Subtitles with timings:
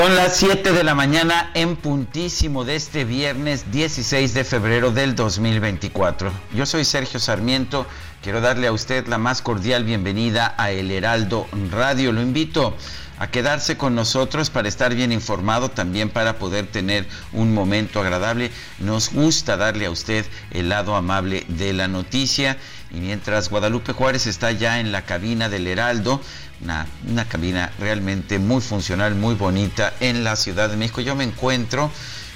[0.00, 5.14] Son las 7 de la mañana en puntísimo de este viernes 16 de febrero del
[5.14, 6.32] 2024.
[6.54, 7.86] Yo soy Sergio Sarmiento.
[8.22, 12.12] Quiero darle a usted la más cordial bienvenida a El Heraldo Radio.
[12.12, 12.74] Lo invito
[13.18, 18.50] a quedarse con nosotros para estar bien informado, también para poder tener un momento agradable.
[18.78, 22.56] Nos gusta darle a usted el lado amable de la noticia.
[22.90, 26.22] Y mientras Guadalupe Juárez está ya en la cabina del Heraldo,
[26.62, 31.00] una, una, cabina realmente muy funcional, muy bonita en la Ciudad de México.
[31.00, 31.90] Yo me encuentro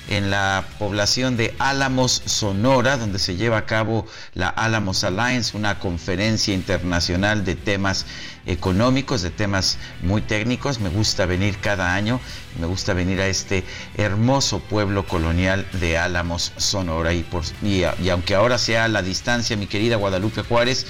[0.08, 5.78] en la población de Álamos, Sonora, donde se lleva a cabo la Álamos Alliance, una
[5.78, 8.04] conferencia internacional de temas
[8.46, 10.80] económicos, de temas muy técnicos.
[10.80, 12.20] Me gusta venir cada año,
[12.60, 13.64] me gusta venir a este
[13.96, 17.14] hermoso pueblo colonial de Álamos, Sonora.
[17.14, 20.86] Y, por, y, y aunque ahora sea a la distancia, mi querida Guadalupe Juárez,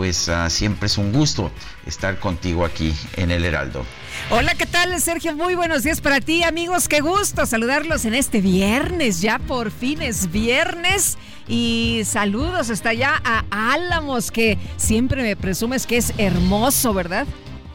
[0.00, 1.50] pues uh, siempre es un gusto
[1.84, 3.84] estar contigo aquí en el Heraldo.
[4.30, 5.36] Hola, ¿qué tal Sergio?
[5.36, 10.00] Muy buenos días para ti amigos, qué gusto saludarlos en este viernes, ya por fin
[10.00, 13.44] es viernes y saludos hasta allá a
[13.74, 17.26] Álamos que siempre me presumes que es hermoso, ¿verdad?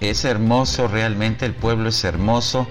[0.09, 2.67] Es hermoso, realmente el pueblo es hermoso.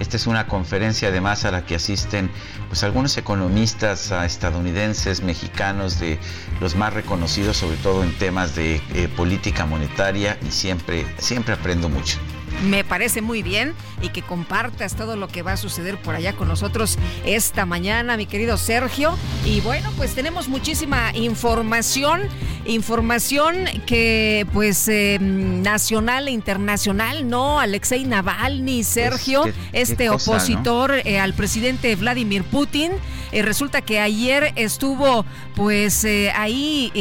[0.00, 2.30] Esta es una conferencia además a la que asisten
[2.68, 6.18] pues algunos economistas uh, estadounidenses, mexicanos, de
[6.60, 11.90] los más reconocidos, sobre todo en temas de eh, política monetaria y siempre, siempre aprendo
[11.90, 12.18] mucho
[12.64, 16.32] me parece muy bien y que compartas todo lo que va a suceder por allá
[16.34, 19.16] con nosotros esta mañana, mi querido Sergio.
[19.44, 22.22] Y bueno, pues tenemos muchísima información,
[22.66, 27.60] información que pues eh, nacional e internacional, ¿no?
[27.60, 30.96] Alexei Navalny, Sergio, pues, ¿qué, este qué cosa, opositor ¿no?
[31.04, 32.92] eh, al presidente Vladimir Putin,
[33.32, 36.92] eh, resulta que ayer estuvo pues ahí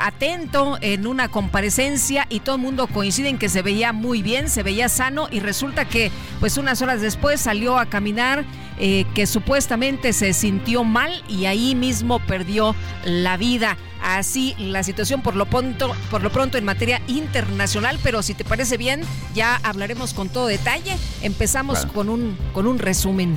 [0.00, 4.48] atento en una comparecencia y todo el mundo coincide en que se veía muy bien,
[4.48, 8.44] se veía sano y resulta que pues unas horas después salió a caminar
[8.78, 12.74] eh, que supuestamente se sintió mal y ahí mismo perdió
[13.04, 13.78] la vida.
[14.02, 18.44] Así la situación por lo pronto, por lo pronto en materia internacional, pero si te
[18.44, 19.00] parece bien,
[19.34, 20.96] ya hablaremos con todo detalle.
[21.22, 23.36] Empezamos con un con un resumen.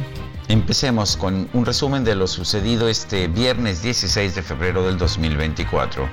[0.49, 6.09] Empecemos con un resumen de lo sucedido este viernes 16 de febrero del 2024.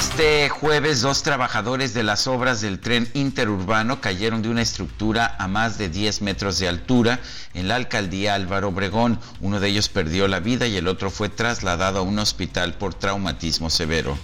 [0.00, 5.46] Este jueves, dos trabajadores de las obras del tren interurbano cayeron de una estructura a
[5.46, 7.20] más de 10 metros de altura
[7.52, 9.20] en la alcaldía Álvaro Obregón.
[9.42, 12.94] Uno de ellos perdió la vida y el otro fue trasladado a un hospital por
[12.94, 14.16] traumatismo severo.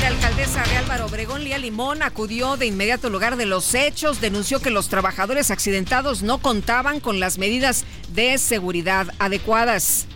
[0.00, 4.22] La alcaldesa de Álvaro Obregón, Lía Limón, acudió de inmediato al lugar de los hechos,
[4.22, 10.06] denunció que los trabajadores accidentados no contaban con las medidas de seguridad adecuadas.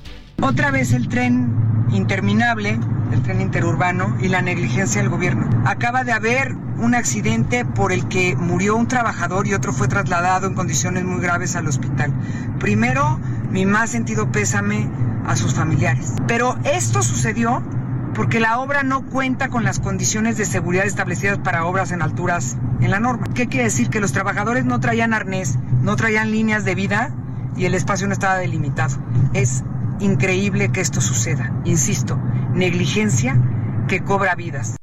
[0.40, 1.52] Otra vez el tren
[1.92, 2.80] interminable,
[3.12, 5.48] el tren interurbano y la negligencia del gobierno.
[5.64, 10.46] Acaba de haber un accidente por el que murió un trabajador y otro fue trasladado
[10.46, 12.12] en condiciones muy graves al hospital.
[12.58, 13.18] Primero,
[13.50, 14.88] mi más sentido pésame
[15.26, 16.14] a sus familiares.
[16.26, 17.62] Pero esto sucedió
[18.14, 22.56] porque la obra no cuenta con las condiciones de seguridad establecidas para obras en alturas
[22.80, 23.26] en la norma.
[23.34, 23.90] ¿Qué quiere decir?
[23.90, 27.10] Que los trabajadores no traían arnés, no traían líneas de vida
[27.56, 28.96] y el espacio no estaba delimitado.
[29.34, 29.64] Es
[30.00, 31.52] increíble que esto suceda.
[31.64, 32.18] Insisto,
[32.56, 33.38] negligencia
[33.86, 34.76] que cobra vidas.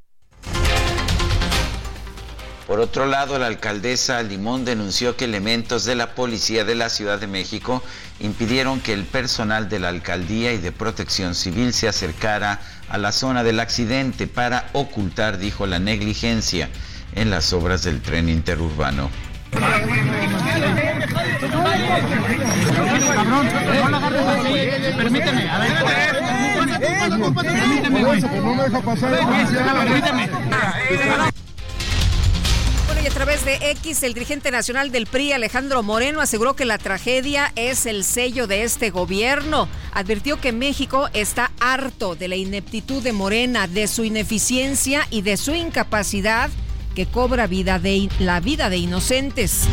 [2.68, 7.20] Por otro lado, la alcaldesa Limón denunció que elementos de la policía de la Ciudad
[7.20, 7.84] de México
[8.20, 13.12] impidieron que el personal de la alcaldía y de protección civil se acercara a la
[13.12, 16.70] zona del accidente para ocultar, dijo, la negligencia
[17.16, 19.10] en las obras del tren interurbano.
[24.98, 26.33] Permíteme, a ver.
[26.84, 28.22] Permíteme, güey.
[28.22, 29.16] No me deja pasar.
[29.18, 30.30] Permíteme.
[32.86, 36.66] Bueno, y a través de X, el dirigente nacional del PRI, Alejandro Moreno, aseguró que
[36.66, 39.70] la tragedia es el sello de este gobierno.
[39.94, 45.38] Advirtió que México está harto de la ineptitud de Morena, de su ineficiencia y de
[45.38, 46.50] su incapacidad
[46.96, 49.68] que cobra vida de la vida de inocentes.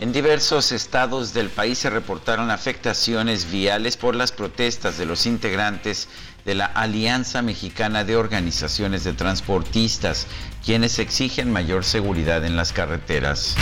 [0.00, 6.08] En diversos estados del país se reportaron afectaciones viales por las protestas de los integrantes
[6.46, 10.26] de la Alianza Mexicana de Organizaciones de Transportistas,
[10.64, 13.56] quienes exigen mayor seguridad en las carreteras.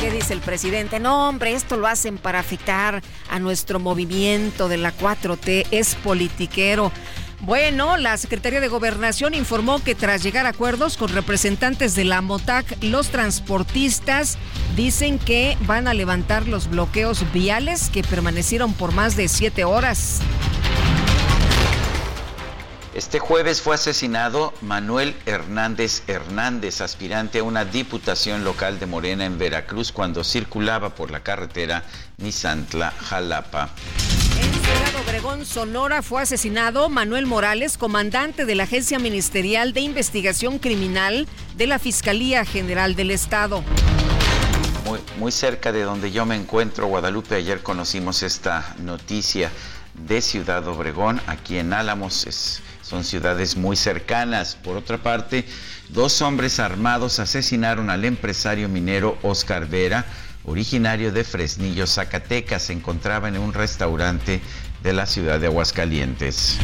[0.00, 1.00] ¿Qué dice el presidente?
[1.00, 6.92] No, hombre, esto lo hacen para afectar a nuestro movimiento de la 4T, es politiquero.
[7.44, 12.22] Bueno, la Secretaría de Gobernación informó que tras llegar a acuerdos con representantes de la
[12.22, 14.38] MOTAC, los transportistas
[14.76, 20.22] dicen que van a levantar los bloqueos viales que permanecieron por más de siete horas.
[22.94, 29.36] Este jueves fue asesinado Manuel Hernández Hernández, aspirante a una diputación local de Morena en
[29.36, 31.82] Veracruz, cuando circulaba por la carretera
[32.18, 33.70] Nizantla-Jalapa.
[34.40, 40.60] En Ciudad Obregón, Sonora, fue asesinado Manuel Morales, comandante de la Agencia Ministerial de Investigación
[40.60, 41.26] Criminal
[41.56, 43.64] de la Fiscalía General del Estado.
[44.84, 49.50] Muy, muy cerca de donde yo me encuentro, Guadalupe, ayer conocimos esta noticia
[49.94, 52.26] de Ciudad Obregón, aquí en Álamos,
[52.84, 54.56] son ciudades muy cercanas.
[54.62, 55.44] Por otra parte,
[55.88, 60.04] dos hombres armados asesinaron al empresario minero Oscar Vera,
[60.44, 64.42] originario de Fresnillo, Zacatecas, se encontraba en un restaurante
[64.84, 66.58] de la ciudad de Aguascalientes.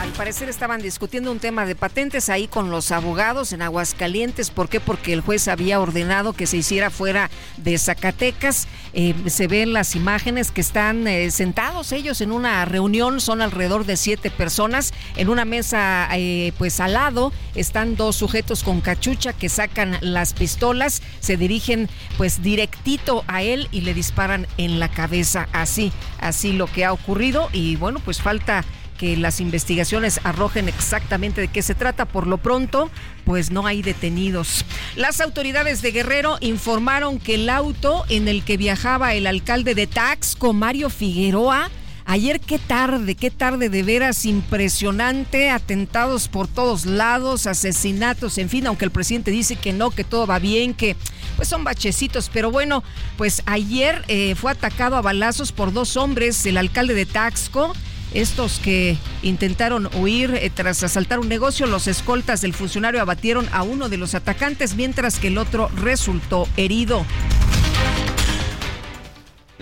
[0.00, 4.50] Al parecer estaban discutiendo un tema de patentes ahí con los abogados en Aguascalientes.
[4.50, 4.80] ¿Por qué?
[4.80, 8.68] Porque el juez había ordenado que se hiciera fuera de Zacatecas.
[8.94, 13.20] Eh, se ven las imágenes que están eh, sentados ellos en una reunión.
[13.20, 14.92] Son alrededor de siete personas.
[15.16, 20.34] En una mesa, eh, pues al lado, están dos sujetos con cachucha que sacan las
[20.34, 21.00] pistolas.
[21.20, 21.88] Se dirigen
[22.18, 25.48] pues directito a él y le disparan en la cabeza.
[25.52, 27.41] Así, así lo que ha ocurrido.
[27.52, 28.64] Y bueno, pues falta
[28.98, 32.04] que las investigaciones arrojen exactamente de qué se trata.
[32.04, 32.90] Por lo pronto,
[33.24, 34.64] pues no hay detenidos.
[34.96, 39.86] Las autoridades de Guerrero informaron que el auto en el que viajaba el alcalde de
[39.86, 41.70] Taxco, Mario Figueroa,
[42.04, 48.66] Ayer qué tarde, qué tarde de veras impresionante, atentados por todos lados, asesinatos, en fin,
[48.66, 50.96] aunque el presidente dice que no, que todo va bien, que
[51.42, 52.84] pues son bachecitos, pero bueno,
[53.16, 57.72] pues ayer eh, fue atacado a balazos por dos hombres, el alcalde de Taxco,
[58.14, 63.64] estos que intentaron huir eh, tras asaltar un negocio, los escoltas del funcionario abatieron a
[63.64, 67.04] uno de los atacantes, mientras que el otro resultó herido.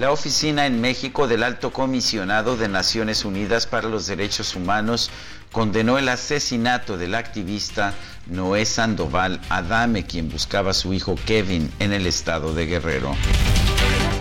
[0.00, 5.10] La oficina en México del Alto Comisionado de Naciones Unidas para los Derechos Humanos
[5.52, 7.92] condenó el asesinato del activista
[8.26, 13.14] Noé Sandoval Adame, quien buscaba a su hijo Kevin en el estado de Guerrero.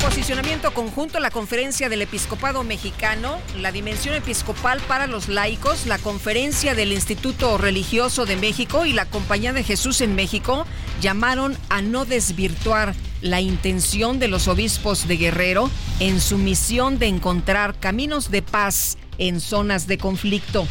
[0.01, 6.75] Posicionamiento conjunto la conferencia del episcopado mexicano, la dimensión episcopal para los laicos, la conferencia
[6.75, 10.65] del Instituto Religioso de México y la Compañía de Jesús en México
[10.99, 17.07] llamaron a no desvirtuar la intención de los obispos de Guerrero en su misión de
[17.07, 20.67] encontrar caminos de paz en zonas de conflicto.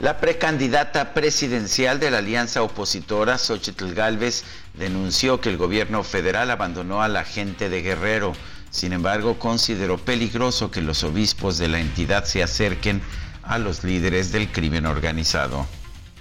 [0.00, 4.44] La precandidata presidencial de la alianza opositora, Xochitl Gálvez,
[4.74, 8.32] denunció que el gobierno federal abandonó a la gente de Guerrero.
[8.70, 13.02] Sin embargo, consideró peligroso que los obispos de la entidad se acerquen
[13.42, 15.66] a los líderes del crimen organizado.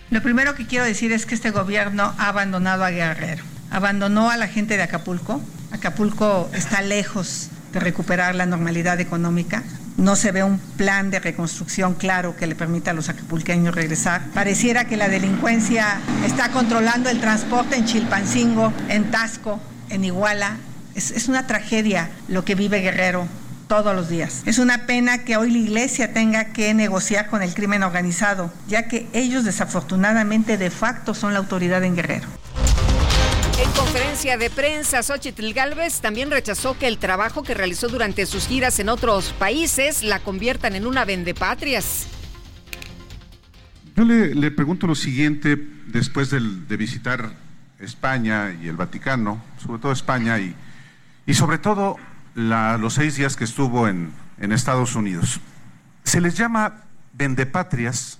[0.10, 4.38] Lo primero que quiero decir es que este gobierno ha abandonado a Guerrero, abandonó a
[4.38, 5.42] la gente de Acapulco.
[5.72, 9.64] Acapulco está lejos de recuperar la normalidad económica.
[9.98, 14.22] No se ve un plan de reconstrucción claro que le permita a los acapulqueños regresar.
[14.34, 19.60] Pareciera que la delincuencia está controlando el transporte en Chilpancingo, en Tasco,
[19.90, 20.58] en Iguala.
[20.94, 23.28] Es, una tragedia lo que vive Guerrero
[23.68, 24.44] todos los días.
[24.46, 28.88] Es una pena que hoy la iglesia tenga que negociar con el crimen organizado, ya
[28.88, 32.28] que ellos desafortunadamente de facto son la autoridad en Guerrero.
[33.60, 38.48] En conferencia de prensa, Xochitl Galvez también rechazó que el trabajo que realizó durante sus
[38.48, 42.08] giras en otros países la conviertan en una vendepatrias.
[43.96, 45.56] Yo le, pregunto lo siguiente,
[45.88, 47.32] después de visitar
[47.80, 50.56] España y el Vaticano, sobre todo España y,
[51.26, 51.98] y sobre todo
[52.36, 55.42] los seis días que estuvo en, en Estados Unidos.
[56.04, 56.84] Se les llama
[57.14, 58.20] vendepatrias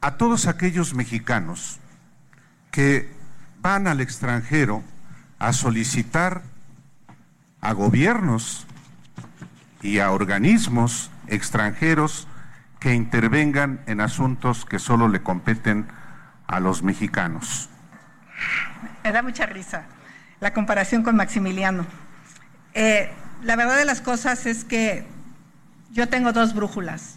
[0.00, 1.78] a todos aquellos mexicanos
[2.72, 3.21] que
[3.62, 4.82] van al extranjero
[5.38, 6.42] a solicitar
[7.60, 8.66] a gobiernos
[9.80, 12.26] y a organismos extranjeros
[12.80, 15.86] que intervengan en asuntos que solo le competen
[16.48, 17.68] a los mexicanos.
[19.04, 19.84] Me da mucha risa
[20.40, 21.86] la comparación con Maximiliano.
[22.74, 23.10] Eh,
[23.44, 25.06] la verdad de las cosas es que
[25.92, 27.16] yo tengo dos brújulas,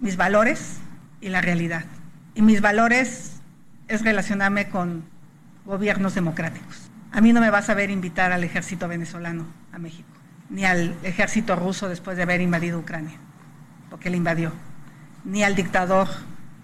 [0.00, 0.76] mis valores
[1.22, 1.84] y la realidad.
[2.34, 3.40] Y mis valores
[3.88, 5.04] es relacionarme con
[5.64, 6.90] gobiernos democráticos.
[7.12, 10.08] A mí no me vas a ver invitar al ejército venezolano a México,
[10.48, 13.18] ni al ejército ruso después de haber invadido Ucrania,
[13.88, 14.52] porque le invadió,
[15.24, 16.08] ni al dictador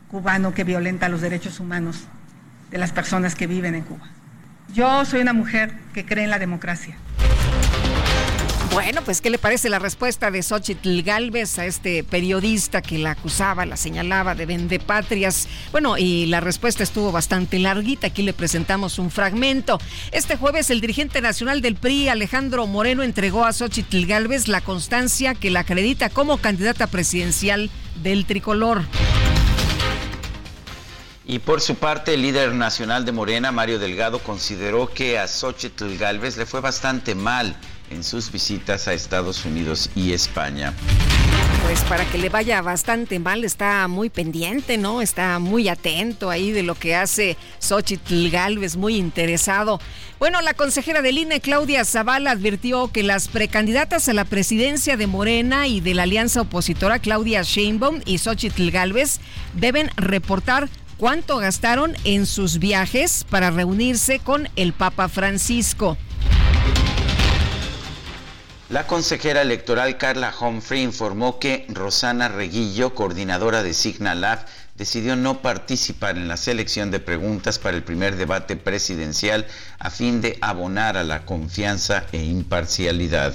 [0.08, 2.06] cubano que violenta los derechos humanos
[2.70, 4.06] de las personas que viven en Cuba.
[4.72, 6.96] Yo soy una mujer que cree en la democracia
[8.76, 13.12] bueno, pues, ¿qué le parece la respuesta de Xochitl Galvez a este periodista que la
[13.12, 15.48] acusaba, la señalaba de vendepatrias?
[15.72, 18.08] Bueno, y la respuesta estuvo bastante larguita.
[18.08, 19.78] Aquí le presentamos un fragmento.
[20.12, 25.34] Este jueves, el dirigente nacional del PRI, Alejandro Moreno, entregó a Xochitl Galvez la constancia
[25.34, 27.70] que la acredita como candidata presidencial
[28.02, 28.82] del tricolor.
[31.24, 35.96] Y por su parte, el líder nacional de Morena, Mario Delgado, consideró que a Xochitl
[35.96, 37.56] Galvez le fue bastante mal
[37.90, 40.72] en sus visitas a Estados Unidos y España.
[41.64, 45.02] Pues para que le vaya bastante mal, está muy pendiente, ¿no?
[45.02, 49.80] Está muy atento ahí de lo que hace Xochitl Galvez, muy interesado.
[50.20, 55.08] Bueno, la consejera del INE, Claudia Zavala, advirtió que las precandidatas a la presidencia de
[55.08, 59.18] Morena y de la alianza opositora, Claudia Sheinbaum y Xochitl Galvez,
[59.54, 65.98] deben reportar cuánto gastaron en sus viajes para reunirse con el Papa Francisco.
[68.68, 74.44] La consejera electoral Carla Humphrey informó que Rosana Reguillo, coordinadora de Signalab,
[74.74, 79.46] decidió no participar en la selección de preguntas para el primer debate presidencial
[79.78, 83.34] a fin de abonar a la confianza e imparcialidad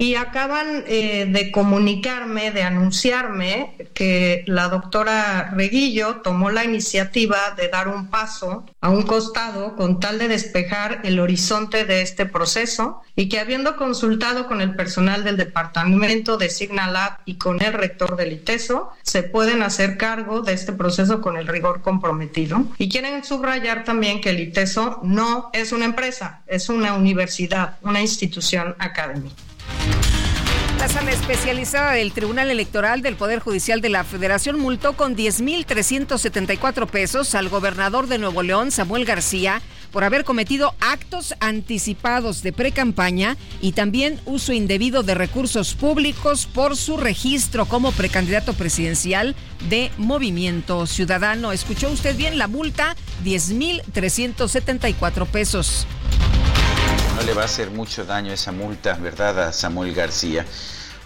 [0.00, 7.68] y acaban eh, de comunicarme, de anunciarme que la doctora Reguillo tomó la iniciativa de
[7.68, 13.02] dar un paso a un costado con tal de despejar el horizonte de este proceso
[13.14, 18.16] y que habiendo consultado con el personal del departamento de Signalab y con el rector
[18.16, 22.64] del ITESO, se pueden hacer cargo de este proceso con el rigor comprometido.
[22.78, 28.00] Y quieren subrayar también que el ITESO no es una empresa, es una universidad, una
[28.00, 29.49] institución académica.
[30.80, 36.86] La sala especializada del Tribunal Electoral del Poder Judicial de la Federación multó con 10.374
[36.86, 39.60] pesos al gobernador de Nuevo León, Samuel García,
[39.92, 46.78] por haber cometido actos anticipados de precampaña y también uso indebido de recursos públicos por
[46.78, 49.36] su registro como precandidato presidencial
[49.68, 51.52] de Movimiento Ciudadano.
[51.52, 52.96] ¿Escuchó usted bien la multa?
[53.22, 55.86] 10.374 pesos
[57.16, 59.48] no le va a hacer mucho daño esa multa, ¿verdad?
[59.48, 60.44] A Samuel García.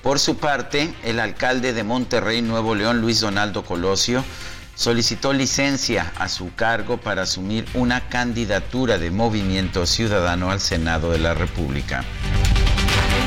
[0.03, 4.23] Por su parte, el alcalde de Monterrey, Nuevo León, Luis Donaldo Colosio,
[4.75, 11.19] solicitó licencia a su cargo para asumir una candidatura de movimiento ciudadano al Senado de
[11.19, 12.05] la República.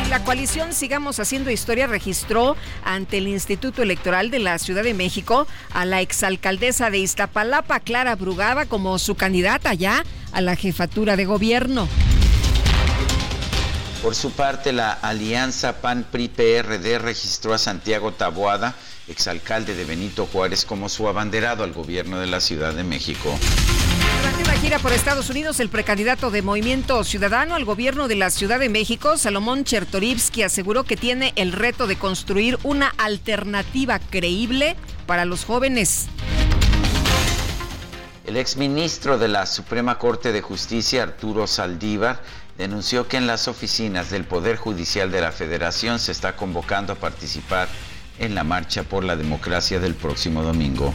[0.09, 2.55] La coalición Sigamos Haciendo Historia registró
[2.85, 8.15] ante el Instituto Electoral de la Ciudad de México a la exalcaldesa de Iztapalapa, Clara
[8.15, 11.89] Brugada, como su candidata ya a la jefatura de gobierno.
[14.01, 18.75] Por su parte, la alianza PAN-PRI-PRD registró a Santiago Taboada,
[19.07, 23.37] exalcalde de Benito Juárez, como su abanderado al gobierno de la Ciudad de México.
[24.19, 28.29] Durante la gira por Estados Unidos, el precandidato de Movimiento Ciudadano al gobierno de la
[28.29, 34.75] Ciudad de México, Salomón Chertorivsky, aseguró que tiene el reto de construir una alternativa creíble
[35.07, 36.05] para los jóvenes.
[38.25, 42.21] El exministro de la Suprema Corte de Justicia, Arturo Saldívar,
[42.57, 46.95] denunció que en las oficinas del Poder Judicial de la Federación se está convocando a
[46.95, 47.67] participar
[48.19, 50.93] en la marcha por la democracia del próximo domingo.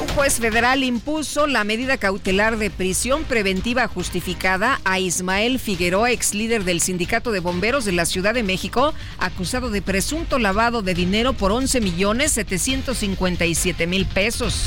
[0.00, 6.34] Un juez federal impuso la medida cautelar de prisión preventiva justificada a Ismael Figueroa, ex
[6.34, 10.94] líder del Sindicato de Bomberos de la Ciudad de México, acusado de presunto lavado de
[10.94, 14.66] dinero por 11 millones 757 mil pesos.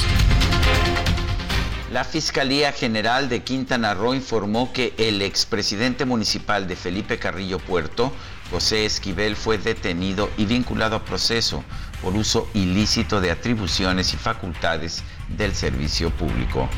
[1.92, 8.14] La Fiscalía General de Quintana Roo informó que el expresidente municipal de Felipe Carrillo Puerto,
[8.50, 11.66] José Esquivel, fue detenido y vinculado a proceso
[12.02, 15.04] por uso ilícito de atribuciones y facultades
[15.38, 16.70] del servicio público.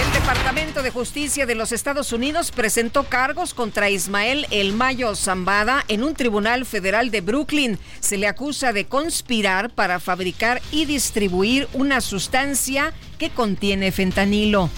[0.00, 5.84] El Departamento de Justicia de los Estados Unidos presentó cargos contra Ismael El Mayo Zambada
[5.88, 7.78] en un tribunal federal de Brooklyn.
[8.00, 14.68] Se le acusa de conspirar para fabricar y distribuir una sustancia que contiene fentanilo.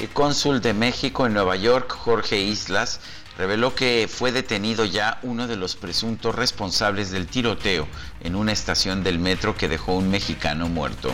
[0.00, 3.00] El cónsul de México en Nueva York, Jorge Islas,
[3.40, 7.88] reveló que fue detenido ya uno de los presuntos responsables del tiroteo
[8.22, 11.08] en una estación del metro que dejó un mexicano muerto.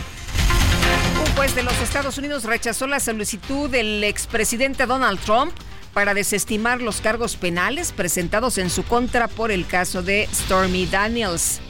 [1.25, 5.53] Un juez de los Estados Unidos rechazó la solicitud del expresidente Donald Trump
[5.93, 11.61] para desestimar los cargos penales presentados en su contra por el caso de Stormy Daniels.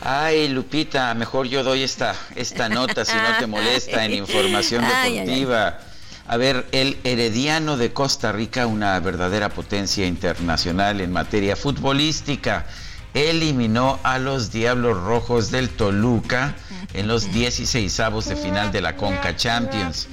[0.00, 5.78] Ay, Lupita, mejor yo doy esta, esta nota si no te molesta en información deportiva.
[6.26, 12.66] A ver, el Herediano de Costa Rica, una verdadera potencia internacional en materia futbolística,
[13.12, 16.56] eliminó a los Diablos Rojos del Toluca
[16.94, 20.08] en los 16 avos de final de la Conca Champions.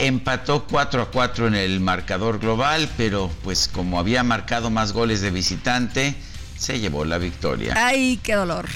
[0.00, 5.20] Empató 4 a 4 en el marcador global, pero pues como había marcado más goles
[5.20, 6.14] de visitante,
[6.58, 7.74] se llevó la victoria.
[7.76, 8.68] ¡Ay, qué dolor!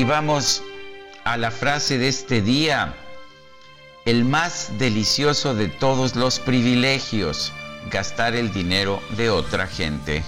[0.00, 0.62] Y vamos
[1.24, 2.94] a la frase de este día.
[4.06, 7.52] El más delicioso de todos los privilegios,
[7.90, 10.22] gastar el dinero de otra gente.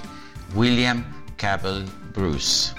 [0.54, 1.06] William
[1.38, 2.74] Cabell Bruce.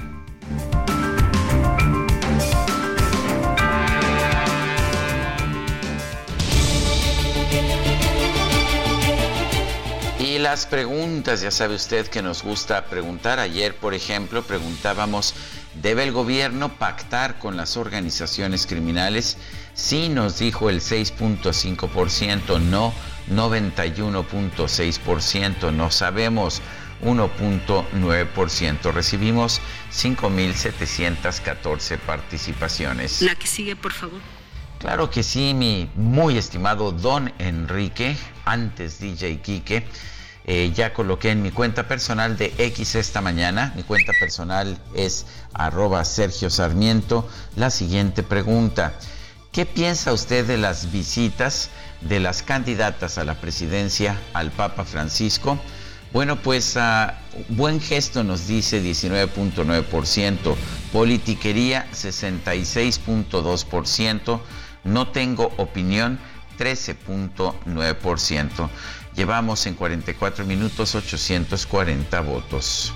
[10.44, 13.40] Las preguntas, ya sabe usted que nos gusta preguntar.
[13.40, 15.34] Ayer, por ejemplo, preguntábamos,
[15.82, 19.38] ¿debe el gobierno pactar con las organizaciones criminales?
[19.74, 22.94] Sí nos dijo el 6.5%, no
[23.32, 26.62] 91.6%, no sabemos
[27.04, 28.92] 1.9%.
[28.92, 29.62] Recibimos
[29.94, 33.22] 5.714 participaciones.
[33.22, 34.20] La que sigue, por favor.
[34.80, 39.88] Claro que sí, mi muy estimado Don Enrique, antes DJ Quique.
[40.46, 45.26] Eh, ya coloqué en mi cuenta personal de X esta mañana, mi cuenta personal es
[45.54, 47.26] arroba Sergio Sarmiento,
[47.56, 48.92] la siguiente pregunta.
[49.54, 51.70] ¿Qué piensa usted de las visitas
[52.02, 55.58] de las candidatas a la presidencia al Papa Francisco?
[56.12, 57.08] Bueno, pues uh,
[57.50, 60.56] buen gesto nos dice 19.9%,
[60.92, 64.42] politiquería 66.2%,
[64.84, 66.20] no tengo opinión
[66.60, 68.70] 13.9%.
[69.16, 72.94] Llevamos en 44 minutos 840 votos.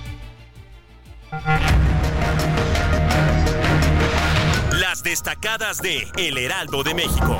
[4.72, 7.38] Las destacadas de El Heraldo de México.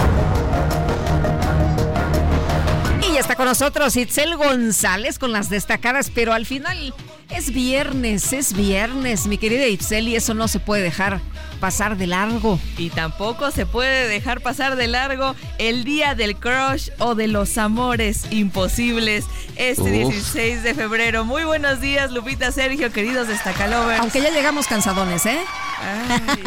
[3.08, 6.94] Y ya está con nosotros Itzel González con las destacadas, pero al final
[7.30, 11.20] es viernes, es viernes, mi querida Itzel, y eso no se puede dejar
[11.58, 12.58] pasar de largo.
[12.76, 17.58] Y tampoco se puede dejar pasar de largo el día del crush o de los
[17.58, 19.24] amores imposibles
[19.56, 20.12] este Uf.
[20.12, 21.24] 16 de febrero.
[21.24, 24.00] Muy buenos días, Lupita, Sergio, queridos destacalovers.
[24.00, 25.38] Aunque ya llegamos cansadones, ¿eh?
[25.80, 26.42] Ay,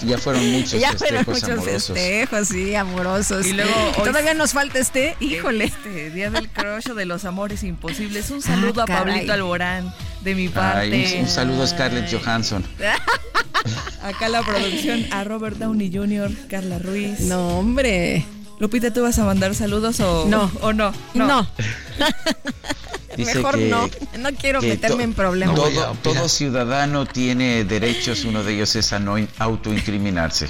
[0.00, 1.86] ya, ya, fueron muchos ya festejos fueron muchos amorosos.
[1.98, 3.46] festejos, sí, amorosos.
[3.46, 5.64] Y luego hoy, todavía nos falta este, híjole.
[5.64, 8.30] Este día del crush o de los amores imposibles.
[8.30, 8.86] Un saludo Ah, a.
[8.86, 10.80] Pablito Alborán de mi parte.
[10.80, 12.64] Ay, un, un saludo a Scarlett Johansson.
[14.02, 17.20] Acá la producción a Robert Downey Jr., Carla Ruiz.
[17.20, 18.24] No, hombre.
[18.60, 20.50] Lupita, ¿tú vas a mandar saludos o No.
[20.62, 20.92] ¿O no?
[21.14, 21.48] No.
[23.16, 23.88] Dice Mejor que- no.
[24.18, 25.56] No quiero meterme to- en problemas.
[25.56, 30.48] Todo, todo ciudadano tiene derechos, uno de ellos es a no in- autoincriminarse.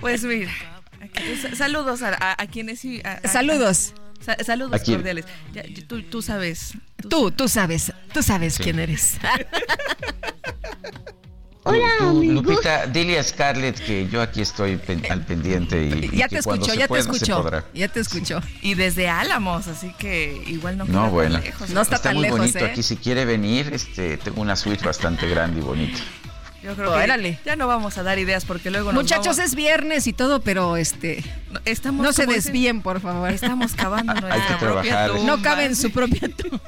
[0.00, 0.50] Pues mira,
[1.56, 3.00] saludos a, a- a quienes sí.
[3.04, 3.92] a- a- Saludos.
[4.24, 5.24] Sa- saludos cordiales.
[5.52, 6.72] Ya, tú, tú sabes.
[7.08, 9.18] Tú, tú sabes, tú sabes quién eres.
[11.64, 16.42] Tú, Lupita, dile a Scarlett que yo aquí estoy pen- al pendiente y, ya te
[16.42, 16.98] se ya te
[17.32, 17.64] podrá.
[17.72, 18.40] Ya te escuchó.
[18.62, 21.38] Y desde Álamos, así que igual no No, tan bueno.
[21.38, 21.70] lejos.
[21.70, 22.64] No está tan muy lejos, bonito ¿eh?
[22.64, 22.82] aquí.
[22.82, 26.00] Si quiere venir, este, tengo una suite bastante grande y bonita.
[26.62, 27.38] Yo creo Órale.
[27.42, 30.12] que ya no vamos a dar ideas porque luego nos Muchachos, vamos- es viernes y
[30.12, 33.30] todo, pero este no, estamos no se desvíen, por favor.
[33.32, 35.10] Estamos cavando nuestra que propia trabajar.
[35.10, 35.36] tumba.
[35.36, 36.60] No cabe en su propia tumba.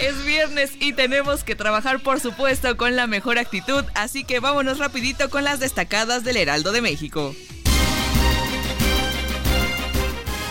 [0.00, 4.78] Es viernes y tenemos que trabajar, por supuesto, con la mejor actitud, así que vámonos
[4.78, 7.34] rapidito con las destacadas del Heraldo de México.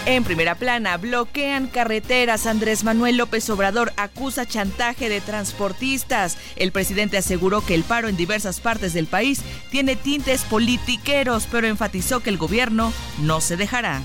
[0.07, 2.45] En primera plana, bloquean carreteras.
[2.45, 6.37] Andrés Manuel López Obrador acusa chantaje de transportistas.
[6.55, 11.67] El presidente aseguró que el paro en diversas partes del país tiene tintes politiqueros, pero
[11.67, 14.01] enfatizó que el gobierno no se dejará.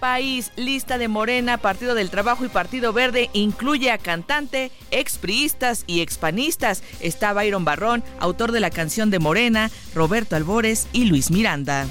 [0.00, 6.00] País, lista de Morena, Partido del Trabajo y Partido Verde incluye a cantante, expriistas y
[6.00, 6.82] expanistas.
[7.00, 11.86] Está Byron Barrón, autor de la canción de Morena, Roberto Albores y Luis Miranda.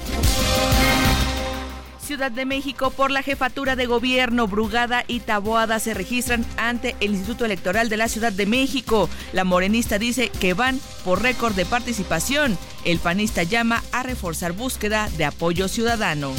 [2.06, 7.12] Ciudad de México por la jefatura de gobierno, Brugada y Taboada se registran ante el
[7.12, 9.10] Instituto Electoral de la Ciudad de México.
[9.34, 12.60] La morenista dice que van por récord de participación.
[12.84, 16.34] El panista llama a reforzar búsqueda de apoyo ciudadano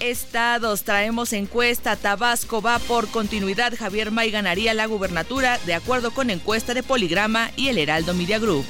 [0.00, 0.82] estados.
[0.82, 1.94] Traemos encuesta.
[1.94, 3.74] Tabasco va por continuidad.
[3.78, 8.38] Javier May ganaría la gubernatura de acuerdo con encuesta de Poligrama y el Heraldo Media
[8.38, 8.64] Group.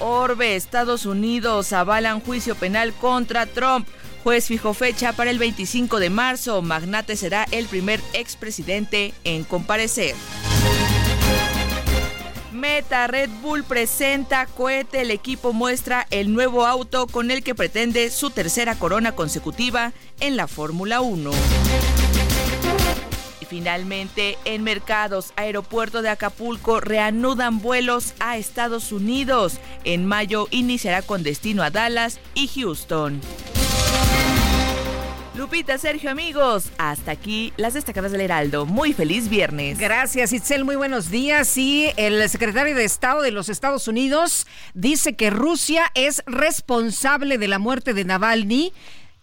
[0.00, 3.88] Orbe, Estados Unidos avalan juicio penal contra Trump.
[4.22, 6.60] Juez fijó fecha para el 25 de marzo.
[6.62, 10.14] Magnate será el primer expresidente en comparecer.
[12.52, 15.02] Meta Red Bull presenta cohete.
[15.02, 20.36] El equipo muestra el nuevo auto con el que pretende su tercera corona consecutiva en
[20.36, 21.30] la Fórmula 1.
[23.48, 29.58] Finalmente, en mercados, aeropuerto de Acapulco reanudan vuelos a Estados Unidos.
[29.84, 33.20] En mayo iniciará con destino a Dallas y Houston.
[35.36, 38.64] Lupita, Sergio, amigos, hasta aquí las destacadas del Heraldo.
[38.64, 39.78] Muy feliz viernes.
[39.78, 40.64] Gracias, Itzel.
[40.64, 41.54] Muy buenos días.
[41.58, 47.48] Y el secretario de Estado de los Estados Unidos dice que Rusia es responsable de
[47.48, 48.72] la muerte de Navalny.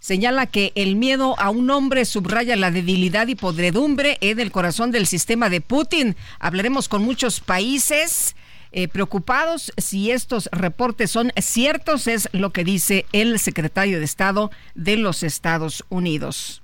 [0.03, 4.91] Señala que el miedo a un hombre subraya la debilidad y podredumbre en el corazón
[4.91, 6.17] del sistema de Putin.
[6.39, 8.35] Hablaremos con muchos países
[8.73, 14.51] eh, preocupados si estos reportes son ciertos, es lo que dice el secretario de Estado
[14.75, 16.61] de los Estados Unidos.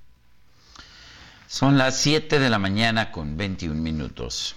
[1.46, 4.54] Son las 7 de la mañana con 21 minutos.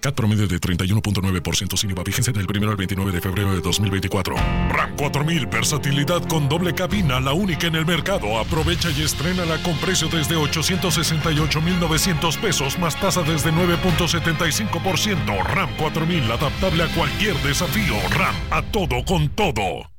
[0.00, 4.36] CAT promedio de 31.9% sin IVA vigencia del 1 al 29 de febrero de 2024.
[4.68, 8.38] RAM 4000, versatilidad con doble cabina, la única en el mercado.
[8.38, 15.44] Aprovecha y estrénala con precio desde 868,900 pesos más tasa desde 9.75%.
[15.44, 17.94] RAM 4000, adaptable a cualquier desafío.
[18.10, 19.97] RAM, a todo con todo.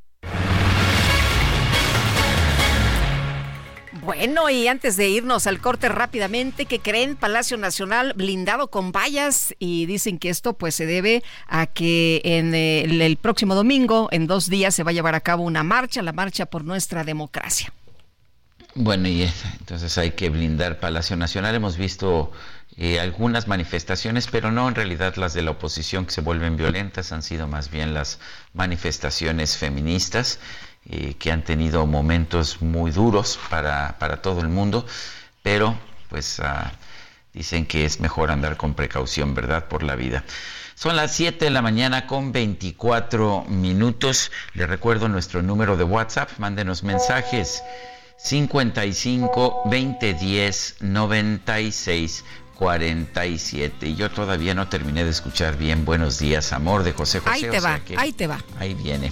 [4.10, 7.16] Bueno, y antes de irnos al corte rápidamente, ¿qué creen?
[7.16, 12.56] Palacio Nacional blindado con vallas y dicen que esto pues se debe a que en
[12.56, 16.02] el, el próximo domingo, en dos días, se va a llevar a cabo una marcha,
[16.02, 17.72] la marcha por nuestra democracia.
[18.74, 21.54] Bueno, y entonces hay que blindar Palacio Nacional.
[21.54, 22.32] Hemos visto
[22.78, 27.12] eh, algunas manifestaciones, pero no en realidad las de la oposición que se vuelven violentas,
[27.12, 28.20] han sido más bien las
[28.54, 30.40] manifestaciones feministas.
[30.92, 34.88] Eh, que han tenido momentos muy duros para, para todo el mundo,
[35.44, 35.78] pero
[36.10, 36.72] pues ah,
[37.32, 39.68] dicen que es mejor andar con precaución, ¿verdad?
[39.68, 40.24] Por la vida.
[40.74, 44.32] Son las 7 de la mañana con 24 minutos.
[44.56, 46.32] Le recuerdo nuestro número de WhatsApp.
[46.40, 47.62] Mándenos mensajes.
[48.18, 52.24] 55 20 10 96
[52.56, 53.88] 47.
[53.88, 57.32] Y yo todavía no terminé de escuchar bien Buenos días, amor de José José.
[57.32, 58.44] Ahí te va, ahí te va.
[58.58, 59.12] Ahí viene.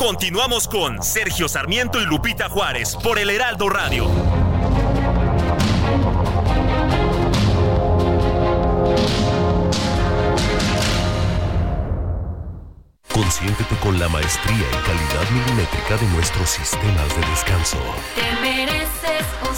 [0.00, 4.06] Continuamos con Sergio Sarmiento y Lupita Juárez por el Heraldo Radio.
[13.12, 17.76] Consiéntete con la maestría y calidad milimétrica de nuestros sistemas de descanso.
[18.14, 19.54] Te mereces un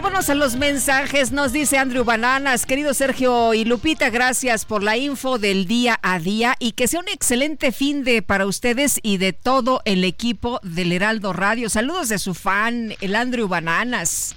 [0.00, 4.96] vámonos a los mensajes, nos dice Andrew Bananas, querido Sergio y Lupita, gracias por la
[4.96, 9.16] info del día a día y que sea un excelente fin de para ustedes y
[9.16, 11.68] de todo el equipo del Heraldo Radio.
[11.68, 14.36] Saludos de su fan, el Andrew Bananas.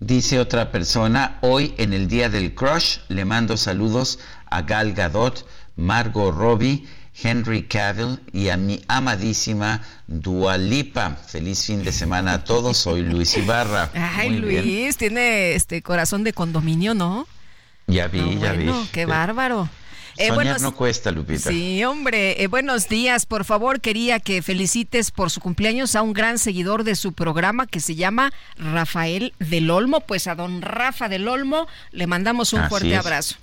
[0.00, 4.18] Dice otra persona, hoy en el día del crush le mando saludos
[4.50, 6.88] a Gal Gadot, Margot Robbie,
[7.22, 11.16] Henry Cavill y a mi amadísima Dualipa.
[11.26, 12.76] Feliz fin de semana a todos.
[12.76, 13.90] Soy Luis Ibarra.
[13.94, 17.26] Ay, Luis, tiene este corazón de condominio, ¿no?
[17.86, 18.70] Ya vi, ya vi.
[18.92, 19.68] Qué bárbaro.
[20.16, 21.50] Eh, Soñar no cuesta, Lupita.
[21.50, 22.42] Sí, hombre.
[22.42, 23.26] Eh, buenos días.
[23.26, 27.66] Por favor, quería que felicites por su cumpleaños a un gran seguidor de su programa
[27.66, 30.00] que se llama Rafael del Olmo.
[30.00, 33.36] Pues a don Rafa del Olmo le mandamos un fuerte abrazo.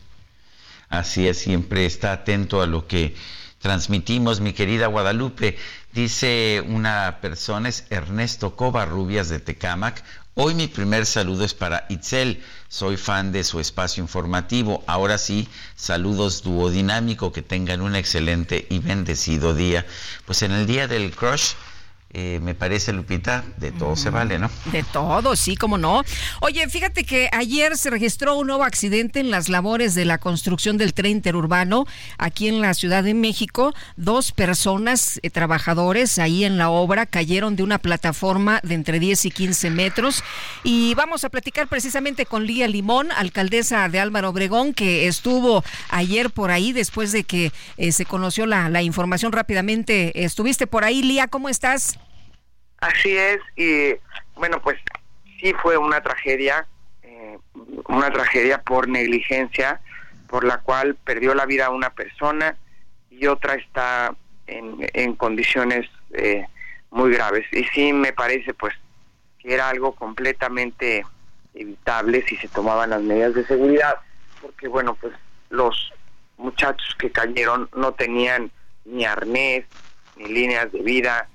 [0.88, 3.16] Así es, siempre está atento a lo que
[3.62, 5.58] transmitimos, mi querida Guadalupe.
[5.93, 10.04] Dice una persona, es Ernesto Covarrubias de Tecámac.
[10.34, 12.41] Hoy mi primer saludo es para Itzel.
[12.69, 14.84] Soy fan de su espacio informativo.
[14.88, 17.32] Ahora sí, saludos duodinámico.
[17.32, 19.86] Que tengan un excelente y bendecido día.
[20.26, 21.52] Pues en el día del crush
[22.13, 24.50] eh, me parece, Lupita, de todo se vale, ¿no?
[24.71, 26.04] De todo, sí, como no.
[26.41, 30.78] Oye, fíjate que ayer se registró un nuevo accidente en las labores de la construcción
[30.78, 31.86] del tren interurbano
[32.17, 33.74] aquí en la Ciudad de México.
[33.95, 39.26] Dos personas, eh, trabajadores ahí en la obra, cayeron de una plataforma de entre 10
[39.26, 40.21] y 15 metros.
[40.65, 46.30] Y vamos a platicar precisamente con Lía Limón, alcaldesa de Álvaro Obregón, que estuvo ayer
[46.30, 50.26] por ahí después de que eh, se conoció la, la información rápidamente.
[50.26, 52.01] Estuviste por ahí, Lía, ¿cómo estás?
[52.82, 53.96] Así es, y
[54.36, 54.78] bueno, pues
[55.39, 56.65] sí fue una tragedia,
[57.04, 57.38] eh,
[57.88, 59.80] una tragedia por negligencia,
[60.28, 62.58] por la cual perdió la vida una persona
[63.12, 64.15] y otra está
[64.48, 66.46] en, en condiciones eh,
[66.89, 67.46] muy graves.
[67.52, 68.74] Y sí me parece pues
[69.38, 71.06] que era algo completamente
[71.54, 73.96] evitable si se tomaban las medidas de seguridad,
[74.41, 75.13] porque bueno, pues
[75.50, 75.94] los
[76.38, 78.52] muchachos que cayeron no tenían
[78.86, 79.65] ni arnés,
[80.15, 81.28] ni líneas de vida,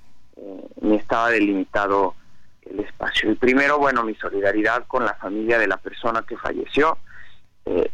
[0.81, 2.15] ni estaba delimitado
[2.61, 3.29] el espacio.
[3.29, 6.97] El primero, bueno, mi solidaridad con la familia de la persona que falleció.
[7.65, 7.89] Eh,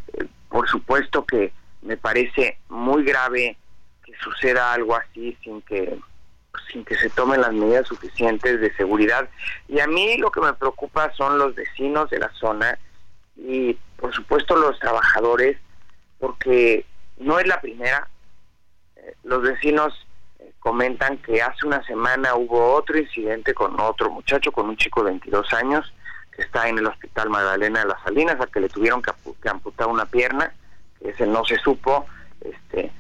[0.50, 1.52] por supuesto que
[1.82, 3.58] me parece muy grave
[4.04, 5.98] que suceda algo así sin que
[6.72, 9.28] sin que se tomen las medidas suficientes de seguridad.
[9.68, 12.78] Y a mí lo que me preocupa son los vecinos de la zona
[13.36, 15.58] y por supuesto los trabajadores,
[16.20, 16.86] porque
[17.18, 18.08] no es la primera.
[18.96, 20.06] Eh, los vecinos
[20.60, 25.12] comentan que hace una semana hubo otro incidente con otro muchacho, con un chico de
[25.12, 25.94] 22 años,
[26.32, 29.88] que está en el hospital Magdalena de las Salinas, a que le tuvieron que, amputar
[29.88, 30.54] una pierna,
[31.00, 32.06] que ese no se supo,
[32.42, 32.92] este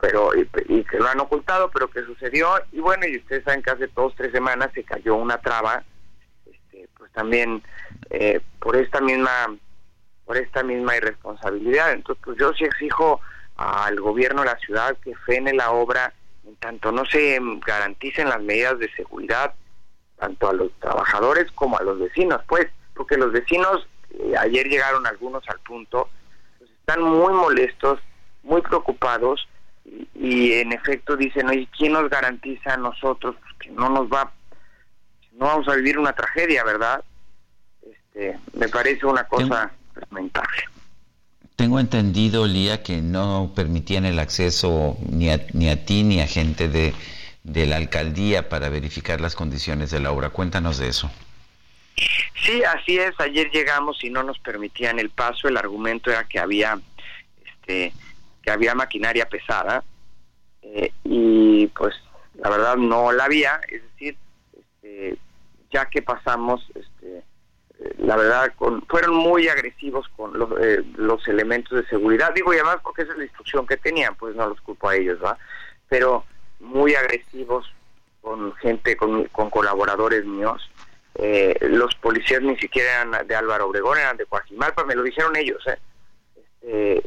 [0.00, 3.70] pero y, que lo han ocultado, pero que sucedió, y bueno, y ustedes saben que
[3.70, 5.82] hace dos, tres semanas se cayó una traba,
[6.46, 7.64] este, pues también
[8.10, 9.56] eh, por esta misma
[10.24, 11.92] por esta misma irresponsabilidad.
[11.92, 13.20] Entonces, pues yo sí exijo
[13.56, 16.12] al gobierno de la ciudad que frene la obra
[16.48, 19.54] en tanto no se garanticen las medidas de seguridad
[20.18, 25.06] tanto a los trabajadores como a los vecinos, pues, porque los vecinos, eh, ayer llegaron
[25.06, 26.08] algunos al punto,
[26.58, 28.00] pues, están muy molestos,
[28.42, 29.46] muy preocupados
[30.14, 34.32] y, en efecto dicen, oye, ¿quién nos garantiza a nosotros que no nos va,
[35.32, 37.04] no vamos a vivir una tragedia, verdad?
[37.82, 40.64] Este, me parece una cosa lamentable.
[41.58, 46.28] Tengo entendido, Lía, que no permitían el acceso ni a, ni a ti ni a
[46.28, 46.94] gente de,
[47.42, 50.30] de la alcaldía para verificar las condiciones de la obra.
[50.30, 51.10] Cuéntanos de eso.
[52.44, 53.18] Sí, así es.
[53.18, 55.48] Ayer llegamos y no nos permitían el paso.
[55.48, 56.78] El argumento era que había,
[57.44, 57.92] este,
[58.40, 59.82] que había maquinaria pesada
[60.62, 61.96] eh, y, pues,
[62.36, 63.60] la verdad no la había.
[63.68, 64.16] Es decir,
[64.56, 65.18] este,
[65.72, 67.24] ya que pasamos, este,
[67.98, 72.32] la verdad, con, fueron muy agresivos con los, eh, los elementos de seguridad.
[72.34, 74.96] Digo, y además porque esa es la instrucción que tenían, pues no los culpo a
[74.96, 75.38] ellos, ¿va?
[75.88, 76.24] Pero
[76.60, 77.72] muy agresivos
[78.20, 80.70] con gente, con, con colaboradores míos.
[81.14, 85.36] Eh, los policías ni siquiera eran de Álvaro Obregón, eran de Coajimalpa, me lo dijeron
[85.36, 85.78] ellos, ¿eh?
[86.68, 87.02] Este,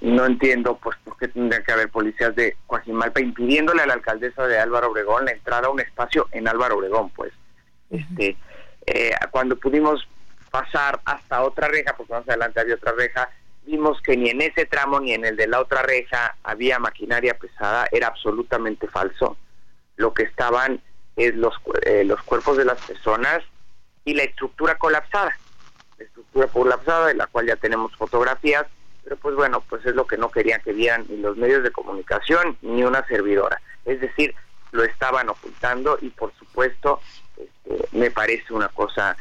[0.00, 4.46] no entiendo pues por qué tendría que haber policías de Coajimalpa impidiéndole a la alcaldesa
[4.46, 7.32] de Álvaro Obregón la entrada a un espacio en Álvaro Obregón, pues.
[7.90, 8.36] Este,
[8.92, 10.06] eh, cuando pudimos
[10.50, 13.30] pasar hasta otra reja, porque más adelante había otra reja,
[13.64, 17.34] vimos que ni en ese tramo ni en el de la otra reja había maquinaria
[17.34, 19.36] pesada, era absolutamente falso.
[19.94, 20.82] Lo que estaban
[21.14, 21.54] es los,
[21.86, 23.44] eh, los cuerpos de las personas
[24.04, 25.36] y la estructura colapsada.
[25.98, 28.66] La estructura colapsada, de la cual ya tenemos fotografías,
[29.04, 31.70] pero pues bueno, pues es lo que no querían que vieran ni los medios de
[31.70, 33.60] comunicación ni una servidora.
[33.84, 34.34] Es decir,
[34.72, 37.00] lo estaban ocultando y por supuesto
[37.42, 39.16] este, me parece una cosa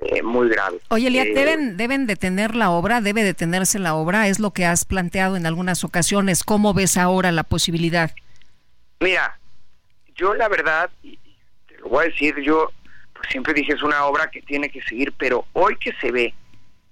[0.00, 0.78] eh, muy grave.
[0.88, 3.00] Oye, Elia, eh, ¿deben, ¿deben detener la obra?
[3.00, 4.28] ¿Debe detenerse la obra?
[4.28, 6.44] Es lo que has planteado en algunas ocasiones.
[6.44, 8.12] ¿Cómo ves ahora la posibilidad?
[9.00, 9.38] Mira,
[10.14, 11.18] yo la verdad, y
[11.66, 12.70] te lo voy a decir, yo
[13.12, 16.34] pues, siempre dije es una obra que tiene que seguir, pero hoy que se ve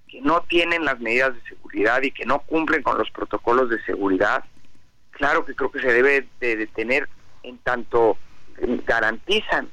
[0.08, 3.82] que no tienen las medidas de seguridad y que no cumplen con los protocolos de
[3.84, 4.44] seguridad,
[5.10, 7.08] claro que creo que se debe de detener
[7.42, 8.16] en tanto
[8.86, 9.68] garantizan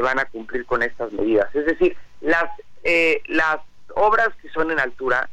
[0.00, 1.52] van a cumplir con estas medidas.
[1.54, 2.50] Es decir, las,
[2.84, 3.58] eh, las
[3.94, 5.28] obras que son en altura,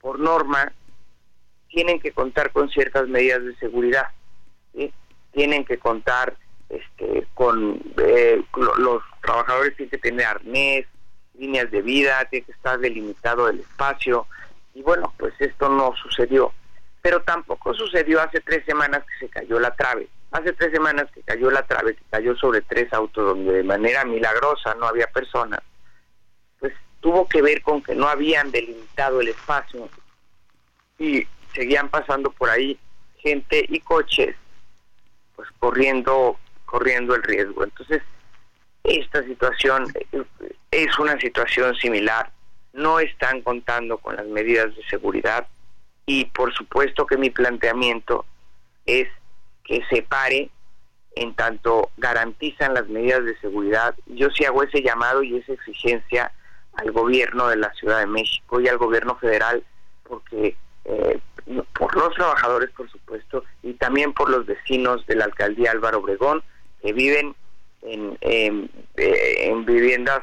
[0.00, 0.72] por norma,
[1.68, 4.08] tienen que contar con ciertas medidas de seguridad.
[5.32, 6.36] Tienen que contar
[6.68, 10.86] este, con eh, los trabajadores tienen que tener arnés,
[11.34, 14.26] líneas de vida, tiene que estar delimitado el espacio.
[14.74, 16.52] Y bueno, pues esto no sucedió.
[17.00, 20.08] Pero tampoco sucedió hace tres semanas que se cayó la trave.
[20.30, 24.04] Hace tres semanas que cayó la trave, que cayó sobre tres autos donde de manera
[24.04, 25.60] milagrosa no había personas.
[27.00, 29.88] tuvo que ver con que no habían delimitado el espacio
[30.98, 32.76] y seguían pasando por ahí
[33.18, 34.34] gente y coches
[35.36, 36.36] pues corriendo
[36.66, 38.02] corriendo el riesgo entonces
[38.82, 39.84] esta situación
[40.72, 42.32] es una situación similar
[42.72, 45.46] no están contando con las medidas de seguridad
[46.06, 48.24] y por supuesto que mi planteamiento
[48.86, 49.08] es
[49.68, 50.50] que se pare
[51.14, 53.94] en tanto garantizan las medidas de seguridad.
[54.06, 56.32] Yo sí hago ese llamado y esa exigencia
[56.72, 59.62] al gobierno de la Ciudad de México y al gobierno federal,
[60.04, 61.20] porque eh,
[61.78, 66.42] por los trabajadores, por supuesto, y también por los vecinos de la alcaldía Álvaro Obregón,
[66.80, 67.34] que viven
[67.82, 70.20] en, en, eh, viviendas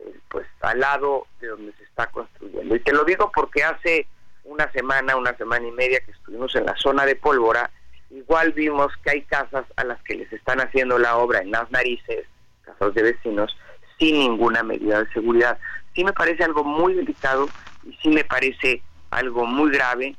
[0.00, 2.74] eh, pues al lado de donde se está construyendo.
[2.74, 4.06] Y te lo digo porque hace
[4.44, 7.70] una semana, una semana y media que estuvimos en la zona de Pólvora,
[8.10, 11.70] igual vimos que hay casas a las que les están haciendo la obra en las
[11.70, 12.26] narices,
[12.62, 13.56] casas de vecinos,
[13.98, 15.58] sin ninguna medida de seguridad.
[15.94, 17.48] Sí me parece algo muy delicado
[17.84, 20.16] y sí me parece algo muy grave,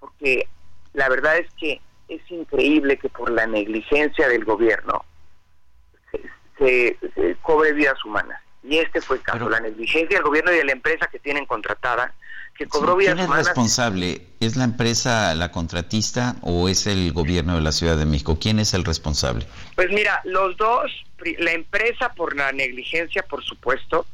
[0.00, 0.48] porque
[0.94, 5.04] la verdad es que es increíble que por la negligencia del gobierno
[6.58, 6.96] se,
[7.42, 8.40] cobre vidas humanas.
[8.62, 11.46] Y este fue el caso, la negligencia del gobierno y de la empresa que tienen
[11.46, 12.14] contratada
[12.62, 14.22] que cobró ¿Quién es responsable?
[14.40, 18.38] ¿Es la empresa la contratista o es el gobierno de la Ciudad de México?
[18.40, 19.46] ¿Quién es el responsable?
[19.74, 20.90] Pues mira, los dos,
[21.38, 24.06] la empresa por la negligencia, por supuesto,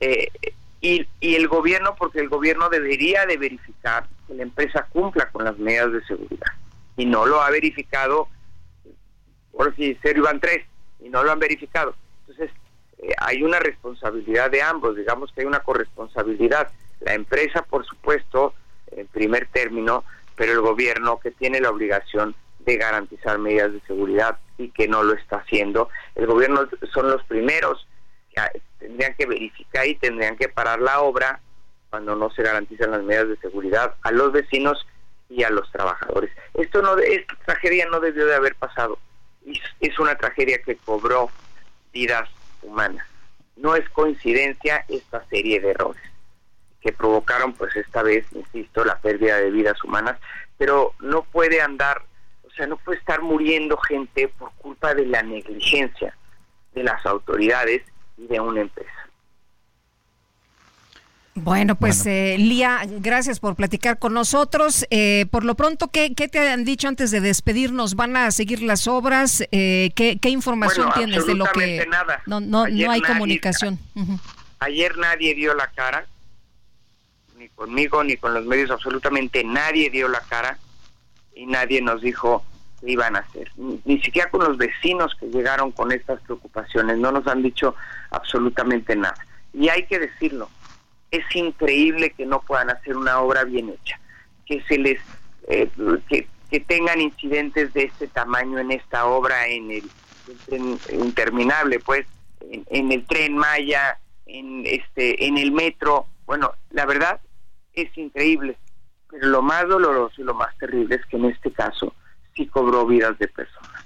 [0.00, 0.28] eh,
[0.80, 5.44] y, y el gobierno porque el gobierno debería de verificar que la empresa cumpla con
[5.44, 6.52] las medidas de seguridad.
[6.96, 8.28] Y no lo ha verificado,
[9.52, 10.64] por si serio van tres,
[11.00, 11.94] y no lo han verificado.
[12.26, 12.50] Entonces,
[12.98, 18.54] eh, hay una responsabilidad de ambos, digamos que hay una corresponsabilidad la empresa, por supuesto,
[18.90, 20.04] en primer término,
[20.36, 25.02] pero el gobierno que tiene la obligación de garantizar medidas de seguridad y que no
[25.02, 25.88] lo está haciendo.
[26.14, 27.86] El gobierno son los primeros
[28.34, 31.40] que tendrían que verificar y tendrían que parar la obra
[31.88, 34.86] cuando no se garantizan las medidas de seguridad a los vecinos
[35.28, 36.30] y a los trabajadores.
[36.54, 38.98] Esto no, esta tragedia no debió de haber pasado.
[39.80, 41.30] Es una tragedia que cobró
[41.92, 42.28] vidas
[42.62, 43.06] humanas.
[43.56, 46.09] No es coincidencia esta serie de errores
[46.80, 50.18] que provocaron pues esta vez, insisto, la pérdida de vidas humanas,
[50.56, 52.02] pero no puede andar,
[52.46, 56.16] o sea, no puede estar muriendo gente por culpa de la negligencia
[56.74, 57.82] de las autoridades
[58.16, 58.90] y de una empresa.
[61.34, 64.84] Bueno, pues Eh, Lía, gracias por platicar con nosotros.
[64.90, 67.94] Eh, por lo pronto, ¿qué, ¿qué, te han dicho antes de despedirnos?
[67.94, 69.42] ¿Van a seguir las obras?
[69.52, 72.22] Eh, ¿qué, ¿qué, información tienes de lo que nada.
[72.26, 73.78] no no no hay comunicación?
[74.58, 76.06] Ayer nadie dio la cara
[77.40, 80.58] ni conmigo, ni con los medios, absolutamente nadie dio la cara
[81.34, 82.44] y nadie nos dijo
[82.80, 83.50] qué iban a hacer.
[83.56, 87.74] Ni, siquiera con los vecinos que llegaron con estas preocupaciones, no nos han dicho
[88.10, 89.16] absolutamente nada.
[89.54, 90.50] Y hay que decirlo,
[91.10, 93.98] es increíble que no puedan hacer una obra bien hecha,
[94.44, 95.00] que se les
[95.48, 95.68] eh,
[96.08, 96.28] que,
[96.66, 99.90] tengan incidentes de este tamaño en esta obra en el,
[100.46, 102.06] tren interminable, pues
[102.40, 106.06] en, en, el tren Maya, en este en el metro.
[106.26, 107.20] Bueno, la verdad
[107.74, 108.56] es increíble.
[109.10, 111.92] Pero lo más doloroso y lo más terrible es que en este caso
[112.34, 113.84] sí cobró vidas de personas.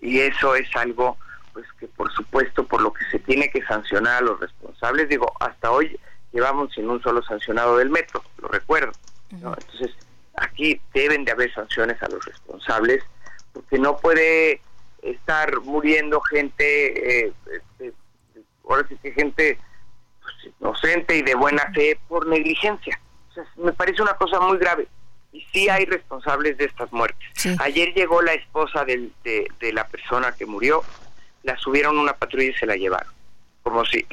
[0.00, 1.16] Y eso es algo
[1.52, 5.32] pues que por supuesto por lo que se tiene que sancionar a los responsables, digo,
[5.40, 5.98] hasta hoy
[6.32, 8.92] llevamos sin un solo sancionado del metro, lo recuerdo.
[9.30, 9.90] Entonces,
[10.34, 13.02] aquí deben de haber sanciones a los responsables,
[13.52, 14.60] porque no puede
[15.02, 17.92] estar muriendo gente, eh, este,
[18.68, 19.58] ahora sí que gente
[20.22, 22.98] pues, inocente y de buena fe por negligencia
[23.56, 24.88] me parece una cosa muy grave.
[25.32, 27.28] Y sí hay responsables de estas muertes.
[27.60, 29.10] Ayer llegó la esposa de,
[29.72, 30.82] la persona que murió,
[31.44, 33.12] la subieron a una patrulla y se la llevaron.
[33.62, 34.04] Como si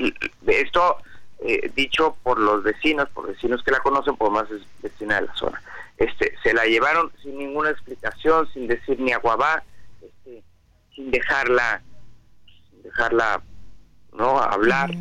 [0.46, 0.98] esto
[1.40, 5.28] eh, dicho por los vecinos, por vecinos que la conocen, por más es vecina de
[5.28, 5.62] la zona.
[5.98, 9.64] Este, se la llevaron sin ninguna explicación, sin decir ni aguabá,
[10.02, 10.44] este,
[10.94, 11.82] sin dejarla,
[12.46, 13.42] sin dejarla,
[14.14, 14.92] no, hablar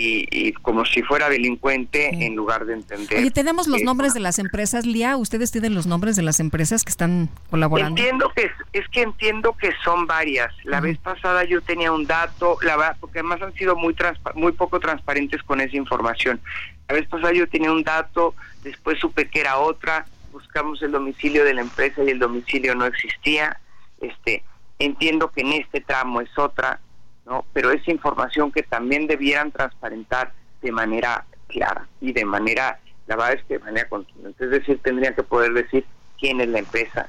[0.00, 3.18] y, como si fuera delincuente en lugar de entender.
[3.18, 5.16] Oye, tenemos los nombres de las empresas, Lía.
[5.16, 8.00] ¿Ustedes tienen los nombres de las empresas que están colaborando?
[8.00, 10.54] Entiendo que es, que entiendo que son varias.
[10.64, 13.96] La vez pasada yo tenía un dato, la verdad, porque además han sido muy
[14.34, 16.40] muy poco transparentes con esa información.
[16.88, 21.44] La vez pasada yo tenía un dato, después supe que era otra, buscamos el domicilio
[21.44, 23.58] de la empresa y el domicilio no existía.
[24.00, 24.44] Este,
[24.78, 26.80] entiendo que en este tramo es otra
[27.28, 27.44] ¿no?
[27.52, 33.34] Pero es información que también debieran transparentar de manera clara y de manera, la verdad
[33.34, 34.44] es que de manera contundente.
[34.44, 35.84] Es decir, tendrían que poder decir
[36.18, 37.06] quién es la empresa,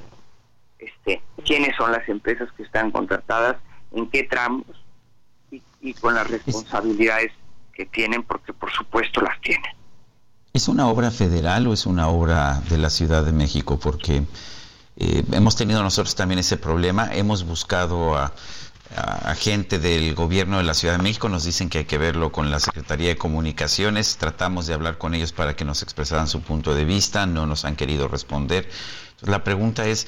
[0.78, 3.56] este, quiénes son las empresas que están contratadas,
[3.92, 4.66] en qué tramos
[5.50, 7.32] y, con las responsabilidades
[7.72, 9.72] que tienen, porque por supuesto las tienen.
[10.52, 13.78] ¿Es una obra federal o es una obra de la Ciudad de México?
[13.78, 14.24] Porque
[14.96, 18.32] eh, hemos tenido nosotros también ese problema, hemos buscado a,
[18.96, 22.32] a, gente del gobierno de la Ciudad de México, nos dicen que hay que verlo
[22.32, 26.42] con la Secretaría de Comunicaciones, tratamos de hablar con ellos para que nos expresaran su
[26.42, 28.68] punto de vista, no nos han querido responder.
[29.22, 30.06] la pregunta es,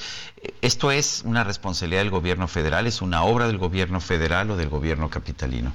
[0.61, 2.87] ¿esto es una responsabilidad del gobierno federal?
[2.87, 5.73] ¿Es una obra del gobierno federal o del gobierno capitalino?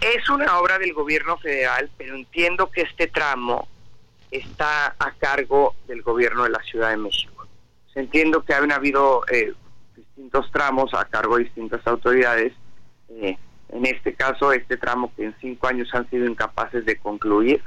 [0.00, 3.68] Es una obra del gobierno federal, pero entiendo que este tramo
[4.30, 7.46] está a cargo del gobierno de la Ciudad de México.
[7.94, 9.52] Entiendo que han habido eh,
[10.22, 12.52] distintos tramos a cargo de distintas autoridades.
[13.08, 13.36] Eh,
[13.70, 17.60] en este caso, este tramo que en cinco años han sido incapaces de concluir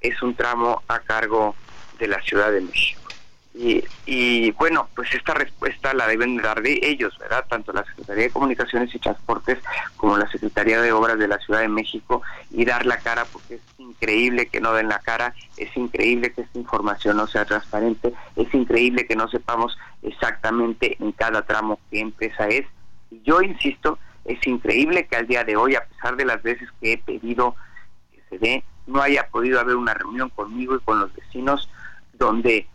[0.00, 1.56] es un tramo a cargo
[1.98, 3.09] de la Ciudad de México.
[3.52, 7.44] Y, y, bueno, pues esta respuesta la deben dar de ellos, ¿verdad?
[7.48, 9.58] Tanto la Secretaría de Comunicaciones y Transportes
[9.96, 13.56] como la Secretaría de Obras de la Ciudad de México y dar la cara porque
[13.56, 18.12] es increíble que no den la cara, es increíble que esta información no sea transparente,
[18.36, 22.66] es increíble que no sepamos exactamente en cada tramo qué empresa es.
[23.10, 26.68] Y yo insisto, es increíble que al día de hoy, a pesar de las veces
[26.80, 27.56] que he pedido
[28.12, 31.68] que se dé, no haya podido haber una reunión conmigo y con los vecinos
[32.14, 32.66] donde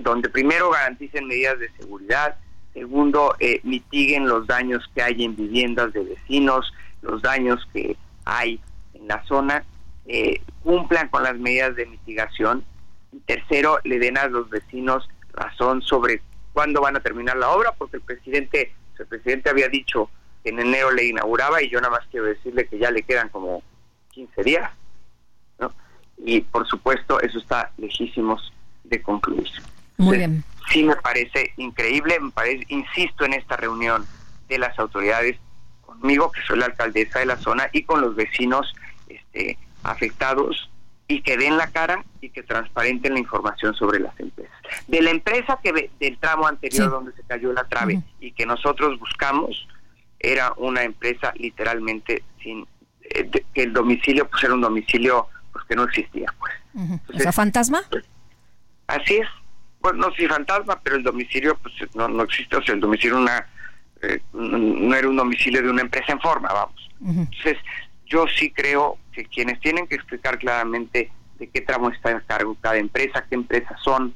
[0.00, 2.36] donde primero garanticen medidas de seguridad,
[2.72, 8.60] segundo eh, mitiguen los daños que hay en viviendas de vecinos, los daños que hay
[8.94, 9.64] en la zona,
[10.06, 12.64] eh, cumplan con las medidas de mitigación
[13.12, 16.20] y tercero le den a los vecinos razón sobre
[16.52, 20.10] cuándo van a terminar la obra, porque el presidente, el presidente había dicho
[20.42, 23.28] que en enero le inauguraba y yo nada más quiero decirle que ya le quedan
[23.28, 23.62] como
[24.10, 24.70] 15 días,
[25.58, 25.72] ¿no?
[26.18, 28.52] Y por supuesto eso está lejísimos
[28.90, 29.48] de concluir.
[29.96, 30.44] Muy bien.
[30.70, 34.06] Sí me parece increíble, me parece, insisto en esta reunión
[34.48, 35.36] de las autoridades
[35.80, 38.72] conmigo, que soy la alcaldesa de la zona, y con los vecinos
[39.08, 40.70] este, afectados,
[41.08, 44.54] y que den la cara y que transparenten la información sobre las empresas.
[44.86, 48.98] De la empresa que del tramo anterior donde se cayó la trave y que nosotros
[49.00, 49.66] buscamos,
[50.20, 52.66] era una empresa literalmente sin
[53.02, 56.52] eh, que el domicilio pues era un domicilio pues que no existía pues.
[57.14, 57.82] ¿Esa fantasma?
[57.90, 58.04] Pues,
[58.90, 59.28] Así es.
[59.80, 63.16] Bueno, no si fantasma, pero el domicilio pues no, no existe, o sea, el domicilio
[63.16, 63.46] una,
[64.02, 66.90] eh, no era un domicilio de una empresa en forma, vamos.
[67.02, 67.56] Entonces,
[68.04, 72.56] yo sí creo que quienes tienen que explicar claramente de qué tramo está en cargo
[72.60, 74.14] cada empresa, qué empresas son,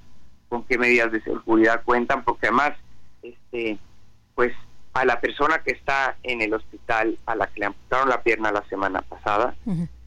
[0.51, 2.73] con qué medidas de seguridad cuentan, porque además,
[3.23, 3.79] este,
[4.35, 4.53] pues
[4.93, 8.53] a la persona que está en el hospital, a la que le amputaron la pierna
[8.53, 9.55] la semana pasada,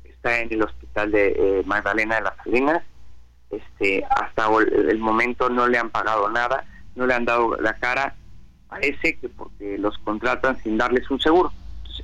[0.04, 2.84] está en el hospital de eh, Magdalena de las Salinas,
[3.52, 8.16] este, hasta el momento no le han pagado nada, no le han dado la cara,
[8.68, 11.52] parece que porque los contratan sin darles un seguro.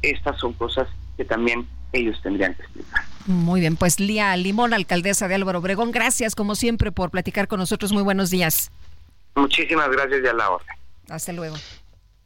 [0.02, 0.88] estas son cosas
[1.18, 3.04] que también ellos tendrían que explicar.
[3.26, 7.60] Muy bien, pues Lía Limón, alcaldesa de Álvaro Obregón, gracias como siempre por platicar con
[7.60, 7.92] nosotros.
[7.94, 8.72] Muy buenos días.
[9.36, 10.76] Muchísimas gracias y a la orden.
[11.10, 11.56] Hasta luego.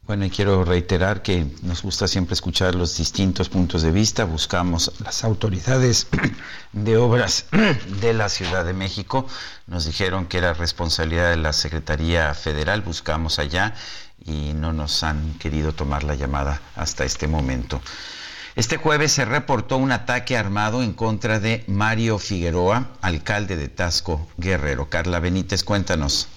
[0.08, 4.24] Bueno, y quiero reiterar que nos gusta siempre escuchar los distintos puntos de vista.
[4.24, 6.06] Buscamos las autoridades
[6.72, 7.44] de obras
[8.00, 9.26] de la Ciudad de México.
[9.66, 12.80] Nos dijeron que era responsabilidad de la Secretaría Federal.
[12.80, 13.74] Buscamos allá
[14.24, 17.82] y no nos han querido tomar la llamada hasta este momento.
[18.56, 24.26] Este jueves se reportó un ataque armado en contra de Mario Figueroa, alcalde de Tasco
[24.38, 24.88] Guerrero.
[24.88, 26.28] Carla Benítez, cuéntanos.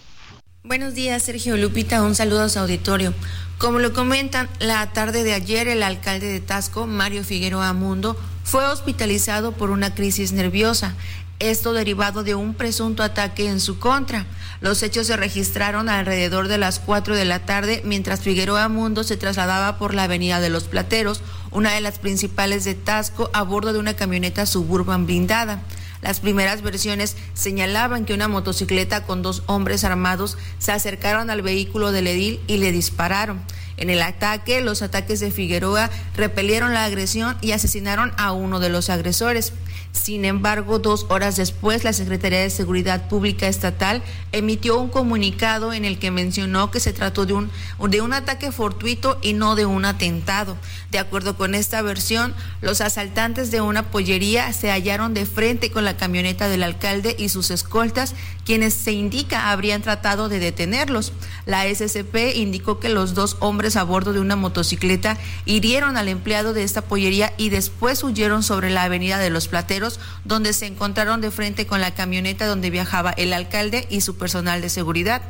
[0.63, 2.03] Buenos días, Sergio Lupita.
[2.03, 3.15] Un saludo a su auditorio.
[3.57, 8.63] Como lo comentan, la tarde de ayer el alcalde de Tasco, Mario Figueroa Mundo, fue
[8.67, 10.93] hospitalizado por una crisis nerviosa.
[11.39, 14.27] Esto derivado de un presunto ataque en su contra.
[14.61, 19.17] Los hechos se registraron alrededor de las 4 de la tarde mientras Figueroa Mundo se
[19.17, 23.73] trasladaba por la avenida de los Plateros, una de las principales de Tasco, a bordo
[23.73, 25.63] de una camioneta suburban blindada.
[26.01, 31.91] Las primeras versiones señalaban que una motocicleta con dos hombres armados se acercaron al vehículo
[31.91, 33.41] del edil y le dispararon.
[33.77, 38.69] En el ataque, los ataques de Figueroa repelieron la agresión y asesinaron a uno de
[38.69, 39.53] los agresores.
[39.91, 45.85] Sin embargo, dos horas después, la Secretaría de Seguridad Pública Estatal emitió un comunicado en
[45.85, 47.51] el que mencionó que se trató de un,
[47.89, 50.55] de un ataque fortuito y no de un atentado.
[50.91, 55.85] De acuerdo con esta versión, los asaltantes de una pollería se hallaron de frente con
[55.85, 58.15] la camioneta del alcalde y sus escoltas,
[58.45, 61.13] quienes se indica habrían tratado de detenerlos.
[61.45, 66.53] La SCP indicó que los dos hombres a bordo de una motocicleta hirieron al empleado
[66.53, 69.80] de esta pollería y después huyeron sobre la avenida de los Plateros,
[70.25, 74.61] donde se encontraron de frente con la camioneta donde viajaba el alcalde y su personal
[74.61, 75.21] de seguridad.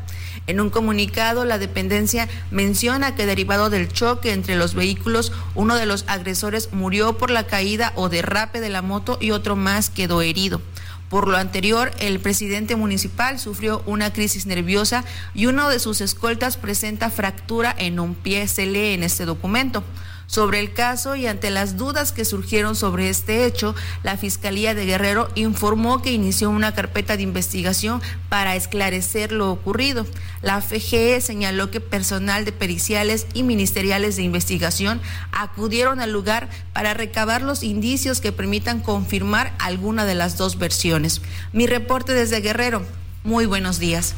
[0.48, 5.86] En un comunicado, la dependencia menciona que derivado del choque entre los vehículos, uno de
[5.86, 10.22] los agresores murió por la caída o derrape de la moto y otro más quedó
[10.22, 10.62] herido.
[11.10, 16.56] Por lo anterior, el presidente municipal sufrió una crisis nerviosa y uno de sus escoltas
[16.56, 19.84] presenta fractura en un pie, se lee en este documento.
[20.32, 24.86] Sobre el caso y ante las dudas que surgieron sobre este hecho, la Fiscalía de
[24.86, 30.08] Guerrero informó que inició una carpeta de investigación para esclarecer lo ocurrido.
[30.42, 35.02] La FGE señaló que personal de periciales y ministeriales de investigación
[35.34, 41.22] acudieron al lugar para recabar los indicios que permitan confirmar alguna de las dos versiones.
[41.52, 42.86] Mi reporte desde Guerrero.
[43.26, 44.16] Muy buenos días.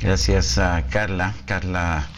[0.00, 1.34] Gracias a Carla.
[1.44, 2.08] Carla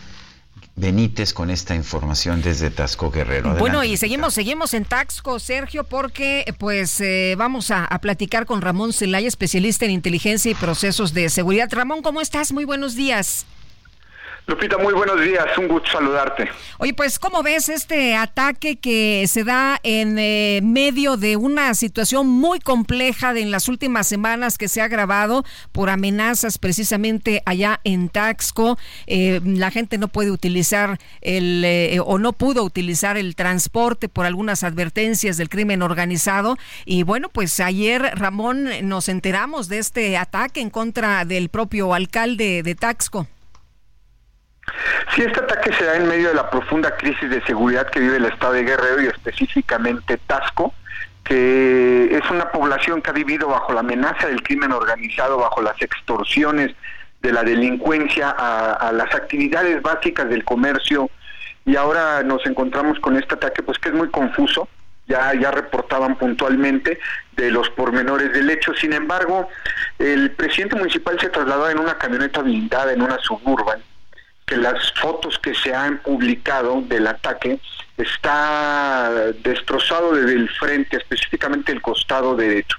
[0.77, 3.55] Benítez con esta información desde Tasco Guerrero.
[3.55, 8.61] Bueno, y seguimos, seguimos en Taxco, Sergio, porque pues eh, vamos a, a, platicar con
[8.61, 11.69] Ramón Zelaya, especialista en inteligencia y procesos de seguridad.
[11.73, 12.53] Ramón, ¿cómo estás?
[12.53, 13.47] Muy buenos días.
[14.49, 16.49] Lupita, muy buenos días, un gusto saludarte.
[16.79, 22.29] Oye, pues, ¿cómo ves este ataque que se da en eh, medio de una situación
[22.29, 27.81] muy compleja de en las últimas semanas que se ha agravado por amenazas precisamente allá
[27.83, 28.79] en Taxco?
[29.09, 34.27] Eh, la gente no puede utilizar el, eh, o no pudo utilizar el transporte por
[34.27, 36.57] algunas advertencias del crimen organizado.
[36.85, 42.63] Y bueno, pues ayer, Ramón, nos enteramos de este ataque en contra del propio alcalde
[42.63, 43.27] de Taxco.
[45.15, 48.17] Sí, este ataque se da en medio de la profunda crisis de seguridad que vive
[48.17, 50.75] el estado de Guerrero y específicamente Tasco,
[51.25, 55.81] que es una población que ha vivido bajo la amenaza del crimen organizado, bajo las
[55.81, 56.75] extorsiones
[57.23, 61.11] de la delincuencia a, las actividades básicas del comercio
[61.65, 64.69] y ahora nos encontramos con este ataque pues que es muy confuso,
[65.09, 67.01] ya, ya reportaban puntualmente
[67.33, 68.75] de los pormenores del hecho.
[68.75, 69.49] Sin embargo,
[69.99, 73.81] el presidente municipal se trasladó en una camioneta blindada, en una suburban,
[74.47, 77.59] que las fotos que se han publicado del ataque
[77.97, 82.79] está destrozado desde el frente, específicamente el costado derecho.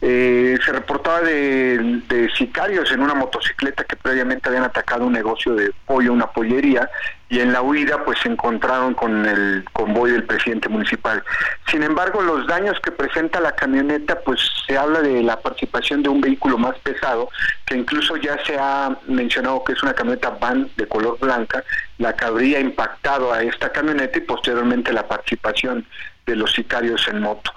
[0.00, 5.72] Eh, se reportaba de, sicarios en una motocicleta que previamente habían atacado un negocio de
[5.86, 6.90] pollo, una pollería,
[7.28, 11.24] y en la huida pues se encontraron con el convoy del presidente municipal.
[11.70, 16.08] Sin embargo, los daños que presenta la camioneta pues se habla de la participación de
[16.08, 17.30] un vehículo más pesado,
[17.64, 21.64] que incluso ya se ha mencionado que es una camioneta van de color blanca,
[21.98, 25.86] la que habría impactado a esta camioneta y posteriormente la participación
[26.26, 27.52] de los sicarios en moto.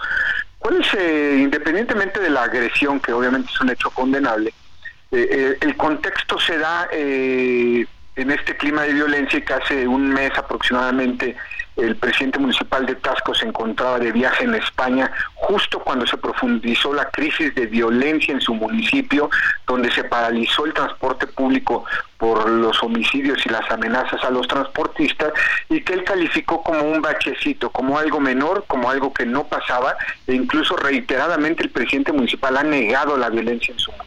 [0.60, 4.54] ¿Cuál es, eh, independientemente de la agresión, que obviamente es un hecho condenable,
[5.12, 7.88] eh, eh, el contexto se da en
[8.32, 11.36] este clima de violencia que hace un mes aproximadamente
[11.82, 16.94] el presidente municipal de Tasco se encontraba de viaje en España justo cuando se profundizó
[16.94, 19.30] la crisis de violencia en su municipio,
[19.66, 21.86] donde se paralizó el transporte público
[22.18, 25.32] por los homicidios y las amenazas a los transportistas
[25.70, 29.96] y que él calificó como un bachecito, como algo menor, como algo que no pasaba
[30.28, 33.99] e incluso reiteradamente el presidente municipal ha negado la violencia en su municipio.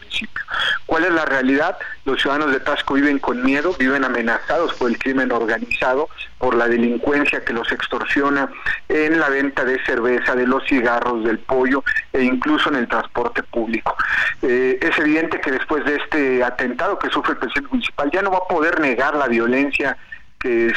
[0.87, 1.79] ¿Cuál es la realidad?
[2.05, 6.09] Los ciudadanos de Tasco viven con miedo, viven amenazados por el crimen organizado,
[6.39, 8.51] por la delincuencia que los extorsiona
[8.89, 11.83] en la venta de cerveza, de los cigarros, del pollo
[12.13, 13.97] e incluso en el transporte público.
[14.43, 18.31] Eh, es evidente que después de este atentado que sufre el presidente municipal ya no
[18.31, 19.97] va a poder negar la violencia
[20.39, 20.73] que,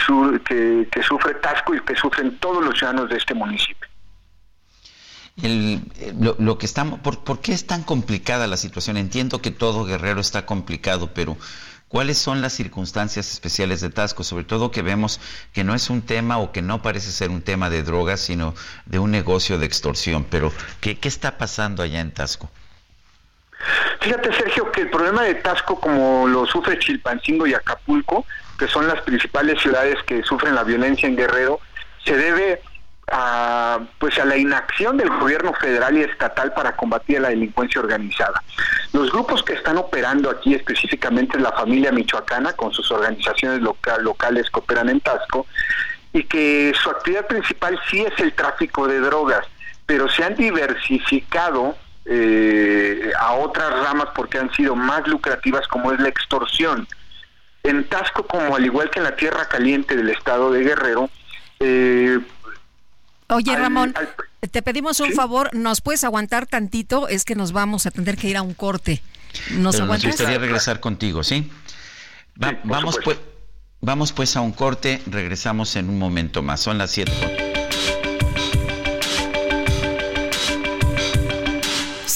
[0.91, 3.84] que, sufre Tasco y que sufren todos los ciudadanos de este municipio.
[5.37, 8.97] Lo, que estamos, ¿por, ¿Por qué es tan complicada la situación?
[8.97, 11.37] Entiendo que todo Guerrero está complicado, pero
[11.87, 14.23] ¿Cuáles son las circunstancias especiales de Tasco?
[14.23, 15.21] Sobre todo que vemos
[15.53, 18.55] que no es un tema o que no parece ser un tema de drogas, sino
[18.85, 20.25] de un negocio de extorsión.
[20.29, 22.49] Pero, ¿qué, qué está pasando allá en Tasco?
[24.01, 28.25] Fíjate, Sergio, que el problema de Tasco, como lo sufre Chilpancingo y Acapulco,
[28.57, 31.59] que son las principales ciudades que sufren la violencia en Guerrero,
[32.03, 32.61] se debe
[33.11, 38.41] a, pues a la inacción del gobierno federal y estatal para combatir la delincuencia organizada.
[38.93, 44.49] Los grupos que están operando aquí específicamente es la familia michoacana con sus organizaciones locales
[44.49, 45.45] que operan en Tasco
[46.13, 49.45] y que su actividad principal sí es el tráfico de drogas,
[49.85, 51.75] pero se han diversificado
[52.05, 56.87] eh, a otras ramas porque han sido más lucrativas como es la extorsión.
[57.63, 61.09] En Tasco, como al igual que en la Tierra Caliente del estado de Guerrero,
[61.59, 62.19] eh,
[63.29, 63.93] Oye, Ramón,
[64.51, 67.07] te pedimos un favor, ¿nos puedes aguantar tantito?
[67.07, 69.01] Es que nos vamos a tener que ir a un corte.
[69.51, 70.07] ¿Nos Pero aguantas?
[70.07, 71.49] Nos gustaría regresar contigo, ¿sí?
[72.63, 73.17] vamos, pues,
[73.81, 76.61] vamos pues a un corte, regresamos en un momento más.
[76.61, 77.44] Son las 7.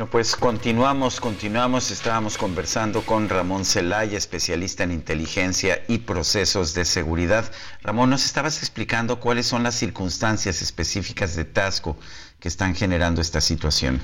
[0.00, 1.90] Bueno, pues continuamos, continuamos.
[1.90, 7.44] Estábamos conversando con Ramón Celaya, especialista en inteligencia y procesos de seguridad.
[7.82, 11.98] Ramón, nos estabas explicando cuáles son las circunstancias específicas de Tasco
[12.40, 14.00] que están generando esta situación.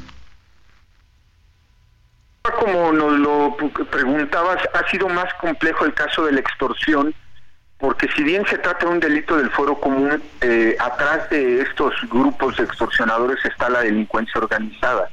[2.43, 3.57] Como nos lo
[3.91, 7.15] preguntabas, ha sido más complejo el caso de la extorsión,
[7.79, 11.95] porque si bien se trata de un delito del foro común, eh, atrás de estos
[12.11, 15.09] grupos de extorsionadores está la delincuencia organizada.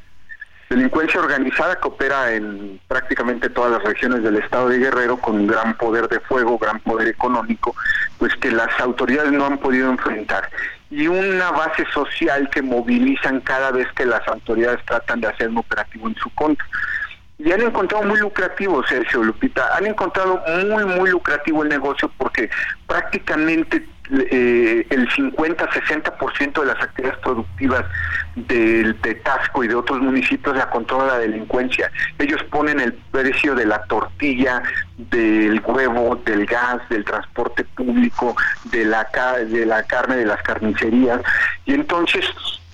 [0.69, 5.77] Delincuencia organizada que opera en prácticamente todas las regiones del estado de Guerrero con gran
[5.77, 7.75] poder de fuego, gran poder económico,
[8.17, 10.49] pues que las autoridades no han podido enfrentar
[10.93, 15.57] y una base social que movilizan cada vez que las autoridades tratan de hacer un
[15.57, 16.65] operativo en su contra.
[17.39, 22.47] Y han encontrado muy lucrativo, Sergio Lupita, han encontrado muy, muy lucrativo el negocio porque
[22.85, 27.85] prácticamente eh, el 50-60% de las actividades productivas
[28.35, 31.91] del de Tasco y de otros municipios la controla la delincuencia.
[32.19, 34.61] Ellos ponen el precio de la tortilla,
[34.97, 38.35] del huevo, del gas, del transporte público,
[38.65, 39.07] de la,
[39.47, 41.21] de la carne, de las carnicerías.
[41.65, 42.25] Y entonces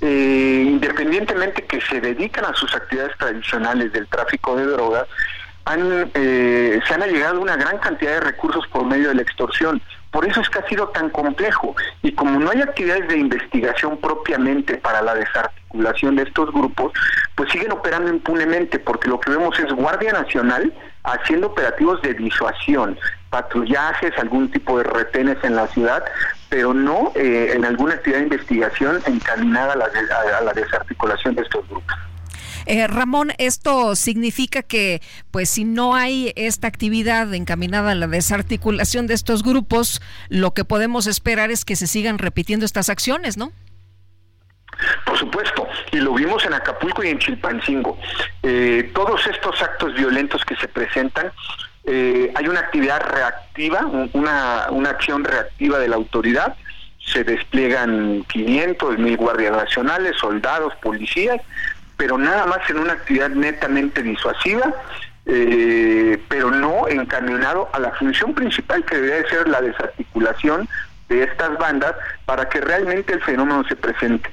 [0.02, 5.08] eh, independientemente que se dedican a sus actividades tradicionales del tráfico de drogas,
[5.66, 9.82] han, eh, se han allegado una gran cantidad de recursos por medio de la extorsión.
[10.12, 11.76] Por eso es que ha sido tan complejo.
[12.02, 16.94] Y como no hay actividades de investigación propiamente para la desarticulación de estos grupos,
[17.36, 22.98] pues siguen operando impunemente, porque lo que vemos es Guardia Nacional haciendo operativos de disuasión,
[23.30, 26.04] patrullajes, algún tipo de retenes en la ciudad,
[26.50, 29.86] pero no eh, en alguna actividad de investigación encaminada a la,
[30.40, 31.96] a la desarticulación de estos grupos.
[32.66, 35.02] Eh, Ramón, esto significa que,
[35.32, 40.66] pues, si no hay esta actividad encaminada a la desarticulación de estos grupos, lo que
[40.66, 43.52] podemos esperar es que se sigan repitiendo estas acciones, ¿no?
[45.06, 47.98] Por supuesto, y lo vimos en Acapulco y en Chilpancingo.
[48.44, 51.32] Eh, todos estos actos violentos que se presentan,
[51.84, 56.56] eh, hay una actividad reactiva, una, una acción reactiva de la autoridad,
[57.00, 61.42] se despliegan 500, mil guardias nacionales, soldados, policías,
[62.00, 64.74] pero nada más en una actividad netamente disuasiva,
[65.26, 70.70] eh, pero no encaminado a la función principal que debe ser la desarticulación
[71.10, 71.94] de estas bandas
[72.26, 74.32] para que realmente el fenómeno se presente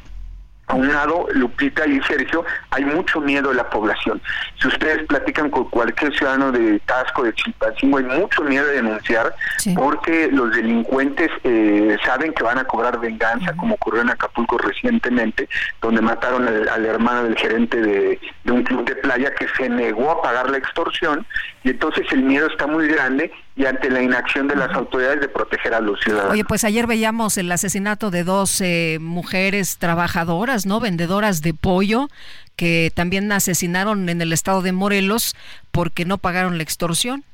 [0.68, 4.20] a un lado, Lupita y Sergio, hay mucho miedo en la población.
[4.60, 9.34] Si ustedes platican con cualquier ciudadano de Tasco, de Chilpancingo, hay mucho miedo de denunciar
[9.76, 15.48] porque los delincuentes eh, saben que van a cobrar venganza, como ocurrió en Acapulco recientemente,
[15.80, 20.10] donde mataron al, hermano del gerente de, de un club de playa que se negó
[20.10, 21.26] a pagar la extorsión
[21.62, 25.28] y entonces el miedo está muy grande y ante la inacción de las autoridades de
[25.28, 26.32] proteger a los ciudadanos.
[26.32, 30.78] Oye, pues ayer veíamos el asesinato de dos eh, mujeres trabajadoras, ¿no?
[30.78, 32.10] Vendedoras de pollo,
[32.54, 35.34] que también asesinaron en el estado de Morelos
[35.70, 37.24] porque no pagaron la extorsión.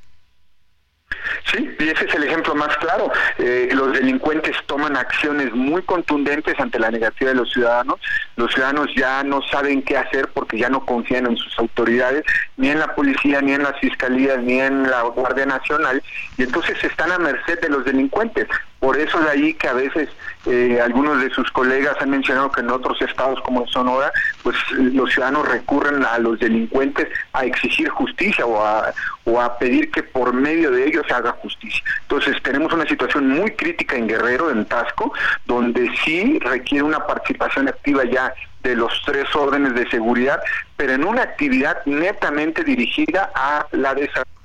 [1.50, 3.10] Sí, y ese es el ejemplo más claro.
[3.38, 8.00] Eh, los delincuentes toman acciones muy contundentes ante la negativa de los ciudadanos.
[8.36, 12.24] Los ciudadanos ya no saben qué hacer porque ya no confían en sus autoridades,
[12.56, 16.02] ni en la policía, ni en las fiscalías, ni en la Guardia Nacional,
[16.36, 18.48] y entonces están a merced de los delincuentes.
[18.82, 20.08] Por eso de ahí que a veces
[20.44, 24.10] eh, algunos de sus colegas han mencionado que en otros estados como en Sonora,
[24.42, 29.88] pues los ciudadanos recurren a los delincuentes a exigir justicia o a, o a pedir
[29.92, 31.80] que por medio de ellos se haga justicia.
[32.00, 35.12] Entonces tenemos una situación muy crítica en Guerrero, en Tasco,
[35.46, 40.40] donde sí requiere una participación activa ya de los tres órdenes de seguridad,
[40.76, 44.41] pero en una actividad netamente dirigida a la desarrollo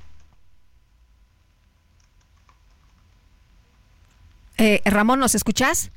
[4.58, 5.90] Eh, Ramón, ¿nos escuchas?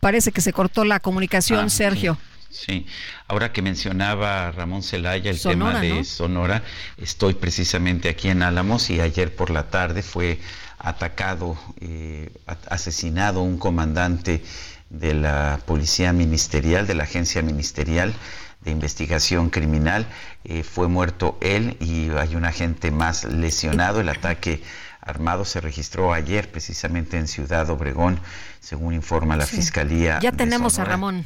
[0.00, 2.18] Parece que se cortó la comunicación, ah, Sergio.
[2.50, 2.86] Sí.
[3.28, 6.62] ahora que mencionaba Ramón Celaya el tema de Sonora,
[6.96, 10.40] estoy precisamente aquí en Álamos y ayer por la tarde fue
[10.78, 12.30] atacado, eh,
[12.68, 14.42] asesinado un comandante
[14.90, 18.14] de la policía ministerial, de la agencia ministerial
[18.62, 20.06] de Investigación Criminal.
[20.44, 24.00] Eh, fue muerto él y hay un agente más lesionado.
[24.00, 24.62] El ataque
[25.08, 28.20] armado se registró ayer precisamente en Ciudad Obregón,
[28.60, 30.18] según informa la Fiscalía.
[30.20, 31.24] Ya tenemos a Ramón.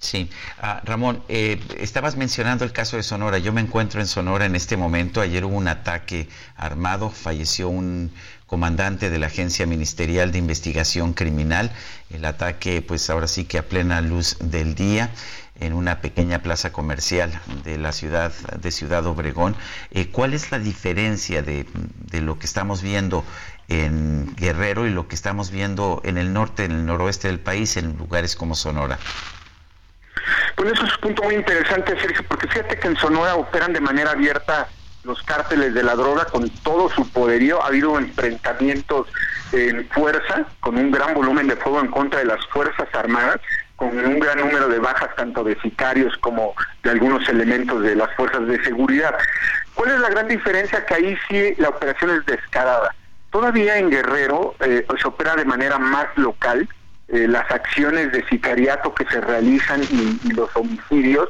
[0.00, 0.28] Sí,
[0.60, 3.38] ah, Ramón, eh, estabas mencionando el caso de Sonora.
[3.38, 5.20] Yo me encuentro en Sonora en este momento.
[5.20, 8.12] Ayer hubo un ataque armado, falleció un
[8.48, 11.70] comandante de la Agencia Ministerial de Investigación Criminal.
[12.10, 15.08] El ataque, pues ahora sí que a plena luz del día
[15.62, 17.32] en una pequeña plaza comercial
[17.64, 19.54] de la ciudad de Ciudad Obregón.
[19.90, 23.24] Eh, ¿Cuál es la diferencia de, de lo que estamos viendo
[23.68, 27.76] en Guerrero y lo que estamos viendo en el norte, en el noroeste del país,
[27.76, 28.98] en lugares como Sonora?
[30.56, 33.80] Pues eso es un punto muy interesante, Sergio, porque fíjate que en Sonora operan de
[33.80, 34.68] manera abierta
[35.04, 37.62] los cárteles de la droga con todo su poderío.
[37.62, 39.08] Ha habido enfrentamientos
[39.52, 43.40] en fuerza, con un gran volumen de fuego en contra de las Fuerzas Armadas,
[43.82, 46.54] con un gran número de bajas tanto de sicarios como
[46.84, 49.12] de algunos elementos de las fuerzas de seguridad.
[49.74, 50.86] ¿Cuál es la gran diferencia?
[50.86, 52.94] Que ahí sí la operación es descarada.
[53.30, 56.68] Todavía en Guerrero eh, se opera de manera más local,
[57.12, 61.28] eh, las acciones de sicariato que se realizan y, los homicidios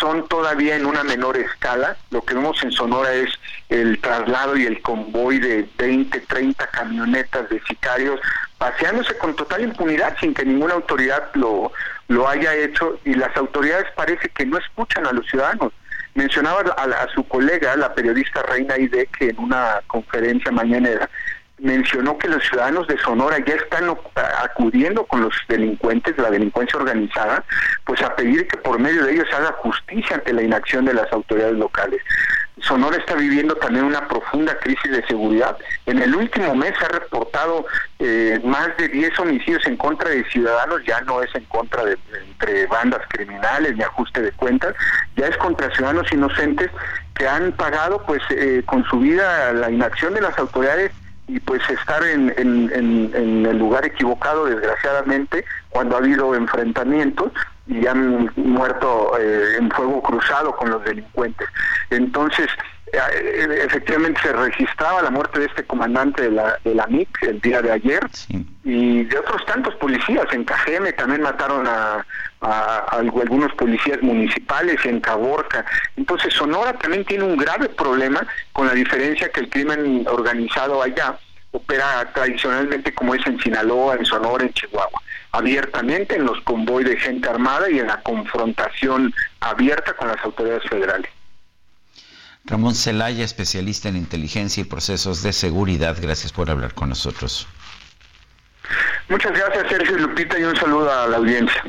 [0.00, 1.96] son todavía en una menor escala.
[2.10, 3.30] Lo que vemos en Sonora es
[3.68, 8.18] el traslado y el convoy de 20, 30 camionetas de sicarios
[8.58, 11.70] paseándose con total impunidad sin que ninguna autoridad lo,
[12.08, 15.72] lo haya hecho y las autoridades parece que no escuchan a los ciudadanos.
[16.14, 21.08] Mencionaba a, a su colega, la periodista Reina Ide, que en una conferencia mañanera
[21.62, 23.84] mencionó que los ciudadanos de Sonora ya están
[24.42, 27.44] acudiendo con los delincuentes de la delincuencia organizada,
[27.84, 31.10] pues a pedir que por medio de ellos haga justicia ante la inacción de las
[31.12, 32.02] autoridades locales.
[32.60, 35.56] Sonora está viviendo también una profunda crisis de seguridad.
[35.86, 37.64] En el último mes ha reportado
[37.98, 41.96] eh, más de 10 homicidios en contra de ciudadanos, ya no es en contra de
[42.28, 44.74] entre bandas criminales ni ajuste de cuentas,
[45.16, 46.70] ya es contra ciudadanos inocentes
[47.14, 50.92] que han pagado pues eh, con su vida la inacción de las autoridades
[51.32, 57.32] y pues estar en, en, el lugar equivocado, desgraciadamente, cuando ha habido enfrentamientos
[57.66, 61.48] y han muerto eh, en fuego cruzado con los delincuentes.
[61.88, 62.48] Entonces,
[62.92, 67.62] efectivamente se registraba la muerte de este comandante de la, de la MIC el día
[67.62, 68.00] de ayer
[68.64, 70.26] y de otros tantos policías.
[70.32, 72.04] En Cajeme también mataron a,
[72.42, 75.64] a, algunos policías municipales, en Caborca.
[75.96, 81.16] Entonces Sonora también tiene un grave problema con la diferencia que el crimen organizado allá
[81.52, 85.00] opera tradicionalmente como es en Sinaloa, en Sonora, en Chihuahua,
[85.32, 90.68] abiertamente en los convoy de gente armada y en la confrontación abierta con las autoridades
[90.68, 91.10] federales.
[92.44, 97.46] Ramón Celaya, especialista en inteligencia y procesos de seguridad, gracias por hablar con nosotros.
[99.08, 101.62] Muchas gracias, Sergio Lupita, y un saludo a la audiencia.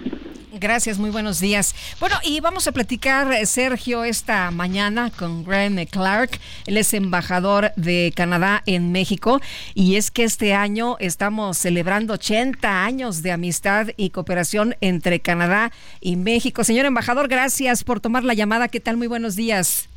[0.55, 1.75] Gracias, muy buenos días.
[1.99, 6.39] Bueno, y vamos a platicar, eh, Sergio, esta mañana con Graham Clark.
[6.67, 9.41] Él es embajador de Canadá en México.
[9.73, 15.71] Y es que este año estamos celebrando 80 años de amistad y cooperación entre Canadá
[15.99, 16.63] y México.
[16.63, 18.67] Señor embajador, gracias por tomar la llamada.
[18.67, 18.95] ¿Qué tal?
[18.95, 19.89] Muy buenos días.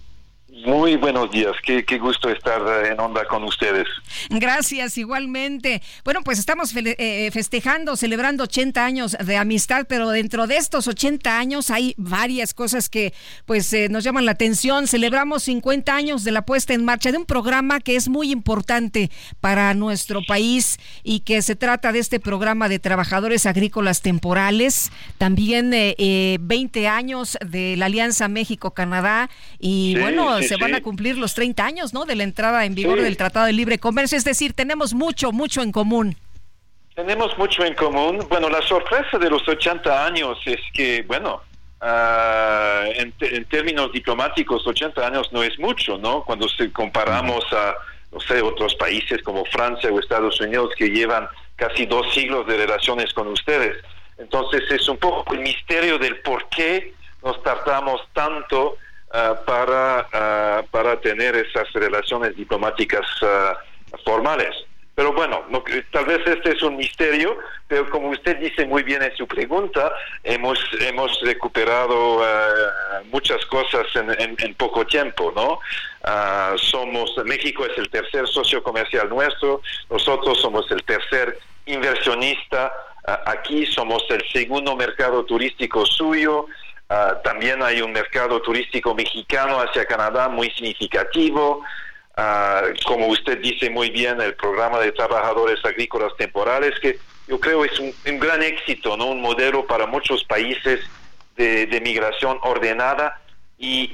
[0.65, 3.87] Muy buenos días, qué, gusto estar en onda con ustedes.
[4.31, 5.83] Gracias, igualmente.
[6.03, 11.39] Bueno, pues estamos eh, festejando, celebrando 80 años de amistad, pero dentro de estos 80
[11.39, 13.13] años hay varias cosas que
[13.45, 14.87] pues eh, nos llaman la atención.
[14.87, 19.11] Celebramos 50 años de la puesta en marcha de un programa que es muy importante
[19.41, 24.91] para nuestro país y que se trata de este programa de trabajadores agrícolas temporales.
[25.19, 29.29] También 20 eh, años de la Alianza México-Canadá
[29.59, 32.05] y bueno, se van a cumplir los 30 años, ¿no?
[32.05, 34.17] De la entrada en vigor del Tratado de Libre Comercio.
[34.17, 36.17] Es decir, tenemos mucho, mucho en común.
[36.95, 38.27] Tenemos mucho en común.
[38.29, 41.43] Bueno, la sorpresa de los 80 años es que, bueno,
[41.81, 43.13] ah, en,
[43.45, 46.25] términos diplomáticos, 80 años no es mucho, ¿no?
[46.25, 47.75] Cuando se comparamos a,
[48.13, 52.57] no sé, otros países como Francia o Estados Unidos que llevan casi dos siglos de
[52.57, 53.77] relaciones con ustedes.
[54.19, 58.79] Entonces es un poco el misterio del por qué nos tardamos tanto
[59.47, 63.57] para, ah, para tener esas relaciones diplomáticas ah,
[64.05, 64.55] formales.
[64.95, 65.45] Pero bueno,
[65.91, 67.37] tal vez este es un misterio,
[67.69, 69.93] pero como usted dice muy bien en su pregunta,
[70.25, 72.25] hemos, hemos recuperado
[73.13, 75.61] muchas cosas en, en, poco tiempo, ¿no?
[76.57, 79.61] somos, México es el tercer socio comercial nuestro,
[79.91, 82.73] nosotros somos el tercer inversionista
[83.27, 86.47] aquí, somos el segundo mercado turístico suyo,
[86.89, 91.63] Ah, también hay un mercado turístico mexicano hacia Canadá muy significativo.
[92.17, 97.65] Ah, como usted dice muy bien, el programa de trabajadores agrícolas temporales, que yo creo
[97.65, 99.07] es un, gran éxito, ¿no?
[99.07, 100.81] un modelo para muchos países
[101.37, 103.21] de, migración ordenada
[103.59, 103.93] y,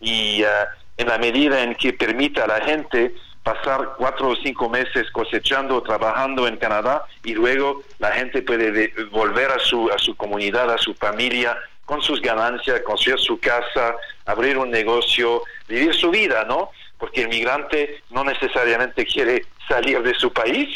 [0.00, 4.68] y, ah, en la medida en que permita a la gente pasar cuatro o cinco
[4.68, 10.14] meses cosechando, trabajando en Canadá y luego la gente puede volver a su, a su
[10.16, 11.56] comunidad, a su familia,
[11.88, 16.70] con sus ganancias, construir su casa, abrir un negocio, vivir su vida, ¿no?
[16.98, 20.68] Porque el migrante no necesariamente quiere salir de su país.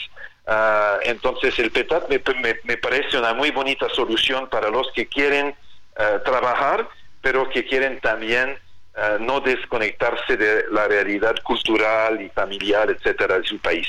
[0.47, 5.55] Ah, entonces el PETAT me, parece una muy bonita solución para los que quieren
[5.99, 6.89] ah, trabajar,
[7.21, 8.57] pero que quieren también
[8.97, 13.87] ah, no desconectarse de la realidad cultural y familiar, etcétera, de su país.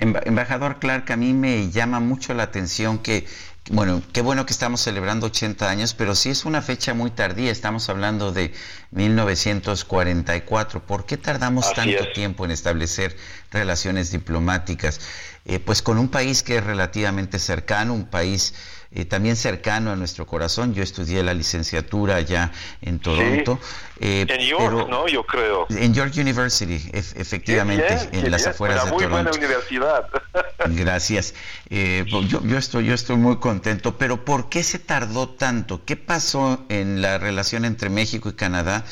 [0.00, 3.24] Embajador Clark, a mí me llama mucho la atención que
[3.70, 7.50] bueno, qué bueno que estamos celebrando 80 años, pero sí es una fecha muy tardía,
[7.50, 8.52] estamos hablando de
[8.90, 10.84] 1944.
[10.84, 13.16] ¿Por qué tardamos tanto tiempo en establecer
[13.50, 15.00] relaciones diplomáticas?
[15.46, 18.52] Eh, pues con un país que es relativamente cercano, un país
[18.94, 20.72] eh, también cercano a nuestro corazón.
[20.72, 23.58] Yo estudié la licenciatura allá en Toronto.
[23.98, 25.08] Eh, en York, ¿no?
[25.08, 25.66] Yo creo.
[25.70, 30.08] En York University, efectivamente, en las afueras de muy Buena universidad.
[30.66, 31.34] Gracias.
[31.70, 35.84] Eh, yo, yo, estoy, yo estoy muy contento, pero ¿por qué se tardó tanto?
[35.84, 38.84] ¿Qué pasó en la relación entre México y Canadá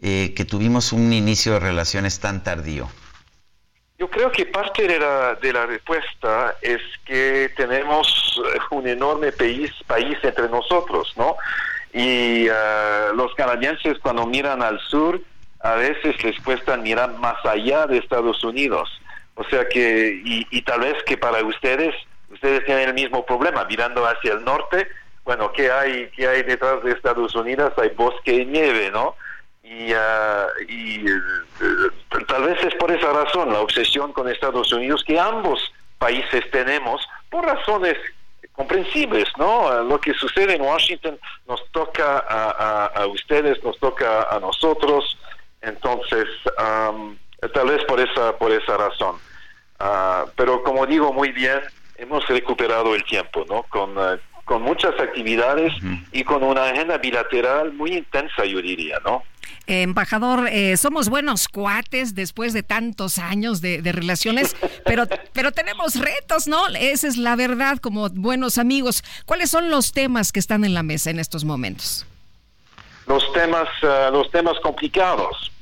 [0.00, 2.88] que tuvimos un inicio de relaciones tan tardío?
[3.98, 8.40] Yo creo que parte de la, de la respuesta es que tenemos
[8.70, 11.36] un enorme país, país entre nosotros, ¿no?
[11.92, 15.20] Y uh, los canadienses cuando miran al sur,
[15.60, 18.88] a veces les cuesta mirar más allá de Estados Unidos.
[19.34, 21.92] O sea que, y, y tal vez que para ustedes,
[22.30, 24.86] ustedes tienen el mismo problema, mirando hacia el norte,
[25.24, 27.72] bueno, ¿qué hay, qué hay detrás de Estados Unidos?
[27.76, 29.16] Hay bosque y nieve, ¿no?
[29.70, 35.04] Y, uh, y uh, tal vez es por esa razón la obsesión con Estados Unidos
[35.06, 35.60] que ambos
[35.98, 37.96] países tenemos por razones
[38.52, 39.82] comprensibles, ¿no?
[39.82, 45.18] Lo que sucede en Washington nos toca a, a, ustedes, nos toca a nosotros,
[45.60, 46.24] entonces
[46.58, 47.16] um,
[47.52, 49.16] tal vez por esa por esa razón.
[49.78, 51.60] Uh, pero como digo muy bien,
[51.98, 53.64] hemos recuperado el tiempo, ¿no?
[53.64, 53.94] Con
[54.48, 55.74] con muchas actividades
[56.10, 59.22] y con una agenda bilateral muy intensa, yo diría, ¿no?
[59.66, 66.46] Embajador, eh, somos buenos cuates después de tantos años de, relaciones, pero, pero tenemos retos,
[66.46, 66.66] ¿no?
[66.68, 69.02] Esa es la verdad, como buenos amigos.
[69.26, 72.06] ¿Cuáles son los temas que están en la mesa en estos momentos?
[73.06, 75.52] Los temas, eh, los temas complicados.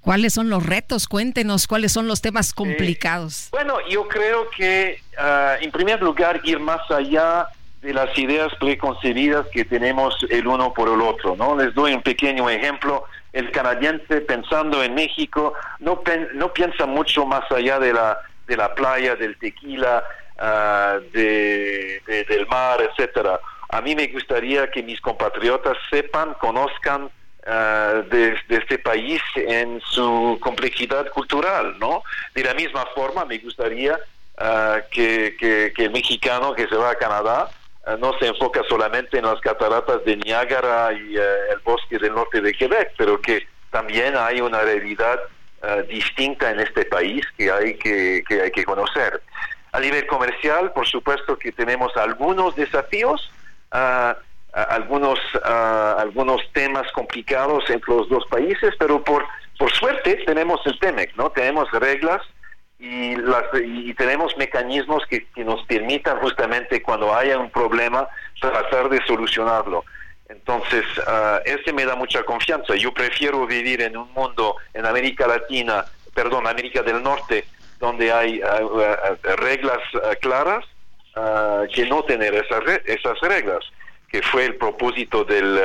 [0.00, 1.06] ¿Cuáles son los retos?
[1.06, 3.48] Cuéntenos cuáles son los temas complicados.
[3.50, 7.48] bueno, yo creo que, ah, en primer lugar, ir más allá
[7.82, 11.56] de las ideas preconcebidas que tenemos el uno por el otro, ¿no?
[11.56, 13.04] Les doy un pequeño ejemplo.
[13.32, 16.02] El canadiense pensando en México no,
[16.34, 20.02] no piensa mucho más allá de la, de la playa, del tequila,
[20.38, 23.40] ah, de, del mar, etcétera.
[23.68, 27.10] A mí me gustaría que mis compatriotas sepan, conozcan
[27.46, 32.02] ah, de, este país en su complejidad cultural, ¿no?
[32.34, 33.98] De la misma forma, me gustaría
[34.38, 37.50] ah, que, que, que, el mexicano que se va a Canadá
[37.96, 42.40] no se enfoca solamente en las cataratas de Niágara y eh, el bosque del norte
[42.40, 45.20] de Quebec, pero que también hay una realidad
[45.62, 49.22] eh, distinta en este país que hay que, que hay que conocer.
[49.72, 53.30] A nivel comercial, por supuesto que tenemos algunos desafíos,
[54.52, 59.26] algunos, algunos temas complicados entre los dos países, pero por,
[59.58, 61.30] por suerte tenemos el TEMEC, ¿no?
[61.30, 62.22] Tenemos reglas
[62.78, 68.08] y, las, y tenemos mecanismos que, nos permitan justamente cuando haya un problema
[68.40, 69.84] tratar de solucionarlo.
[70.28, 72.76] Entonces, uh, ese me da mucha confianza.
[72.76, 77.46] Yo prefiero vivir en un mundo en América Latina, perdón, América del Norte,
[77.80, 79.78] donde hay ah, ah, reglas
[80.20, 80.64] claras,
[81.74, 83.64] que no tener esas, esas reglas,
[84.08, 85.58] que fue el propósito del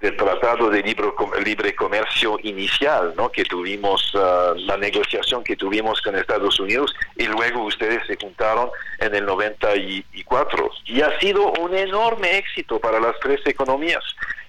[0.00, 1.08] del Tratado de Libre,
[1.44, 3.30] Libre Comercio inicial, ¿no?
[3.30, 8.70] que tuvimos, uh, la negociación que tuvimos con Estados Unidos y luego ustedes se juntaron
[8.98, 10.70] en el 94.
[10.86, 14.02] Y ha sido un enorme éxito para las tres economías.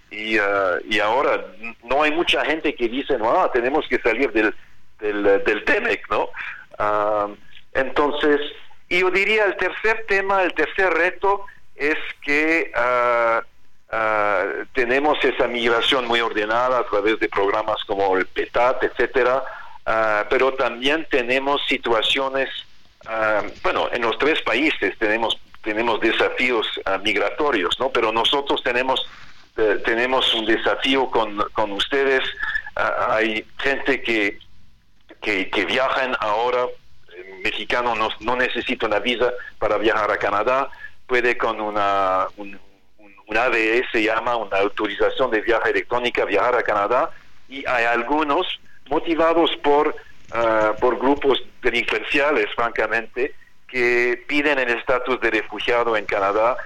[0.10, 1.46] Y, uh, y ahora
[1.84, 4.56] no hay mucha gente que dice, no, ah, tenemos que salir del,
[5.00, 6.30] del, del TEMEC, ¿no?
[6.80, 7.36] Uh,
[7.74, 8.40] entonces,
[8.90, 11.46] yo diría el tercer tema, el tercer reto
[11.76, 12.72] es que
[13.94, 19.44] Ah, tenemos esa migración muy ordenada a través de programas como el PETAT, etcétera,
[19.86, 22.48] uh, pero también tenemos situaciones,
[23.04, 26.66] uh, bueno, en los tres países tenemos tenemos desafíos
[27.04, 27.92] migratorios, ¿no?
[27.92, 29.06] Pero nosotros tenemos
[29.58, 32.24] eh, tenemos un desafío con, con ustedes.
[32.76, 34.40] hay gente que,
[35.22, 36.66] que, viajan ahora,
[37.16, 40.70] el mexicano no, no necesita una visa para viajar a Canadá,
[41.06, 42.58] puede con una, un,
[43.32, 47.10] un ADE se llama una autorización de viaje electrónica, viajar a Canadá,
[47.48, 48.60] y hay algunos
[48.90, 49.96] motivados por,
[50.34, 53.34] ah, por grupos delincuenciales, francamente,
[53.70, 56.58] que piden el estatus de refugiado en Canadá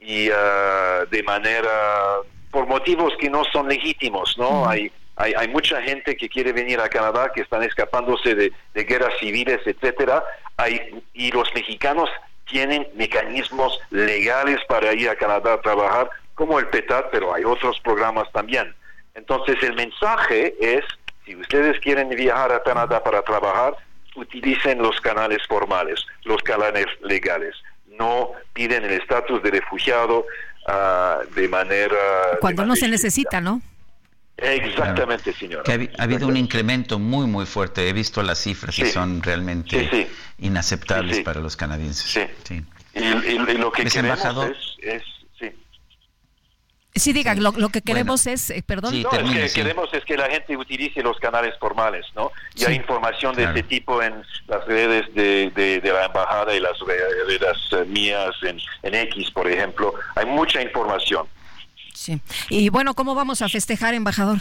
[0.00, 2.16] y ah, de manera,
[2.50, 4.66] por motivos que no son legítimos, ¿no?
[4.66, 8.84] Hay, hay, hay, mucha gente que quiere venir a Canadá, que están escapándose de, de
[8.84, 10.24] guerras civiles, etcétera,
[10.56, 12.08] hay, y los mexicanos
[12.46, 17.78] tienen mecanismos legales para ir a Canadá a trabajar, como el PETAT, pero hay otros
[17.80, 18.74] programas también.
[19.14, 20.84] Entonces el mensaje es,
[21.24, 23.74] si ustedes quieren viajar a Canadá para trabajar,
[24.16, 27.54] utilicen los canales formales, los canales legales.
[27.86, 30.26] No piden el estatus de refugiado
[30.66, 31.96] ah, de manera...
[32.40, 33.60] Cuando no se necesita, ¿no?
[34.36, 35.62] Exactamente, señora.
[35.98, 37.88] ha, habido un incremento muy, muy fuerte.
[37.88, 40.08] He visto las cifras y son realmente
[40.38, 42.28] inaceptables para los canadienses.
[42.44, 42.64] Sí.
[42.94, 45.02] Y, lo que queremos es,
[46.96, 49.02] Sí, diga, lo, que queremos es, eh, perdón.
[49.02, 52.30] lo que queremos es que la gente utilice los canales formales, ¿no?
[52.54, 56.78] Y hay información de este tipo en las redes de, de, la embajada y las
[56.78, 59.92] redes eh, mías en, en X, por ejemplo.
[60.14, 61.26] Hay mucha información.
[61.94, 62.20] Sí.
[62.50, 64.38] Y bueno, ¿cómo vamos a festejar, embajador?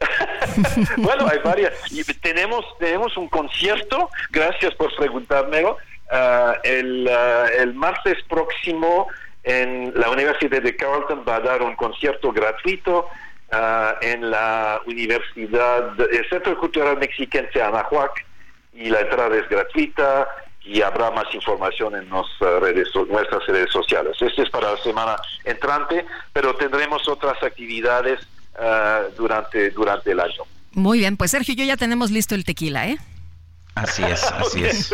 [0.96, 1.72] bueno, hay varias.
[1.90, 5.76] Y tenemos, tenemos un concierto, gracias por preguntármelo,
[6.10, 9.08] ah, el, ah, el martes próximo
[9.44, 13.06] en la Universidad de Carleton va a dar un concierto gratuito
[13.52, 18.24] ah, en la Universidad, el Centro Cultural Mexiquense Anahuac,
[18.72, 20.26] y la entrada es gratuita
[20.64, 24.16] y habrá más información en nuestras redes, nuestras redes sociales.
[24.20, 28.20] Este es para la semana entrante, pero tendremos otras actividades
[28.58, 30.42] ah, durante, durante el año.
[30.72, 32.98] Muy bien, pues Sergio, yo ya tenemos listo el tequila, ¿eh?
[33.74, 34.92] Así es, así es.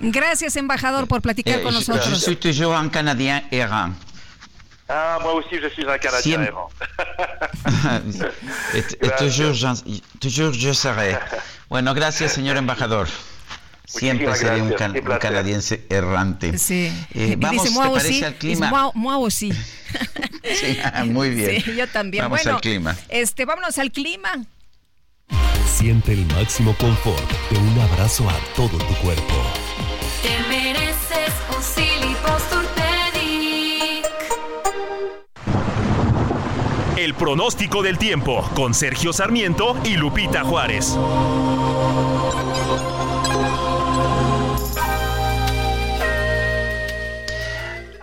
[0.00, 2.08] Gracias, embajador, por platicar eh, con nosotros.
[2.08, 3.94] Je suis toujours un Canadien errant.
[4.88, 6.70] Ah, moi aussi, je suis un Canadien errant.
[9.18, 9.74] toujours,
[10.18, 11.18] toujours je serai.
[11.68, 13.06] Bueno, gracias, señor embajador.
[13.88, 16.58] Siempre seré un, can, un, canadiense errante.
[16.58, 16.92] Sí.
[17.14, 18.92] Eh, vamos, dice, ¿te parece sí, al clima?
[18.94, 19.50] Moi, sí.
[20.44, 21.62] sí, muy bien.
[21.62, 22.24] Sí, yo también.
[22.24, 22.96] Vamos bueno, al clima.
[23.08, 24.44] Este, vámonos al clima.
[25.66, 29.34] Siente el máximo confort de un abrazo a todo tu cuerpo.
[30.22, 31.62] Te mereces un
[36.98, 40.98] El pronóstico del tiempo con Sergio Sarmiento y Lupita Juárez.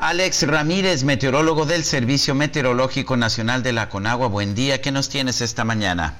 [0.07, 4.27] Alex Ramírez, meteorólogo del Servicio Meteorológico Nacional de la Conagua.
[4.27, 6.13] Buen día, ¿qué nos tienes esta mañana?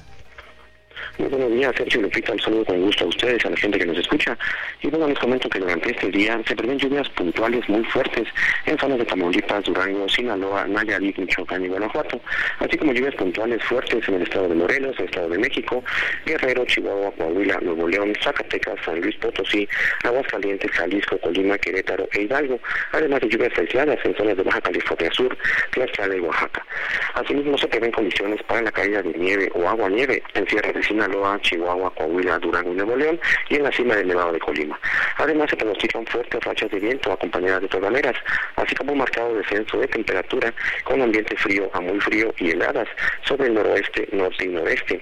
[1.18, 2.32] Muy buenos días, Sergio Lupita.
[2.32, 4.36] Un saludo con gusto a ustedes, a la gente que nos escucha.
[4.82, 8.28] Y bueno, les comento que durante este día se prevén lluvias puntuales muy fuertes
[8.66, 12.20] en zonas de Tamaulipas, Durango, Sinaloa, Nayarit, Michoacán y Guanajuato,
[12.58, 15.82] así como lluvias puntuales fuertes en el estado de Morelos, el estado de México,
[16.26, 19.66] Guerrero, Chihuahua, Coahuila, Nuevo León, Zacatecas, San Luis Potosí,
[20.04, 22.60] Aguascalientes, Jalisco, Colima, Querétaro e Hidalgo,
[22.92, 25.34] además de lluvias aisladas en zonas de Baja California Sur,
[25.70, 26.66] Tlaxcala y Oaxaca.
[27.14, 30.82] Asimismo, se prevén condiciones para la caída de nieve o agua nieve en Sierra de
[31.06, 34.78] Sinaloa Chihuahua, Coahuila, Durango y Nuevo León y en la cima del Nevado de Colima.
[35.18, 38.16] Además se pronostican fuertes rachas de viento acompañadas de torbaneras,
[38.56, 40.52] así como marcado descenso de temperatura
[40.84, 42.88] con ambiente frío a muy frío y heladas
[43.22, 45.00] sobre el noroeste, norte y noreste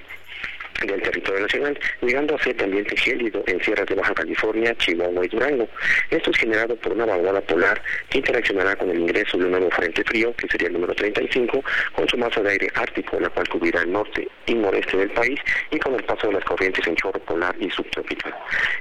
[0.86, 5.28] del territorio nacional, llegando a ser también gélido en sierras de Baja California, Chihuahua y
[5.28, 5.68] Durango.
[6.10, 9.70] Esto es generado por una vaguada polar que interaccionará con el ingreso de un nuevo
[9.70, 11.64] frente frío, que sería el número 35,
[11.94, 15.38] con su masa de aire ártico, la cual cubrirá el norte y noreste del país,
[15.70, 18.34] y con el paso de las corrientes en chorro polar y subtropical.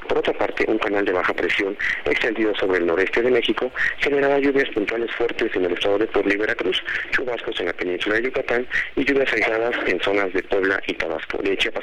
[0.08, 4.40] Por otra parte, un canal de baja presión extendido sobre el noreste de México generará
[4.40, 8.24] lluvias puntuales fuertes en el estado de Puebla y Veracruz, chubascos en la península de
[8.24, 11.83] Yucatán y lluvias aisladas en zonas de Puebla y Tabasco, de Chiapas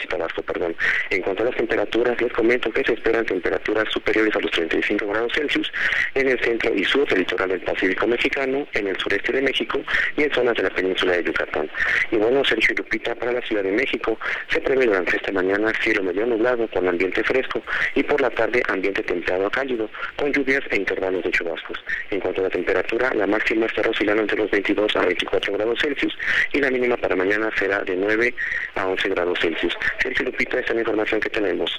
[1.10, 5.06] En cuanto a las temperaturas, les comento que se esperan temperaturas superiores a los 35
[5.06, 5.72] grados Celsius
[6.14, 9.80] en el centro y sur del litoral del Pacífico mexicano, en el sureste de México
[10.16, 11.70] y en zonas de la península de Yucatán.
[12.10, 16.02] Y bueno, Sergio Lupita, para la Ciudad de México se prevé durante esta mañana cielo
[16.02, 17.62] medio nublado con ambiente fresco
[17.94, 21.82] y por la tarde ambiente templado a cálido, con lluvias e intervalos de chubascos.
[22.10, 25.78] En cuanto a la temperatura, la máxima estará oscilando entre los 22 a 24 grados
[25.80, 26.16] Celsius
[26.52, 28.34] y la mínima para mañana será de 9
[28.74, 29.76] a 11 grados Celsius.
[30.02, 31.70] Sergio Lupita, esta es la información que tenemos.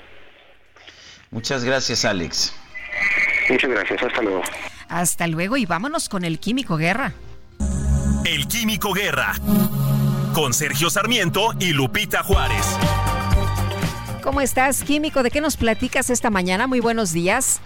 [1.32, 2.54] Muchas gracias, Alex.
[3.50, 4.42] Muchas gracias, hasta luego.
[4.90, 7.14] Hasta luego y vámonos con el Químico Guerra.
[8.26, 9.34] El Químico Guerra.
[10.34, 12.78] Con Sergio Sarmiento y Lupita Juárez.
[14.22, 15.24] ¿Cómo estás, Químico?
[15.24, 16.68] ¿De qué nos platicas esta mañana?
[16.68, 17.62] Muy buenos días.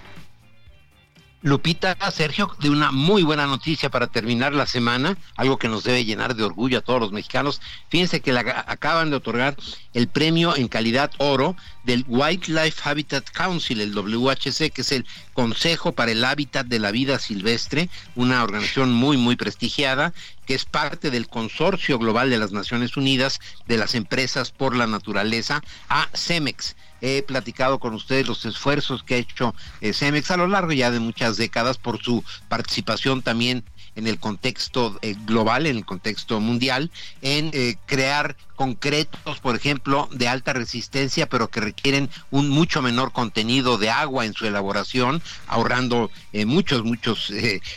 [1.45, 6.03] Lupita, Sergio, de una muy buena noticia para terminar la semana, algo que nos debe
[6.03, 7.61] llenar de orgullo a todos los mexicanos.
[7.87, 9.55] Fíjense que acaban de otorgar
[9.93, 15.91] el premio en calidad oro del Wildlife Habitat Council, el WHC, que es el Consejo
[15.91, 20.15] para el Hábitat de la Vida Silvestre, una organización muy, muy prestigiada,
[20.47, 24.87] que es parte del Consorcio Global de las Naciones Unidas de las Empresas por la
[24.87, 26.75] Naturaleza, a CEMEX
[27.05, 30.89] he platicado con ustedes los esfuerzos que ha hecho eh, Cemex a lo largo ya
[30.89, 33.63] de muchas décadas por su participación también
[33.95, 36.91] en el contexto eh, global, en el contexto mundial,
[37.21, 43.11] en eh, crear concretos, por ejemplo, de alta resistencia, pero que requieren un mucho menor
[43.11, 47.31] contenido de agua en su elaboración, ahorrando eh, muchos, muchos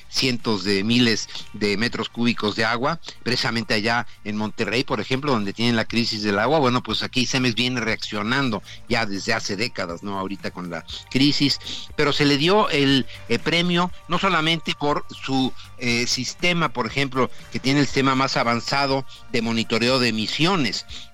[0.08, 5.52] cientos de miles de metros cúbicos de agua, precisamente allá en Monterrey, por ejemplo, donde
[5.52, 6.58] tienen la crisis del agua.
[6.58, 10.18] Bueno, pues aquí Cemex viene reaccionando ya desde hace décadas, ¿no?
[10.18, 11.58] Ahorita con la crisis,
[11.96, 13.06] pero se le dio el
[13.42, 15.52] premio no solamente por su
[16.06, 20.67] sistema, por ejemplo, que tiene el sistema más avanzado de monitoreo de emisiones,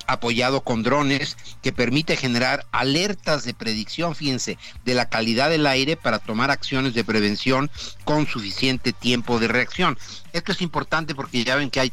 [0.06, 5.96] apoyado con drones, que permite generar alertas de predicción, fíjense, de la calidad del aire
[5.96, 7.70] para tomar acciones de prevención
[8.04, 9.98] con suficiente tiempo de reacción.
[10.32, 11.92] Esto es importante porque ya ven que hay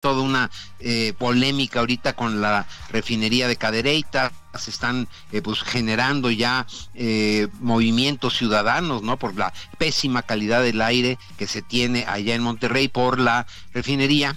[0.00, 4.30] Toda una eh, polémica ahorita con la refinería de Cadereyta.
[4.56, 9.18] Se están eh, pues generando ya eh, movimientos ciudadanos, ¿no?
[9.18, 14.36] Por la pésima calidad del aire que se tiene allá en Monterrey por la refinería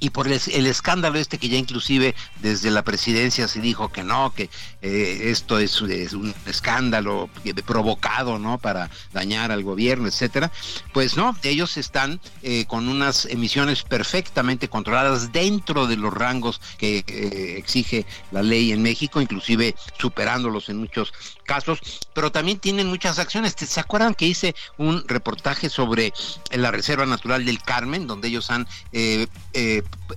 [0.00, 4.34] y por el, escándalo este que ya inclusive desde la presidencia se dijo que no,
[4.34, 4.50] que
[4.82, 7.30] eh, esto es, un escándalo
[7.64, 8.58] provocado, ¿no?
[8.58, 10.50] Para dañar al gobierno, etcétera.
[10.92, 17.04] Pues no, ellos están eh, con unas emisiones perfectamente controladas dentro de los rangos que
[17.06, 21.12] eh, exige la ley en México, inclusive superándolos en muchos
[21.44, 21.80] casos,
[22.12, 23.54] pero también tienen muchas acciones.
[23.56, 26.12] ¿Se acuerdan que hice un reportaje sobre
[26.50, 29.26] la Reserva Natural del Carmen, donde ellos han eh,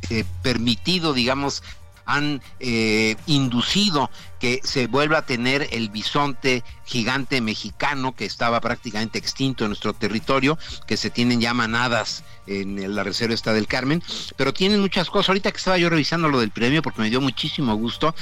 [0.10, 1.64] eh, eh, permitido, digamos,
[2.06, 2.42] han
[3.26, 4.10] inducido
[4.40, 9.94] que se vuelva a tener el bisonte gigante mexicano que estaba prácticamente extinto en nuestro
[9.94, 10.58] territorio,
[10.88, 14.02] que se tienen ya manadas en la reserva esta del Carmen,
[14.38, 15.30] pero tienen muchas cosas.
[15.30, 18.16] Ahorita que estaba yo revisando lo del premio, porque me dio muchísimo gusto,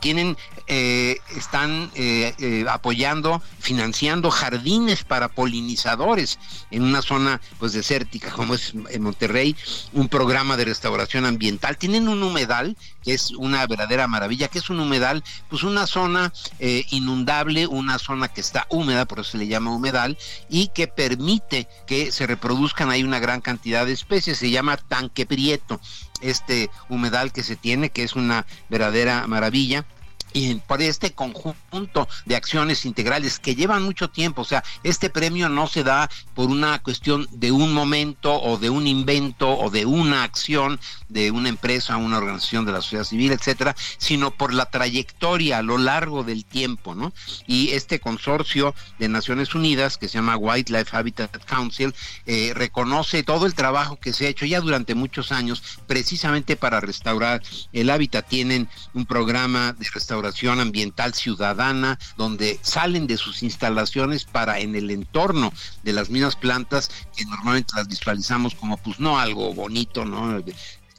[0.00, 6.38] tienen, eh, están eh, eh, apoyando, financiando jardines para polinizadores
[6.70, 9.56] en una zona pues desértica como es en Monterrey,
[9.92, 11.78] un programa de restauración ambiental.
[11.78, 16.32] Tienen un humedal que es una verdadera maravilla, que es un humedal pues una zona
[16.58, 20.88] eh, inundable, una zona que está húmeda, por eso se le llama humedal, y que
[20.88, 25.80] permite que se reproduzcan ahí una gran cantidad de especies, se llama tanque prieto,
[26.20, 29.84] este humedal que se tiene, que es una verdadera maravilla
[30.32, 35.48] y por este conjunto de acciones integrales que llevan mucho tiempo, o sea, este premio
[35.48, 39.86] no se da por una cuestión de un momento o de un invento o de
[39.86, 40.78] una acción
[41.08, 45.62] de una empresa, una organización de la sociedad civil, etcétera, sino por la trayectoria a
[45.62, 47.12] lo largo del tiempo, ¿no?
[47.46, 51.94] Y este consorcio de Naciones Unidas que se llama Wildlife Habitat Council
[52.26, 56.80] eh, reconoce todo el trabajo que se ha hecho ya durante muchos años precisamente para
[56.80, 57.42] restaurar
[57.72, 58.28] el hábitat.
[58.28, 64.74] Tienen un programa de restauración restauración ambiental ciudadana, donde salen de sus instalaciones para en
[64.74, 65.52] el entorno
[65.82, 70.42] de las mismas plantas que normalmente las visualizamos como pues no algo bonito, ¿no?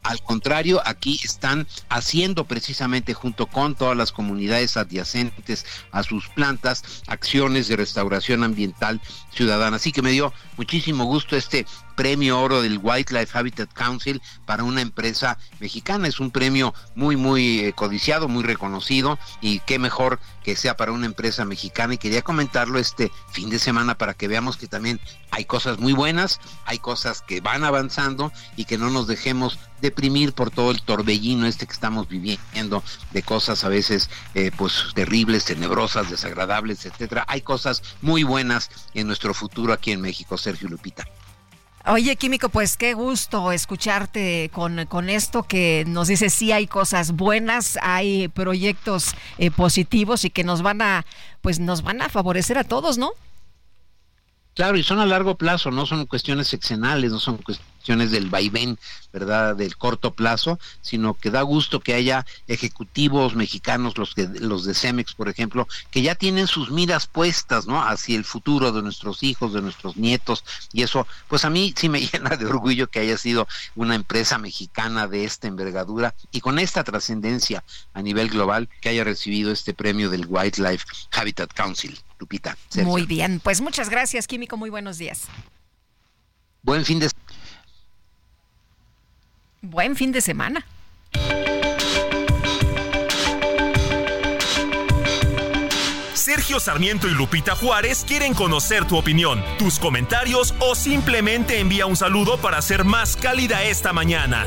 [0.03, 6.83] Al contrario, aquí están haciendo precisamente junto con todas las comunidades adyacentes a sus plantas
[7.05, 8.99] acciones de restauración ambiental
[9.31, 9.75] ciudadana.
[9.75, 11.67] Así que me dio muchísimo gusto este
[12.01, 16.07] premio oro del Wildlife Habitat Council para una empresa mexicana.
[16.07, 20.93] Es un premio muy, muy eh, codiciado, muy reconocido y qué mejor que sea para
[20.93, 21.93] una empresa mexicana.
[21.93, 24.99] Y quería comentarlo este fin de semana para que veamos que también
[25.29, 30.33] hay cosas muy buenas, hay cosas que van avanzando y que no nos dejemos deprimir
[30.33, 35.45] por todo el torbellino este que estamos viviendo de cosas a veces eh, pues terribles,
[35.45, 37.25] tenebrosas, desagradables, etcétera.
[37.27, 41.05] Hay cosas muy buenas en nuestro futuro aquí en México, Sergio Lupita.
[41.87, 47.13] Oye, Químico, pues qué gusto escucharte con, con esto que nos dice sí hay cosas
[47.13, 51.05] buenas, hay proyectos eh, positivos y que nos van a,
[51.41, 53.13] pues nos van a favorecer a todos, ¿no?
[54.53, 58.77] Claro, y son a largo plazo, no son cuestiones seccionales, no son cuestiones del vaivén,
[59.13, 64.65] ¿verdad?, del corto plazo, sino que da gusto que haya ejecutivos mexicanos, los que los
[64.65, 68.81] de Cemex, por ejemplo, que ya tienen sus miras puestas, ¿no?, hacia el futuro de
[68.81, 72.89] nuestros hijos, de nuestros nietos, y eso, pues a mí sí me llena de orgullo
[72.89, 77.63] que haya sido una empresa mexicana de esta envergadura y con esta trascendencia
[77.93, 81.97] a nivel global que haya recibido este premio del Wildlife Habitat Council.
[82.21, 82.55] Lupita.
[82.83, 84.55] Muy bien, pues muchas gracias, Químico.
[84.55, 85.23] Muy buenos días.
[86.61, 87.09] Buen fin de
[89.61, 90.63] Buen fin de semana.
[96.13, 101.95] Sergio Sarmiento y Lupita Juárez quieren conocer tu opinión, tus comentarios o simplemente envía un
[101.95, 104.45] saludo para hacer más cálida esta mañana.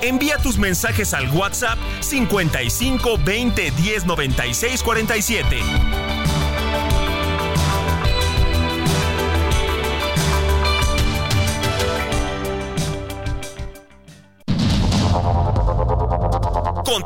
[0.00, 5.60] Envía tus mensajes al WhatsApp 55 20 10 96 47.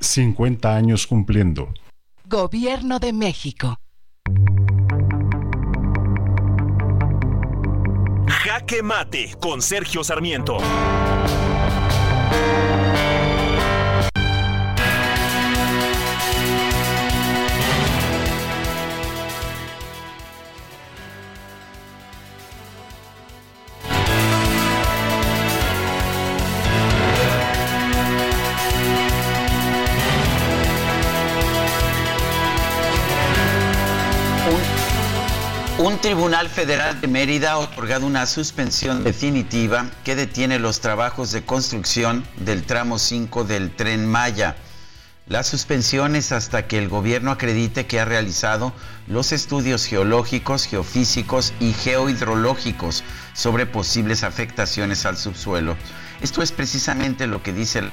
[0.00, 1.72] 50 años cumpliendo.
[2.24, 3.76] Gobierno de México.
[8.26, 10.58] Jaque Mate con Sergio Sarmiento.
[35.88, 41.46] Un tribunal federal de Mérida ha otorgado una suspensión definitiva que detiene los trabajos de
[41.46, 44.54] construcción del tramo 5 del tren Maya.
[45.28, 48.74] La suspensión es hasta que el gobierno acredite que ha realizado
[49.06, 53.02] los estudios geológicos, geofísicos y geohidrológicos
[53.32, 55.74] sobre posibles afectaciones al subsuelo.
[56.20, 57.92] Esto es precisamente lo que dice el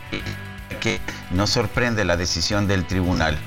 [0.81, 0.99] que
[1.31, 3.38] no sorprende la decisión del tribunal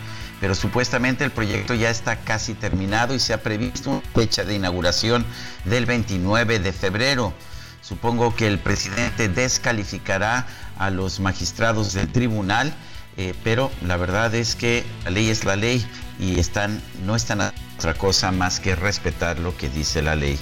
[0.41, 4.55] pero supuestamente el proyecto ya está casi terminado y se ha previsto una fecha de
[4.55, 5.25] inauguración
[5.65, 7.33] del 29 de febrero.
[7.81, 10.47] Supongo que el presidente descalificará
[10.79, 12.73] a los magistrados del tribunal,
[13.17, 15.85] eh, pero la verdad es que la ley es la ley
[16.19, 20.39] y están, no están a otra cosa más que respetar lo que dice la ley.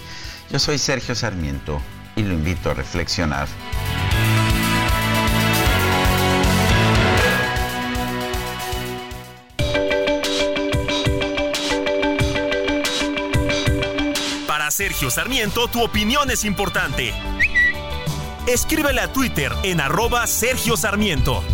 [0.51, 1.81] Yo soy Sergio Sarmiento
[2.17, 3.47] y lo invito a reflexionar.
[14.97, 17.13] Sergio Sarmiento, tu opinión es importante.
[18.47, 21.45] Escríbele a Twitter en arroba Sergio Sarmiento.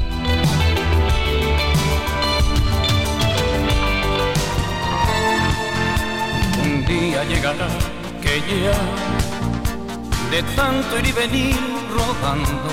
[6.62, 7.66] Un día llegará
[8.22, 8.78] que ya
[10.30, 11.56] de tanto ir y venir
[11.90, 12.70] rodando,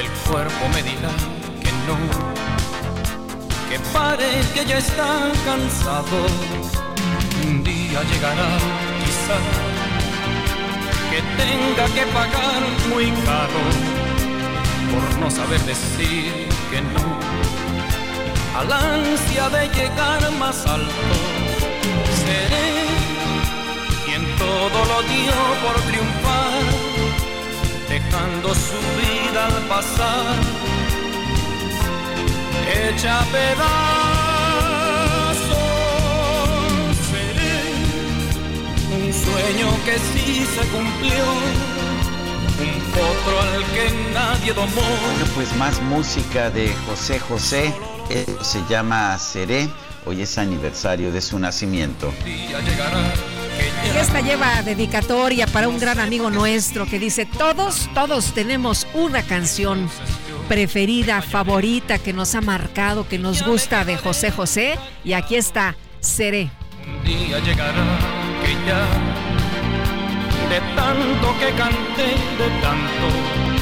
[0.00, 1.12] el cuerpo me dirá
[1.62, 1.96] que no,
[3.70, 6.26] que pare, que ya está cansado.
[7.46, 8.97] Un día llegará
[11.10, 13.62] que tenga que pagar muy caro
[14.90, 17.18] por no saber decir que no
[18.58, 21.14] a la ansia de llegar más alto.
[22.22, 22.70] Seré
[24.06, 26.64] quien todo lo dio por triunfar,
[27.88, 30.36] dejando su vida al pasar,
[32.74, 34.07] hecha pedazos.
[39.08, 41.24] Un sueño que sí se cumplió,
[42.60, 44.82] un potro al que nadie domó.
[44.82, 47.72] Bueno, pues más música de José José,
[48.10, 49.68] Esto se llama Seré,
[50.04, 52.12] hoy es aniversario de su nacimiento.
[52.26, 59.22] Y esta lleva dedicatoria para un gran amigo nuestro que dice, todos, todos tenemos una
[59.22, 59.88] canción
[60.48, 64.78] preferida, favorita, que nos ha marcado, que nos gusta de José José.
[65.02, 66.50] Y aquí está, Seré.
[66.86, 68.27] Un día llegará
[70.50, 72.08] de tanto que canté,
[72.38, 73.57] de tanto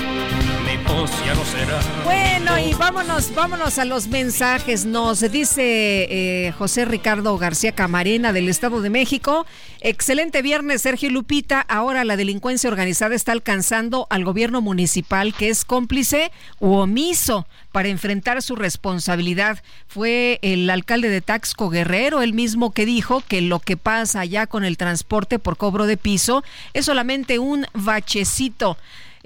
[2.04, 4.86] Bueno, y vámonos, vámonos a los mensajes.
[4.86, 9.46] Nos dice eh, José Ricardo García Camarena del Estado de México.
[9.80, 11.60] Excelente viernes, Sergio Lupita.
[11.60, 16.30] Ahora la delincuencia organizada está alcanzando al gobierno municipal que es cómplice
[16.60, 19.62] u omiso para enfrentar su responsabilidad.
[19.86, 24.46] Fue el alcalde de Taxco Guerrero, el mismo que dijo que lo que pasa allá
[24.46, 26.42] con el transporte por cobro de piso
[26.74, 28.78] es solamente un bachecito.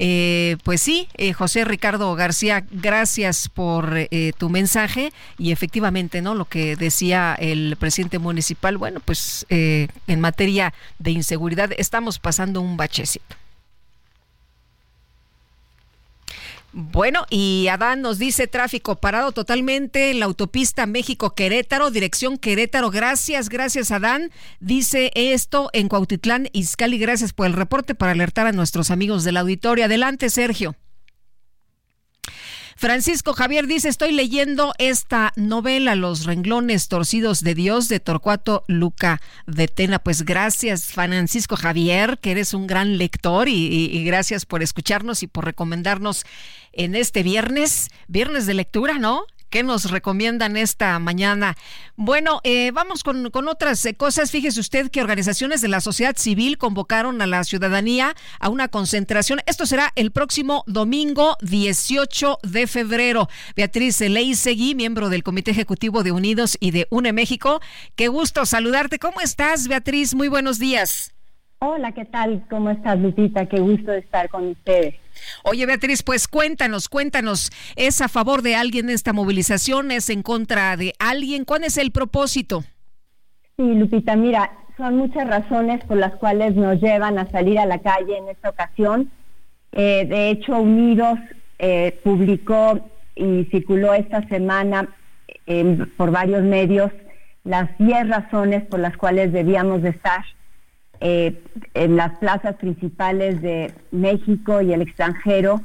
[0.03, 6.35] Eh, pues sí, eh, José Ricardo García, gracias por eh, tu mensaje y efectivamente, ¿no?
[6.35, 12.79] Lo que decía el presidente municipal, bueno, pues en materia de inseguridad estamos pasando un
[12.79, 13.37] bachecito.
[16.73, 22.91] Bueno, y Adán nos dice tráfico parado totalmente en la autopista México-Querétaro, dirección Querétaro.
[22.91, 24.31] Gracias, gracias Adán.
[24.61, 26.99] Dice esto en Cuautitlán, Izcali.
[26.99, 29.87] Gracias por el reporte para alertar a nuestros amigos del auditorio.
[29.87, 30.77] Adelante, Sergio.
[32.77, 39.21] Francisco Javier dice, estoy leyendo esta novela, Los renglones torcidos de Dios, de Torcuato Luca
[39.47, 39.99] de Tena.
[39.99, 45.45] Pues gracias, Francisco Javier, que eres un gran lector y gracias por escucharnos y por
[45.45, 46.25] recomendarnos
[46.73, 49.25] en este viernes, viernes de lectura, ¿no?
[49.51, 51.57] ¿Qué nos recomiendan esta mañana?
[51.97, 54.31] Bueno, eh, vamos con, otras eh, cosas.
[54.31, 59.41] Fíjese usted que organizaciones de la sociedad civil convocaron a la ciudadanía a una concentración.
[59.47, 63.27] Esto será el próximo domingo 18 de febrero.
[63.57, 67.59] Beatriz Leisegui, miembro del Comité Ejecutivo de Unidos y de UNE México.
[67.97, 69.01] Qué gusto saludarte.
[69.01, 70.15] ¿Cómo estás, Beatriz?
[70.15, 71.13] Muy buenos días.
[71.59, 72.47] Hola, ¿qué tal?
[72.49, 73.47] ¿Cómo estás, Lupita?
[73.47, 74.95] Qué gusto estar con ustedes.
[75.45, 79.91] Oye, Beatriz, pues cuéntanos, cuéntanos, ¿es a favor de alguien esta movilización?
[79.91, 81.45] ¿Es en contra de alguien?
[81.45, 82.65] ¿Cuál es el propósito?
[83.57, 87.79] Sí, Lupita, mira, son muchas razones por las cuales nos llevan a salir a la
[87.79, 89.11] calle en esta ocasión.
[89.73, 91.19] Eh, de hecho, Unidos
[91.59, 92.81] eh, publicó
[93.15, 94.89] y circuló esta semana
[95.97, 96.93] por varios medios
[97.45, 100.25] las 10 razones por las cuales debíamos de estar
[101.01, 101.43] eh,
[101.75, 105.63] en las plazas principales de México y el extranjero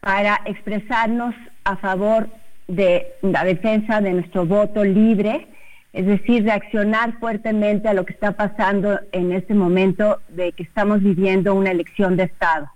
[0.00, 1.34] para expresarnos
[1.64, 2.28] a favor
[2.68, 5.48] de la defensa de nuestro voto libre,
[5.92, 11.02] es decir, reaccionar fuertemente a lo que está pasando en este momento de que estamos
[11.02, 12.70] viviendo una elección de Estado.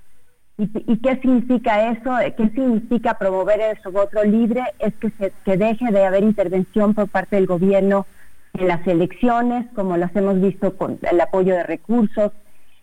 [0.58, 2.16] ¿Y, qué significa eso?
[2.36, 4.62] ¿Qué significa promover nuestro voto libre?
[4.78, 8.06] Es que, se, que deje de haber intervención por parte del gobierno
[8.54, 12.32] en las elecciones, como las hemos visto con el apoyo de recursos,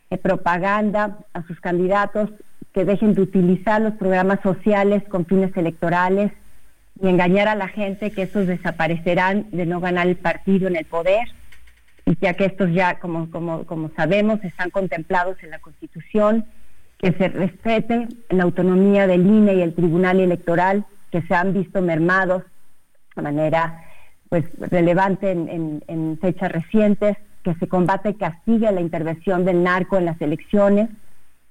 [0.09, 2.29] de propaganda a sus candidatos,
[2.73, 6.31] que dejen de utilizar los programas sociales con fines electorales
[7.01, 10.85] y engañar a la gente que esos desaparecerán de no ganar el partido en el
[10.85, 11.27] poder,
[12.05, 16.45] y ya que estos ya, como, como, como sabemos, están contemplados en la Constitución,
[16.97, 21.81] que se respete la autonomía del INE y el Tribunal Electoral, que se han visto
[21.81, 22.43] mermados
[23.15, 23.83] de manera
[24.29, 30.05] pues relevante en, fechas recientes, que se combate y castigue la intervención del narco en
[30.05, 30.89] las elecciones,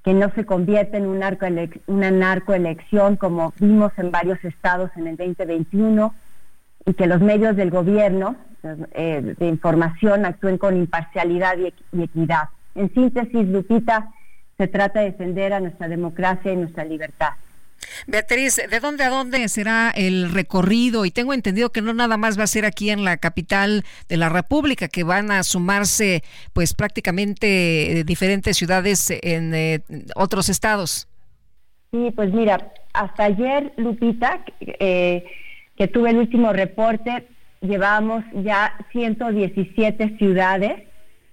[0.05, 1.47] que no se convierta en un narco
[1.87, 6.15] una narcoelección como vimos en varios estados en el 2021
[6.85, 8.37] y que los medios del gobierno
[8.93, 12.51] eh, de información actúen con imparcialidad y equidad.
[12.75, 14.13] En síntesis, Lupita,
[14.59, 17.31] se trata de defender a nuestra democracia y nuestra libertad.
[18.07, 21.05] Beatriz, ¿de dónde a dónde será el recorrido?
[21.05, 24.17] Y tengo entendido que no nada más va a ser aquí en la capital de
[24.17, 26.23] la República, que van a sumarse
[26.53, 29.81] pues prácticamente eh, diferentes ciudades en eh,
[30.15, 31.09] otros estados.
[31.91, 35.25] Sí, pues mira, hasta ayer, Lupita, eh,
[35.77, 37.27] que tuve el último reporte,
[37.61, 40.83] llevamos ya 117 ciudades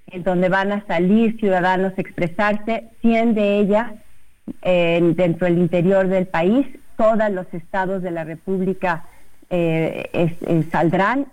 [0.07, 3.91] en donde van a salir ciudadanos a expresarse, 100 de ellas
[4.61, 6.67] dentro del interior del país.
[6.97, 9.05] Todos los estados de la República
[9.55, 11.27] eh, eh, saldrán.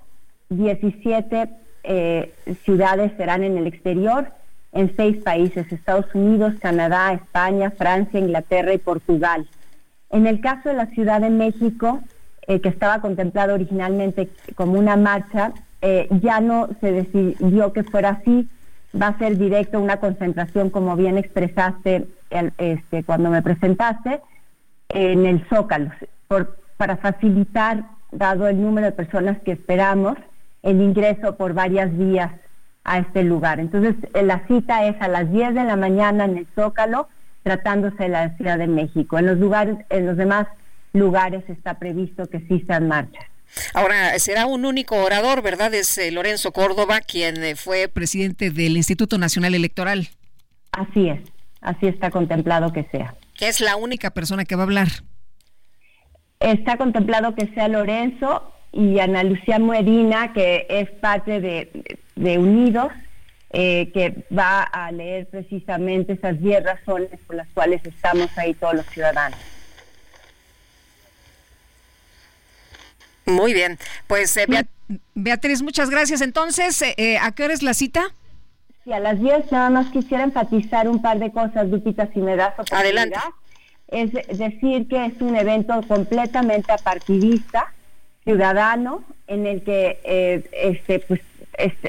[0.50, 1.48] 17
[1.84, 2.34] eh,
[2.64, 4.26] ciudades serán en el exterior,
[4.72, 9.46] en seis países, Estados Unidos, Canadá, España, Francia, Inglaterra y Portugal.
[10.10, 12.00] En el caso de la Ciudad de México,
[12.46, 15.52] que estaba contemplado originalmente como una marcha,
[16.20, 18.48] ya no se decidió que fuera así,
[18.94, 24.20] va a ser directo una concentración, como bien expresaste este, cuando me presentaste,
[24.88, 25.90] en el Zócalo,
[26.76, 30.16] para facilitar, dado el número de personas que esperamos,
[30.62, 32.32] el ingreso por varias vías
[32.84, 33.60] a este lugar.
[33.60, 37.08] Entonces, eh, la cita es a las 10 de la mañana en el Zócalo,
[37.42, 39.18] tratándose de la Ciudad de México.
[39.18, 40.46] En los lugares, en los demás
[40.92, 43.29] lugares está previsto que sean marchas.
[43.74, 45.72] Ahora, será un único orador, ¿verdad?
[45.74, 50.08] Es eh, Lorenzo Córdoba, quien eh, fue presidente del Instituto Nacional Electoral.
[50.72, 51.20] Así es.
[51.60, 53.14] así está contemplado que sea.
[53.40, 54.88] Es la única persona que va a hablar.
[56.38, 62.92] Está contemplado que sea Lorenzo y Ana Lucía Medina, que es parte de, de Unidos,
[63.50, 68.74] eh, que va a leer precisamente esas 10 razones por las cuales estamos ahí todos
[68.74, 69.38] los ciudadanos.
[73.30, 74.46] Muy bien, pues eh,
[75.14, 76.20] Beatriz, muchas gracias.
[76.20, 78.02] Entonces, eh, ¿a qué hora es la cita?
[78.84, 82.36] Sí, a las 10 nada más quisiera enfatizar un par de cosas, Lupita, si me
[82.36, 82.86] das oportunidad.
[82.86, 83.18] Adelante.
[83.88, 87.72] Es decir que es un evento completamente apartidista,
[88.24, 90.00] ciudadano, en el que
[90.52, 91.20] este, pues,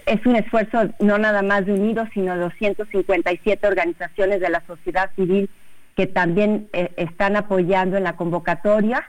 [0.06, 5.50] es, un esfuerzo no nada más de Unidos, sino 257 organizaciones de la sociedad civil
[5.96, 9.04] que también eh, están apoyando en la convocatoria.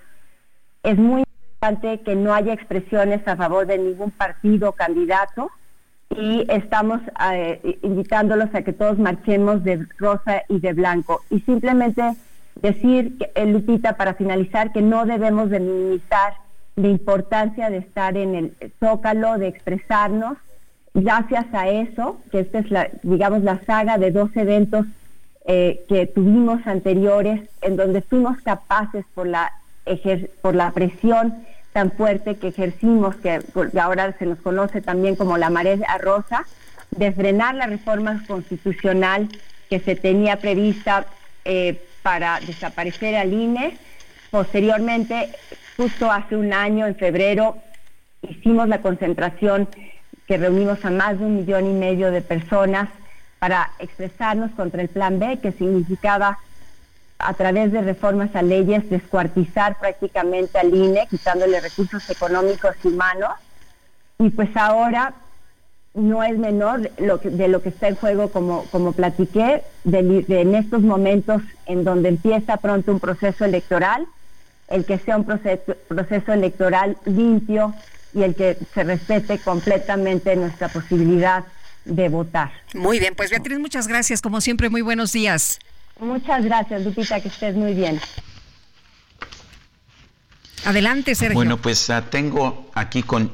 [0.83, 1.32] Es muy importante
[2.05, 5.49] que no haya expresiones a favor de ningún partido o candidato
[6.11, 7.01] y estamos
[7.33, 11.21] eh, invitándolos a que todos marchemos de rosa y de blanco.
[11.31, 12.03] Y simplemente
[12.61, 16.35] decir, que, eh, Lupita, para finalizar, que no debemos de minimizar
[16.75, 20.39] la importancia de estar en el zócalo, de expresarnos,
[20.95, 24.85] gracias a eso, que esta es la, digamos, la saga de dos eventos
[25.47, 29.53] eh, que tuvimos anteriores, en donde fuimos capaces por la,
[30.43, 33.41] por la presión tan fuerte que ejercimos, que
[33.81, 36.47] ahora se nos conoce también como la marea rosa,
[36.91, 39.29] de frenar la reforma constitucional
[39.71, 41.07] que se tenía prevista
[41.45, 43.79] eh, para desaparecer al INE.
[44.31, 45.31] Posteriormente,
[45.77, 47.57] justo hace un año, en febrero,
[48.21, 49.69] hicimos la concentración
[50.27, 52.89] que reunimos a más de un millón y medio de personas
[53.39, 56.39] para expresarnos contra el Plan B, que significaba
[57.23, 63.33] a través de reformas a leyes descuartizar prácticamente al INE, quitándole recursos económicos y humanos.
[64.19, 65.15] Y pues ahora
[65.95, 70.83] no es menor lo de lo que está en juego, como, como platiqué, en estos
[70.83, 74.07] momentos en donde empieza pronto un proceso electoral,
[74.69, 77.75] el que sea un proceso, proceso electoral limpio,
[78.15, 81.45] y el que se respete completamente nuestra posibilidad
[81.85, 82.53] de votar.
[82.75, 84.21] Muy bien, pues Beatriz, muchas gracias.
[84.21, 85.59] Como siempre, muy buenos días.
[86.03, 88.01] Muchas gracias, Lupita, que estés muy bien.
[90.65, 91.37] Adelante, Sergio.
[91.37, 93.31] Bueno, pues uh, tengo aquí con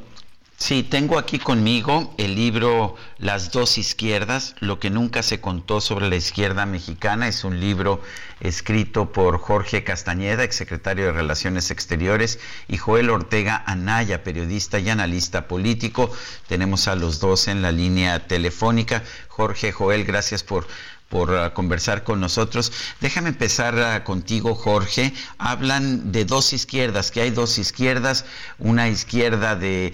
[0.60, 6.08] Sí, tengo aquí conmigo el libro Las dos izquierdas, lo que nunca se contó sobre
[6.08, 7.28] la izquierda mexicana.
[7.28, 8.02] Es un libro
[8.40, 15.46] escrito por Jorge Castañeda, exsecretario de Relaciones Exteriores, y Joel Ortega Anaya, periodista y analista
[15.46, 16.10] político.
[16.48, 19.04] Tenemos a los dos en la línea telefónica.
[19.28, 20.66] Jorge, Joel, gracias por
[21.08, 22.72] por uh, conversar con nosotros.
[23.00, 25.12] Déjame empezar uh, contigo, Jorge.
[25.38, 28.26] Hablan de dos izquierdas, que hay dos izquierdas,
[28.58, 29.92] una izquierda de,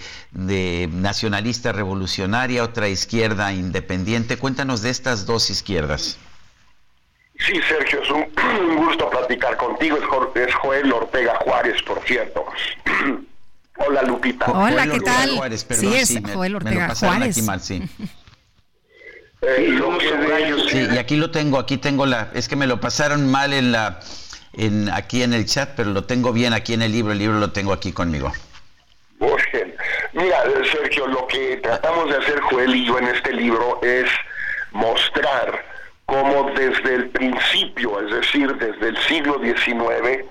[0.91, 4.37] nacionalista revolucionaria, otra izquierda independiente.
[4.37, 6.17] Cuéntanos de estas dos izquierdas.
[7.39, 9.97] Sí, Sergio, es un, gusto platicar contigo.
[10.35, 12.45] Es, Joel Ortega Juárez, por cierto.
[13.77, 14.45] Hola, Lupita.
[14.51, 15.59] Hola, ¿qué tal?
[15.59, 17.35] sí, es Joel Ortega Juárez.
[17.61, 17.83] sí.
[19.47, 23.53] Eh, sí, y aquí lo tengo, aquí tengo la, es que me lo pasaron mal
[23.53, 23.99] en la,
[24.53, 27.39] en, aquí en el chat, pero lo tengo bien aquí en el libro, el libro
[27.39, 28.31] lo tengo aquí conmigo.
[30.15, 34.09] Mira, Sergio, lo que tratamos de hacer Joel y yo en este libro es
[34.71, 35.65] mostrar
[36.05, 40.23] cómo desde el principio, es decir, desde el siglo XIX,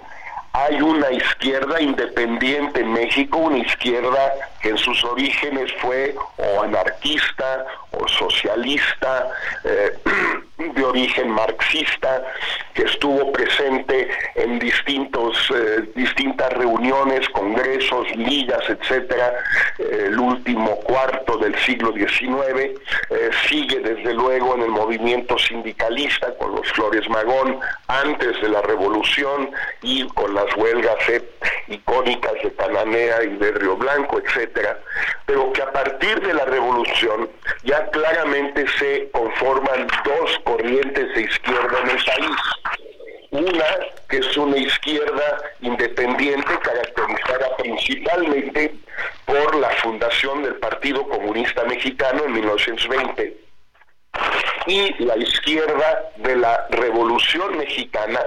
[0.54, 4.32] hay una izquierda independiente en México, una izquierda
[4.62, 9.32] que en sus orígenes fue o anarquista o socialista,
[9.64, 9.98] eh,
[10.74, 12.22] de origen marxista,
[12.72, 19.34] que estuvo presente en distintos, eh, distintas reuniones, congresos, ligas, etcétera,
[19.80, 22.80] eh, el último cuarto del siglo XIX,
[23.48, 27.58] sigue desde luego en el movimiento sindicalista con los Flores Magón
[27.88, 29.50] antes de la revolución
[29.82, 30.96] y con huelgas
[31.68, 34.78] icónicas de Panamea y de Río Blanco, etcétera,
[35.26, 37.30] pero que a partir de la revolución
[37.62, 42.36] ya claramente se conforman dos corrientes de izquierda en el país.
[43.30, 43.64] Una
[44.08, 48.74] que es una izquierda independiente caracterizada principalmente
[49.24, 53.36] por la fundación del Partido Comunista Mexicano en 1920
[54.66, 58.20] y la izquierda de la Revolución Mexicana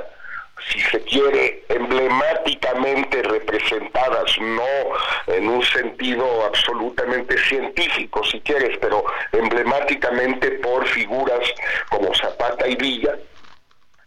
[0.71, 10.51] si se quiere, emblemáticamente representadas, no en un sentido absolutamente científico, si quieres, pero emblemáticamente
[10.59, 11.41] por figuras
[11.89, 13.17] como Zapata y Villa,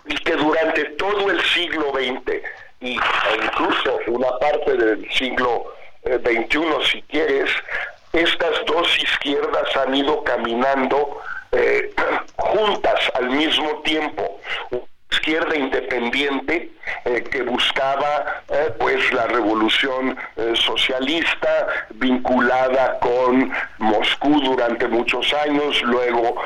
[0.07, 2.43] y que durante todo el siglo XX
[2.81, 5.73] y, e incluso una parte del siglo
[6.05, 7.51] XXI, eh, si quieres,
[8.13, 11.21] estas dos izquierdas han ido caminando
[11.53, 11.93] eh,
[12.37, 14.41] juntas al mismo tiempo.
[15.11, 16.71] Izquierda independiente
[17.05, 25.83] eh, que buscaba eh, pues la revolución eh, socialista vinculada con Moscú durante muchos años,
[25.83, 26.37] luego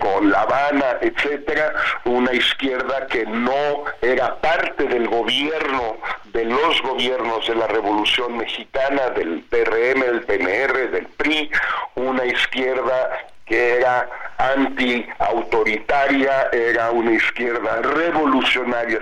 [0.00, 1.72] con La Habana, etcétera,
[2.04, 5.98] una izquierda que no era parte del gobierno,
[6.32, 11.50] de los gobiernos de la Revolución Mexicana, del PRM, del PNR, del PRI,
[11.96, 14.08] una izquierda que era
[14.38, 19.00] anti-autoritaria, era una izquierda revolucionaria,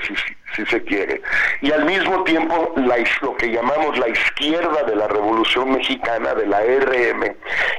[0.56, 1.20] si, se quiere.
[1.60, 2.72] Y al mismo tiempo,
[3.20, 7.36] lo que llamamos la izquierda de la Revolución Mexicana, de la RM,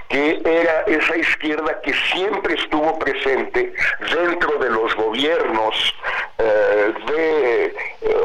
[0.09, 3.73] que era esa izquierda que siempre estuvo presente
[4.13, 5.95] dentro de los gobiernos
[6.37, 7.73] eh, de eh,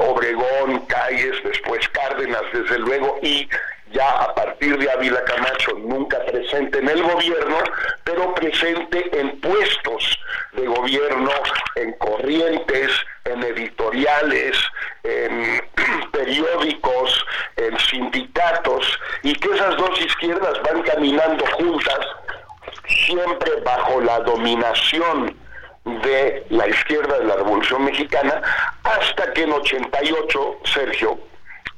[0.00, 3.48] Obregón, Calles, después Cárdenas, desde luego, y
[3.94, 7.58] ya a partir de Ávila Camacho, nunca presente en el gobierno,
[8.02, 10.18] pero presente en puestos
[10.52, 11.30] de gobierno,
[11.76, 12.90] en corrientes,
[13.24, 14.58] en editoriales,
[15.04, 15.62] en
[16.12, 17.24] periódicos,
[17.56, 22.00] en sindicatos, y que esas dos izquierdas van caminando juntas,
[23.06, 25.36] siempre bajo la dominación
[25.84, 28.42] de la izquierda de la Revolución Mexicana,
[28.82, 31.18] hasta que en 88, Sergio,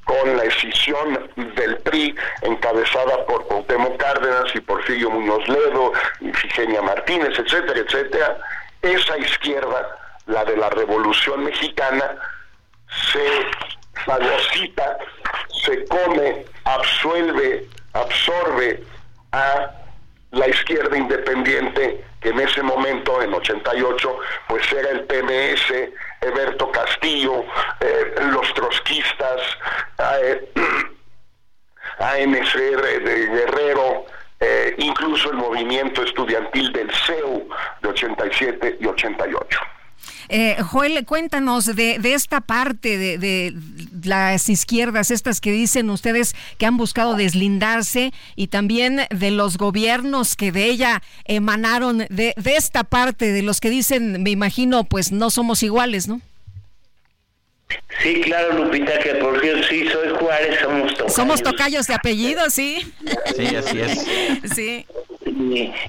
[0.06, 6.80] con la escisión del PRI encabezada por Cuauhtémoc Cárdenas y Porfirio Muñoz Ledo y Figenia
[6.80, 8.38] Martínez, etcétera, etcétera,
[8.82, 12.16] esa izquierda, la de la Revolución Mexicana,
[13.10, 13.26] se
[14.04, 14.96] fagocita,
[15.64, 18.84] se come, absuelve, absorbe
[19.32, 19.70] a
[20.36, 24.18] la izquierda independiente, que en ese momento, en 88,
[24.48, 25.72] pues era el PMS,
[26.20, 27.44] Eberto Castillo,
[27.80, 29.40] eh, los trotskistas,
[30.22, 30.52] eh,
[31.98, 34.04] de Guerrero,
[34.40, 37.48] eh, incluso el movimiento estudiantil del CEU
[37.80, 39.75] de 87 y 88.
[40.28, 43.54] Eh, Joel, cuéntanos de, esta parte de,
[44.04, 50.36] las izquierdas, estas que dicen ustedes que han buscado deslindarse y también de los gobiernos
[50.36, 55.30] que de ella emanaron, de, esta parte, de los que dicen, me imagino, pues no
[55.30, 56.20] somos iguales, ¿no?
[58.00, 61.14] Sí, claro, Lupita, que por cierto, sí, soy Juárez, somos tocayos.
[61.14, 62.92] Somos tocayos de apellido, sí.
[63.36, 64.54] Sí, así es.
[64.54, 64.86] Sí.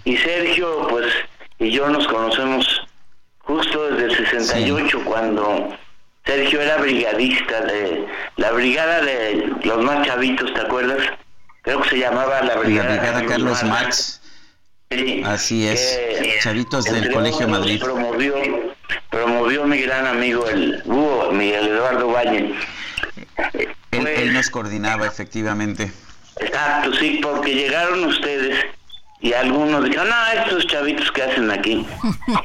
[0.04, 1.06] y Sergio, pues,
[1.60, 2.87] y yo nos conocemos
[3.48, 5.70] justo desde el 68 cuando
[6.26, 8.06] Sergio era brigadista de
[8.36, 11.00] la brigada de los más chavitos, ¿te acuerdas?
[11.62, 14.22] Creo que se llamaba la brigada, Carlos Max.
[14.92, 16.00] Sí, Así es,
[16.42, 17.82] chavitos del Colegio Madrid.
[17.82, 18.36] Promovió,
[19.10, 22.54] promovió mi gran amigo el Hugo, Miguel Eduardo Valle.
[23.92, 25.92] Él, él nos coordinaba efectivamente.
[26.40, 28.66] Exacto, sí, porque llegaron ustedes
[29.20, 31.86] y algunos dijeron, no, estos chavitos que hacen aquí.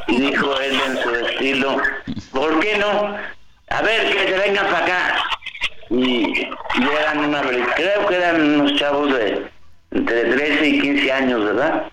[0.08, 1.76] Y dijo él en su estilo,
[2.32, 3.16] ¿por qué no?
[3.68, 5.24] A ver, que se vengan para acá.
[5.90, 6.48] Y,
[6.98, 9.50] eran una, creo que eran unos chavos de
[9.90, 11.92] entre 13 y 15 años, ¿verdad?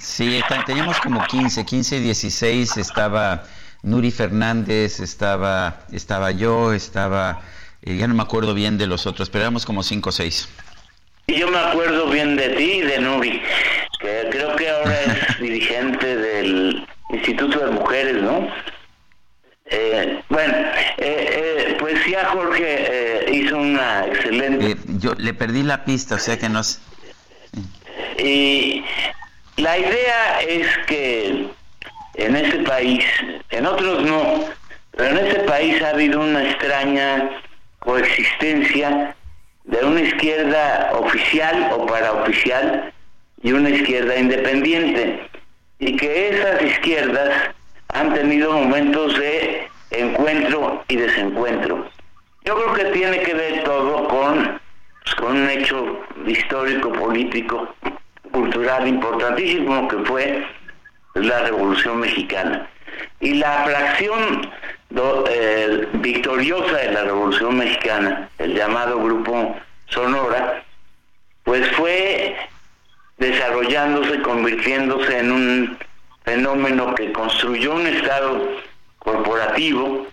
[0.00, 3.44] Sí, teníamos como 15, 15, 16, estaba
[3.82, 7.40] Nuri Fernández, estaba, estaba yo, estaba,
[7.82, 10.48] eh, ya no me acuerdo bien de los otros, pero éramos como 5 o 6.
[11.28, 13.42] Y yo me acuerdo bien de ti y de Nuri,
[13.98, 18.48] que creo que ahora es dirigente del Instituto de Mujeres, ¿no?
[19.68, 24.76] Eh, bueno, eh, eh, pues ya Jorge hizo una excelente...
[24.98, 26.78] yo le perdí la pista, o sea que no sé.
[28.18, 28.84] Y
[29.56, 31.48] la idea es que
[32.14, 33.04] en ese país,
[33.50, 34.44] en otros no,
[34.92, 37.28] pero en ese país ha habido una extraña
[37.80, 39.14] coexistencia
[39.64, 42.92] de una izquierda oficial o paraoficial
[43.42, 45.28] y una izquierda independiente.
[45.78, 47.54] Y que esas izquierdas
[47.92, 51.88] han tenido momentos de encuentro y desencuentro.
[52.44, 54.60] Yo creo que tiene que ver todo con,
[55.02, 57.74] pues, con un hecho histórico, político,
[58.30, 60.46] cultural importantísimo que fue
[61.14, 62.68] la Revolución Mexicana.
[63.20, 64.50] Y la fracción
[65.28, 69.56] eh, victoriosa de la Revolución Mexicana, el llamado Grupo
[69.88, 70.62] Sonora,
[71.44, 72.36] pues fue
[73.18, 75.78] desarrollándose, convirtiéndose en un
[76.24, 78.48] fenómeno que construyó un Estado
[78.98, 80.06] corporativo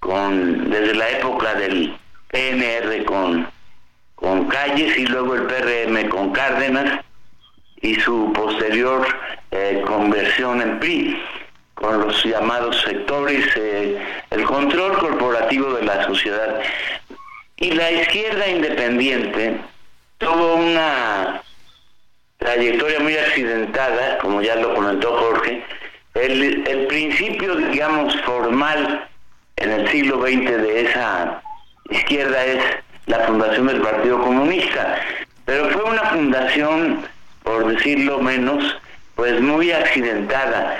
[0.00, 1.96] con desde la época del
[2.28, 3.48] PNR con,
[4.14, 7.04] con Calles y luego el PRM con Cárdenas
[7.80, 9.06] y su posterior
[9.50, 11.20] eh, conversión en PRI
[11.74, 13.96] con los llamados sectores, eh,
[14.30, 16.60] el control corporativo de la sociedad.
[17.56, 19.58] Y la izquierda independiente
[20.18, 21.40] tuvo una
[22.38, 25.62] trayectoria muy accidentada, como ya lo comentó Jorge.
[26.14, 29.08] El, el principio, digamos, formal
[29.56, 31.42] en el siglo XX de esa
[31.90, 32.62] izquierda es
[33.06, 35.00] la fundación del Partido Comunista,
[35.44, 37.04] pero fue una fundación,
[37.42, 38.78] por decirlo menos,
[39.14, 40.78] pues muy accidentada.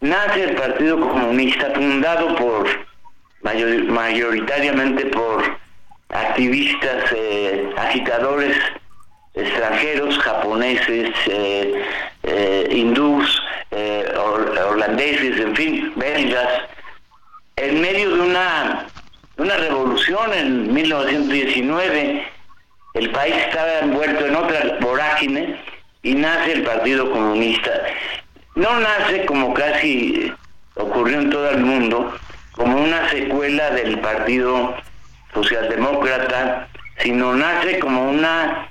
[0.00, 2.68] Nace el Partido Comunista fundado por
[3.42, 5.58] mayoritariamente por
[6.10, 8.56] activistas, eh, agitadores
[9.34, 11.84] extranjeros, japoneses, eh,
[12.22, 13.42] eh, hindús,
[14.70, 16.48] holandeses, en fin, belgas,
[17.56, 18.86] en medio de una,
[19.36, 22.26] una revolución en 1919,
[22.94, 25.60] el país estaba envuelto en otra vorágine
[26.02, 27.70] y nace el Partido Comunista.
[28.54, 30.32] No nace como casi
[30.74, 32.14] ocurrió en todo el mundo,
[32.52, 34.74] como una secuela del Partido
[35.34, 38.69] Socialdemócrata, sino nace como una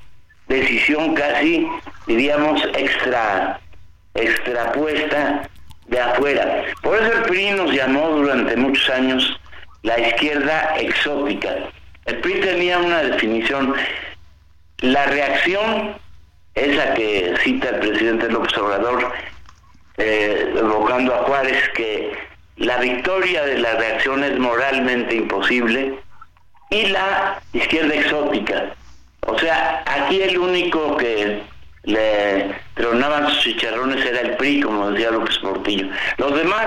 [0.50, 1.66] decisión casi,
[2.08, 3.60] diríamos, extra,
[4.16, 5.50] extrapuesta
[5.88, 6.66] de afuera.
[6.82, 9.40] Por eso el PRI nos llamó durante muchos años
[9.84, 11.56] la izquierda exótica.
[12.06, 13.76] El PRI tenía una definición,
[14.80, 15.96] la reacción,
[16.56, 19.14] esa que cita el presidente López Obrador,
[19.98, 22.12] eh, evocando a Juárez, que
[22.58, 26.00] la victoria de la reacción es moralmente imposible
[26.70, 28.76] y la izquierda exótica.
[29.30, 31.44] O sea, aquí el único que
[31.84, 35.88] le tronaban sus chicharrones era el PRI, como decía López Portillo.
[36.18, 36.66] Los demás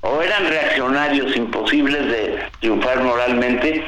[0.00, 3.84] o eran reaccionarios imposibles de triunfar moralmente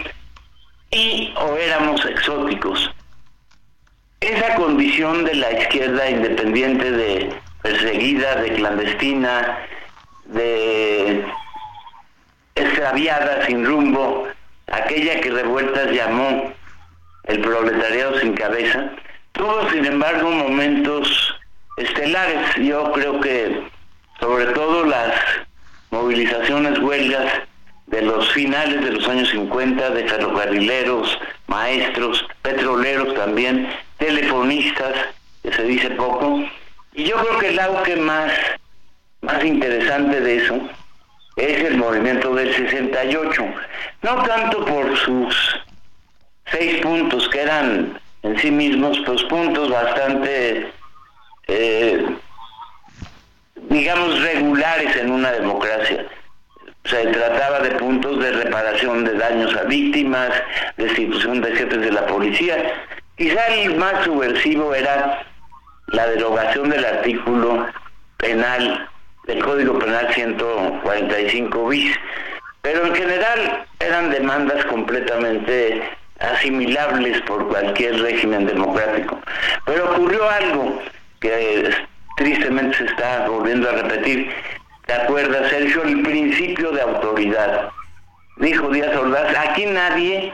[0.90, 2.90] y o éramos exóticos.
[4.20, 7.32] Esa condición de la izquierda independiente de
[7.62, 9.59] perseguida, de clandestina,
[10.24, 11.24] de
[12.57, 14.27] extraviada, sin rumbo,
[14.66, 16.56] aquella que Revueltas llamó
[17.27, 18.90] el proletariado sin cabeza,
[19.32, 21.35] tuvo sin embargo momentos
[21.77, 22.55] estelares.
[22.57, 23.62] Yo creo que
[24.20, 25.15] sobre todo las
[25.90, 27.32] movilizaciones huelgas
[27.86, 34.94] de los finales de los años 50 de ferrocarrileros, maestros, petroleros también, telefonistas,
[35.43, 36.43] que se dice poco.
[36.94, 38.32] Y yo creo que el auge más,
[39.20, 40.61] más interesante de eso
[41.36, 43.44] es el movimiento del 68.
[44.03, 45.36] No tanto por sus
[46.51, 50.73] seis puntos que eran en sí mismos pues puntos bastante
[51.48, 52.06] eh,
[53.68, 56.06] digamos regulares en una democracia.
[56.85, 60.31] Se trataba de puntos de reparación de daños a víctimas
[60.77, 62.56] destitución de jefes de la policía.
[63.16, 65.27] Quizá el más subversivo era
[65.89, 67.66] la derogación del artículo
[68.18, 68.89] penal
[69.27, 71.97] del Código Penal 145 bis,
[72.62, 79.21] pero en general eran demandas completamente asimilables por cualquier régimen democrático.
[79.65, 80.81] Pero ocurrió algo
[81.21, 81.71] que
[82.17, 84.31] tristemente se está volviendo a repetir.
[84.87, 85.83] ¿Te acuerdas, Sergio?
[85.83, 87.69] El principio de autoridad.
[88.39, 90.33] Dijo Díaz Ordaz, aquí nadie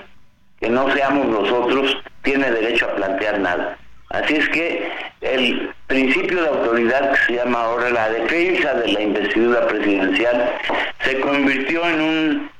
[0.61, 3.77] que no seamos nosotros tiene derecho a plantear nada.
[4.11, 4.93] Así es que
[5.23, 10.53] el principio de autoridad que se llama ahora la defensa de la investidura presidencial
[11.01, 12.51] se convirtió en un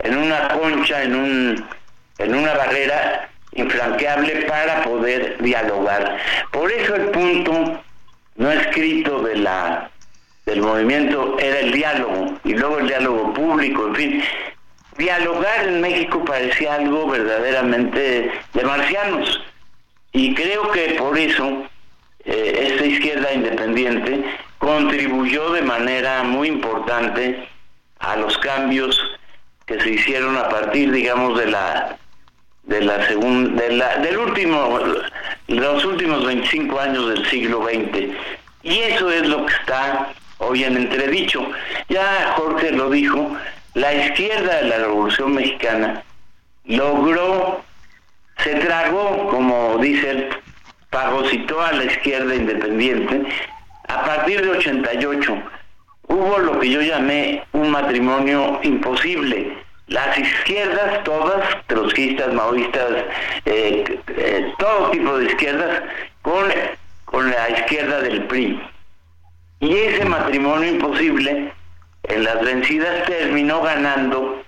[0.00, 1.64] en una concha, en un
[2.18, 6.18] en una barrera infranqueable para poder dialogar.
[6.50, 7.82] Por eso el punto
[8.36, 9.90] no escrito de la
[10.46, 14.22] del movimiento era el diálogo y luego el diálogo público, en fin.
[14.98, 19.42] Dialogar en México parecía algo verdaderamente de marcianos
[20.12, 21.66] y creo que por eso
[22.24, 24.24] eh, esta izquierda independiente
[24.58, 27.48] contribuyó de manera muy importante
[27.98, 29.00] a los cambios
[29.66, 31.96] que se hicieron a partir, digamos, de la
[32.66, 34.80] de la segunda, de la, del último,
[35.48, 38.08] los últimos 25 años del siglo XX.
[38.62, 41.46] Y eso es lo que está hoy en entredicho.
[41.88, 43.36] Ya Jorge lo dijo,
[43.74, 46.02] la izquierda de la Revolución Mexicana
[46.64, 47.62] logró
[48.38, 50.28] se tragó, como dice,
[50.90, 53.22] fagocitó a la izquierda independiente.
[53.88, 55.42] A partir de 88
[56.08, 59.63] hubo lo que yo llamé un matrimonio imposible.
[59.86, 62.90] Las izquierdas, todas, trotskistas, maoístas,
[63.44, 63.84] eh,
[64.16, 65.82] eh, todo tipo de izquierdas,
[66.22, 66.44] con,
[67.04, 68.60] con la izquierda del PRI.
[69.60, 71.52] Y ese matrimonio imposible,
[72.04, 74.42] en las vencidas, terminó ganando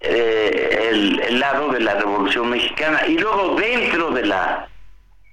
[0.00, 3.00] eh, el, lado de la Revolución Mexicana.
[3.06, 4.68] Y luego dentro de la,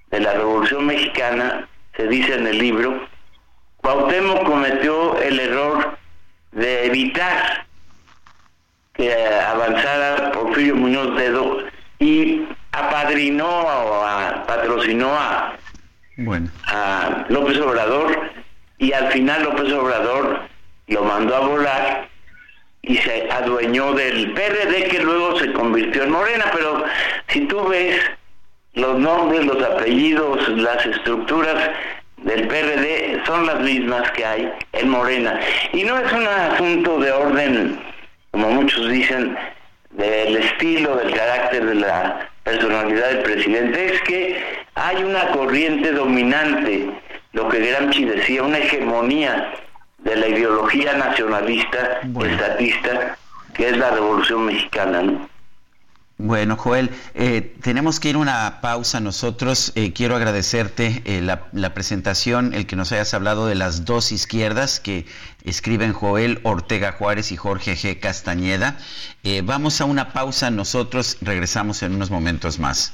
[0.10, 3.08] de la Revolución Mexicana, se dice en el libro,
[3.78, 5.98] Cuauhtémoc cometió el error
[6.54, 7.66] de evitar
[8.94, 11.60] que avanzara Porfirio Muñoz Dedo
[12.00, 14.06] y apadrinó o
[14.48, 15.56] patrocinó a,
[16.18, 16.50] bueno.
[16.68, 18.32] a López Obrador
[18.78, 20.42] y al final López Obrador
[20.88, 22.10] lo mandó a volar
[22.82, 26.84] y se adueñó del PRD que luego se convirtió en Morena, pero
[27.28, 28.00] si tú ves
[28.74, 31.72] los nombres, los apellidos, las estructuras
[32.18, 35.40] del PRD son las mismas que hay en Morena.
[35.72, 37.80] Y no es un asunto de orden,
[38.34, 39.38] como muchos dicen,
[39.92, 44.44] del estilo, del carácter de la personalidad del presidente, es que
[44.74, 46.90] hay una corriente dominante,
[47.34, 49.54] lo que Gramsci decía, una hegemonía
[50.00, 53.18] de la ideología nacionalista, estatista,
[53.54, 55.30] que es la Revolución Mexicana, ¿no?
[56.24, 59.74] Bueno, Joel, eh, tenemos que ir una pausa nosotros.
[59.76, 64.14] Eh, quiero agradecerte eh, la, la, presentación, el que nos hayas hablado de las dos
[64.14, 65.06] izquierdas que
[65.44, 68.00] escriben Joel Ortega Juárez y Jorge G.
[68.00, 68.78] Castañeda.
[69.44, 72.94] vamos a una pausa nosotros, regresamos en unos momentos más.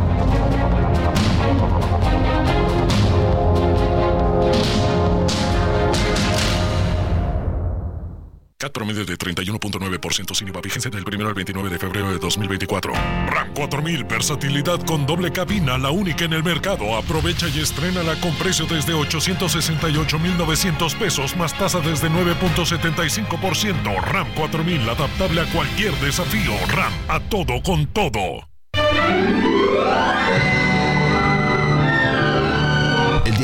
[8.61, 12.93] 4 promedio de 31.9% sin IVA vigencia del 1 al 29 de febrero de 2024.
[12.93, 16.95] RAM 4000, versatilidad con doble cabina, la única en el mercado.
[16.95, 23.99] Aprovecha y estrénala con precio desde 868,900 pesos más tasa desde 9.75%.
[24.01, 26.53] RAM 4000, adaptable a cualquier desafío.
[26.67, 28.47] RAM, a todo con todo.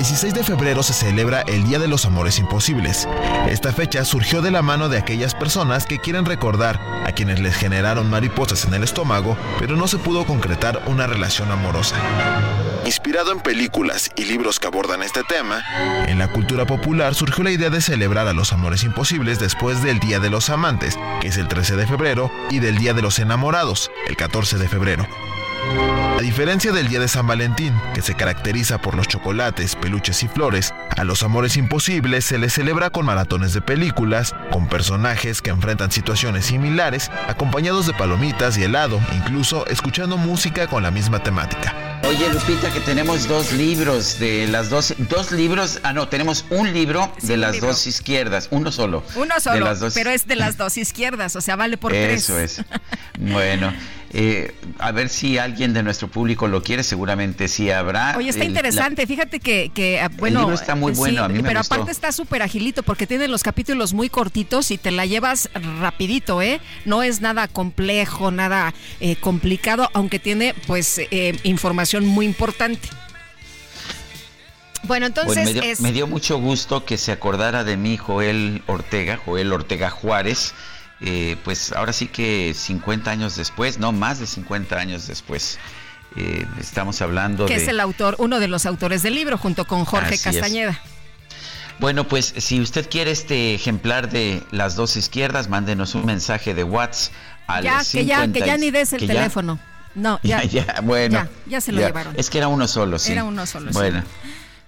[0.07, 3.09] 16 de febrero se celebra el Día de los Amores Imposibles.
[3.49, 7.53] Esta fecha surgió de la mano de aquellas personas que quieren recordar a quienes les
[7.53, 11.97] generaron mariposas en el estómago, pero no se pudo concretar una relación amorosa.
[12.85, 15.61] Inspirado en películas y libros que abordan este tema,
[16.07, 19.99] en la cultura popular surgió la idea de celebrar a los amores imposibles después del
[19.99, 23.19] Día de los Amantes, que es el 13 de febrero, y del Día de los
[23.19, 25.05] Enamorados, el 14 de febrero.
[26.18, 30.27] A diferencia del Día de San Valentín, que se caracteriza por los chocolates, peluches y
[30.27, 35.52] flores, a los amores imposibles se les celebra con maratones de películas, con personajes que
[35.52, 41.76] enfrentan situaciones similares, acompañados de palomitas y helado, incluso escuchando música con la misma temática.
[42.07, 46.73] Oye, Lupita, que tenemos dos libros de las dos, dos libros, ah, no, tenemos un
[46.73, 49.03] libro de las dos izquierdas, uno solo.
[49.15, 52.23] Uno solo, pero es de las dos izquierdas, o sea, vale por tres.
[52.23, 52.64] Eso es.
[53.19, 53.73] Bueno,
[54.13, 58.15] eh, a ver si alguien de nuestro público lo quiere, seguramente sí habrá.
[58.17, 61.47] Oye, está interesante, fíjate que, ah, bueno, el libro está muy bueno, a mí me
[61.47, 65.49] pero aparte está súper agilito porque tiene los capítulos muy cortitos y te la llevas
[65.79, 66.61] rapidito, ¿eh?
[66.85, 72.89] No es nada complejo, nada eh, complicado, aunque tiene pues eh, información muy importante.
[74.84, 79.89] Bueno, entonces me, dio, mucho gusto que se acordara de mí Joel Ortega, Joel Ortega
[79.89, 80.53] Juárez,
[81.02, 85.60] eh, pues ahora sí que 50 años después, no más de 50 años después.
[86.15, 87.64] Eh, estamos hablando que de...
[87.64, 90.80] es el autor, uno de los autores del libro, junto con Jorge Castañeda.
[91.80, 96.64] Bueno, pues si usted quiere este ejemplar de las dos izquierdas, mándenos un mensaje de
[96.64, 97.14] WhatsApp
[97.45, 99.60] al ya, que ya, que ya ni des el teléfono.
[99.95, 101.28] No, ya, ya, bueno.
[101.45, 102.14] Ya, se lo llevaron.
[102.18, 103.11] Es que era uno solo, sí.
[103.11, 104.03] Era uno solo, bueno.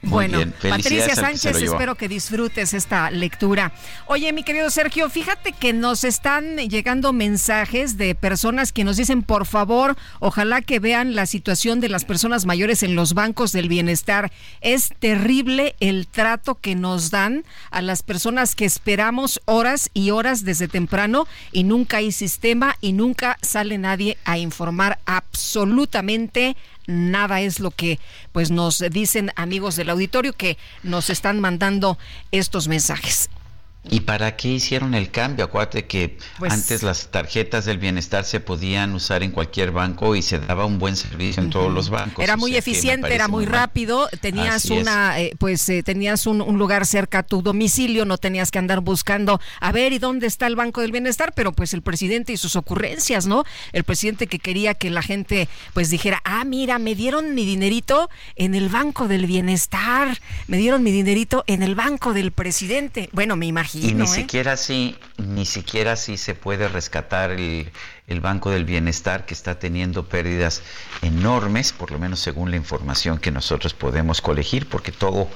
[0.02, 3.74] Bueno, Patricia Sánchez, espero que disfrutes esta lectura.
[4.08, 9.24] Oye, mi querido Sergio, fíjate que nos están llegando mensajes de personas que nos dicen,
[9.24, 13.68] por favor, ojalá que vean la situación de las personas mayores en los bancos del
[13.68, 14.32] bienestar.
[14.62, 20.46] Es terrible el trato que nos dan a las personas que esperamos horas y horas
[20.46, 26.56] desde temprano y nunca hay sistema y nunca sale nadie a informar absolutamente
[26.90, 28.00] nada es lo que
[28.32, 31.98] pues nos dicen amigos del auditorio que nos están mandando
[32.32, 33.30] estos mensajes.
[33.90, 35.46] ¿Y para qué hicieron el cambio?
[35.46, 40.22] Acuérdate que pues antes las tarjetas del bienestar se podían usar en cualquier banco y
[40.22, 42.22] se daba un buen servicio en todos los bancos.
[42.22, 47.20] Era muy eficiente, era muy, rápido, tenías una, eh, pues eh, tenías un, lugar cerca
[47.20, 50.82] a tu domicilio, no tenías que andar buscando a ver y dónde está el banco
[50.82, 53.46] del bienestar, pero pues el presidente y sus ocurrencias, ¿no?
[53.72, 58.10] El presidente que quería que la gente pues dijera, ah, mira, me dieron mi dinerito
[58.36, 63.10] en el banco del bienestar, me dieron mi dinerito en el banco del presidente.
[63.14, 64.08] Bueno, me imagino y ni ¿eh?
[64.08, 67.72] siquiera así, ni siquiera así se puede rescatar el,
[68.08, 70.62] el, Banco del Bienestar que está teniendo pérdidas
[71.02, 75.30] enormes, por lo menos según la información que nosotros podemos colegir, porque todo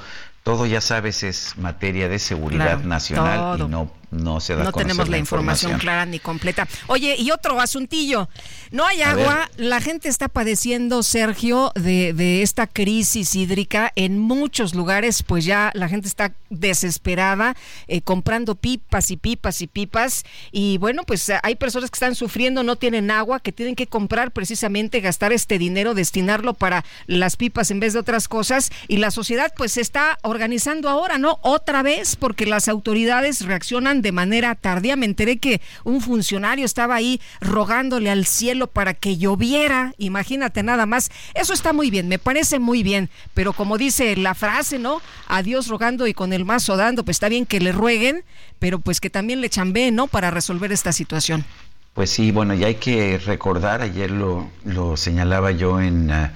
[0.44, 5.10] todo ya sabes es materia de seguridad nacional y no no se da No tenemos
[5.10, 5.80] la información.
[5.80, 6.68] clara ni completa.
[6.88, 8.30] Oye, y otro asuntillo.
[8.72, 9.50] No hay agua.
[9.58, 13.92] La gente está padeciendo, Sergio, de, de, esta crisis hídrica.
[13.96, 17.56] En muchos lugares, pues ya la gente está desesperada,
[17.88, 20.24] eh, comprando pipas y pipas y pipas.
[20.52, 24.32] Y bueno, pues hay personas que están sufriendo, no tienen agua, que tienen que comprar
[24.32, 28.72] precisamente, gastar este dinero, destinarlo para las pipas en vez de otras cosas.
[28.88, 31.40] Y la sociedad, pues está organizando ahora, ¿no?
[31.42, 34.96] Otra vez, porque las autoridades reaccionan de manera tardía.
[34.96, 39.94] Me enteré que un funcionario estaba ahí rogándole al cielo para que lloviera.
[39.98, 41.12] Imagínate nada más.
[41.36, 43.10] Eso está muy bien, me parece muy bien.
[43.34, 45.02] Pero como dice la frase, ¿no?
[45.28, 48.24] A Dios rogando y con el mazo dando, pues está bien que le rueguen,
[48.60, 50.08] pero pues que también le chambeen, ¿no?
[50.08, 51.46] Para resolver esta situación.
[51.94, 56.30] Pues sí, bueno, y hay que recordar, ayer lo, lo señalaba yo en, uh,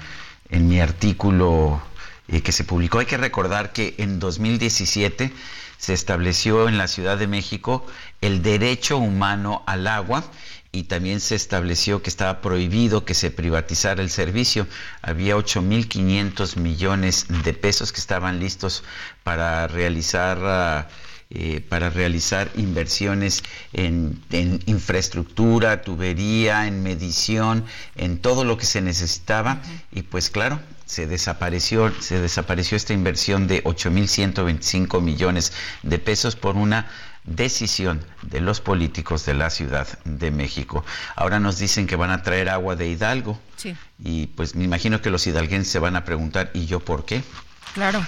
[0.52, 1.82] en mi artículo
[2.28, 5.32] eh, que se publicó, hay que recordar que en 2017
[5.78, 7.86] se estableció en la Ciudad de México
[8.22, 10.24] el derecho humano al agua
[10.72, 14.68] y también se estableció que estaba prohibido que se privatizara el servicio.
[15.02, 18.84] Había 8.500 millones de pesos que estaban listos
[19.24, 20.90] para realizar...
[21.30, 23.44] Eh, para realizar inversiones
[23.74, 27.66] en, en, infraestructura, tubería, en medición,
[27.98, 29.62] en todo lo que se necesitaba.
[29.91, 35.53] Y pues claro, se desapareció, se desapareció esta inversión de 8.125 millones
[35.84, 36.88] de pesos por una
[37.26, 40.85] decisión de los políticos de la Ciudad de México.
[41.15, 43.39] Ahora nos dicen que van a traer agua de Hidalgo.
[43.99, 47.22] Y pues me imagino que los hidalguenses se van a preguntar, ¿y yo por qué?
[47.73, 48.05] Claro.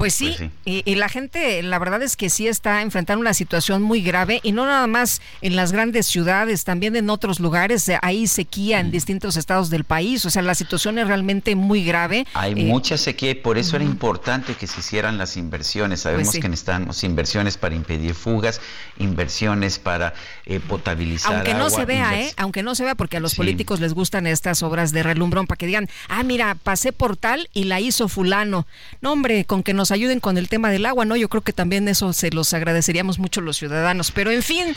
[0.00, 3.82] Pues sí, pues Y, la gente, la verdad es que sí está enfrentando una situación
[3.82, 7.86] muy grave y no nada más en las grandes ciudades, también en otros lugares.
[7.86, 11.84] Eh, hay sequía en distintos estados del país, o sea, la situación es realmente muy
[11.84, 12.26] grave.
[12.32, 16.00] Hay eh, mucha sequía y por eso era importante que se hicieran las inversiones.
[16.00, 18.62] Sabemos pues que necesitamos inversiones para impedir fugas,
[18.98, 20.14] inversiones para
[20.46, 21.34] eh, potabilizar.
[21.34, 22.32] Aunque no se vea, ¿eh?
[22.38, 25.58] Aunque no se vea, porque a los políticos les gustan estas obras de relumbrón para
[25.58, 28.66] que digan, ah, mira, pasé por tal y la hizo fulano.
[29.02, 31.16] No, hombre, con que nos ayuden con el tema del agua, ¿no?
[31.16, 34.10] Yo creo que también eso se los agradeceríamos mucho los ciudadanos.
[34.10, 34.76] Pero en fin.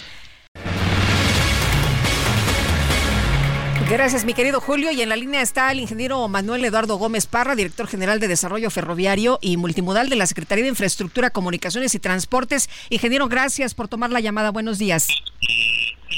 [3.90, 4.91] Gracias, mi querido Julio.
[4.91, 8.72] Y en la línea está el ingeniero Manuel Eduardo Gómez Parra, director general de Desarrollo
[8.72, 12.69] Ferroviario y Multimodal de la Secretaría de Infraestructura, Comunicaciones y Transportes.
[12.90, 14.52] Ingeniero, gracias por tomar la llamada.
[14.52, 15.07] Buenos días.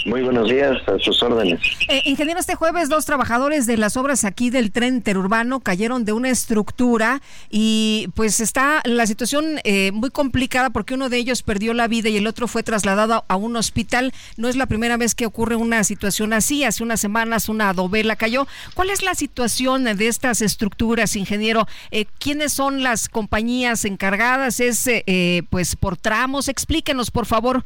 [0.05, 1.59] Muy buenos días, a sus órdenes.
[1.87, 6.13] Eh, ingeniero, este jueves dos trabajadores de las obras aquí del tren interurbano cayeron de
[6.13, 11.73] una estructura y pues está la situación eh, muy complicada porque uno de ellos perdió
[11.73, 14.13] la vida y el otro fue trasladado a un hospital.
[14.37, 16.63] No es la primera vez que ocurre una situación así.
[16.63, 18.47] Hace unas semanas una adobela cayó.
[18.73, 21.67] ¿Cuál es la situación de estas estructuras, ingeniero?
[21.91, 24.59] Eh, ¿Quiénes son las compañías encargadas?
[24.59, 26.47] ¿Es eh, pues por tramos?
[26.47, 27.65] Explíquenos, por favor.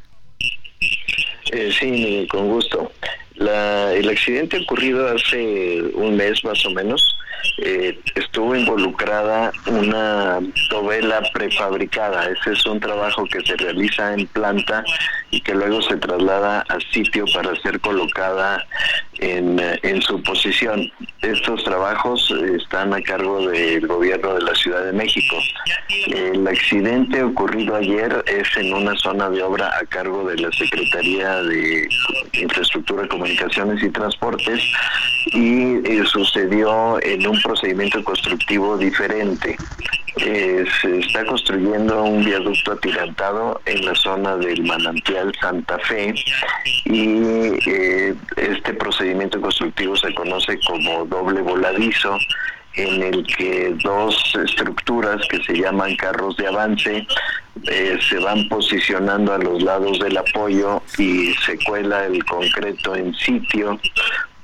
[1.52, 2.92] Eh, sí, con gusto.
[3.36, 7.20] La, el accidente ocurrido hace un mes más o menos
[7.58, 10.40] eh, estuvo involucrada una
[10.70, 12.30] tovela prefabricada.
[12.30, 14.84] Ese es un trabajo que se realiza en planta
[15.32, 18.66] y que luego se traslada a sitio para ser colocada
[19.20, 20.92] en, en su posición.
[21.22, 25.36] Estos trabajos están a cargo del gobierno de la Ciudad de México.
[26.08, 31.42] El accidente ocurrido ayer es en una zona de obra a cargo de la Secretaría
[31.44, 31.90] de
[32.34, 34.62] Infraestructura, Comunicaciones y Transportes
[35.34, 39.58] y eh, sucedió en un procedimiento constructivo diferente.
[40.18, 46.14] Eh, se está construyendo un viaducto atirantado en la zona del manantial Santa Fe
[46.86, 52.18] y eh, este procedimiento constructivo se conoce como doble voladizo
[52.76, 57.08] en el que dos estructuras que se llaman carros de avance
[57.68, 63.14] eh, se van posicionando a los lados del apoyo y se cuela el concreto en
[63.16, 63.80] sitio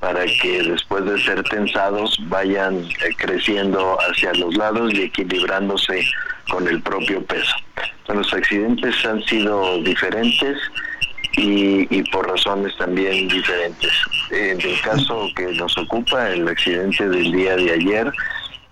[0.05, 6.05] para que después de ser tensados vayan eh, creciendo hacia los lados y equilibrándose
[6.47, 7.55] con el propio peso.
[8.09, 10.59] Los accidentes han sido diferentes
[11.37, 13.91] y, por razones también diferentes.
[14.29, 18.11] En el caso que nos ocupa, el accidente del día de ayer,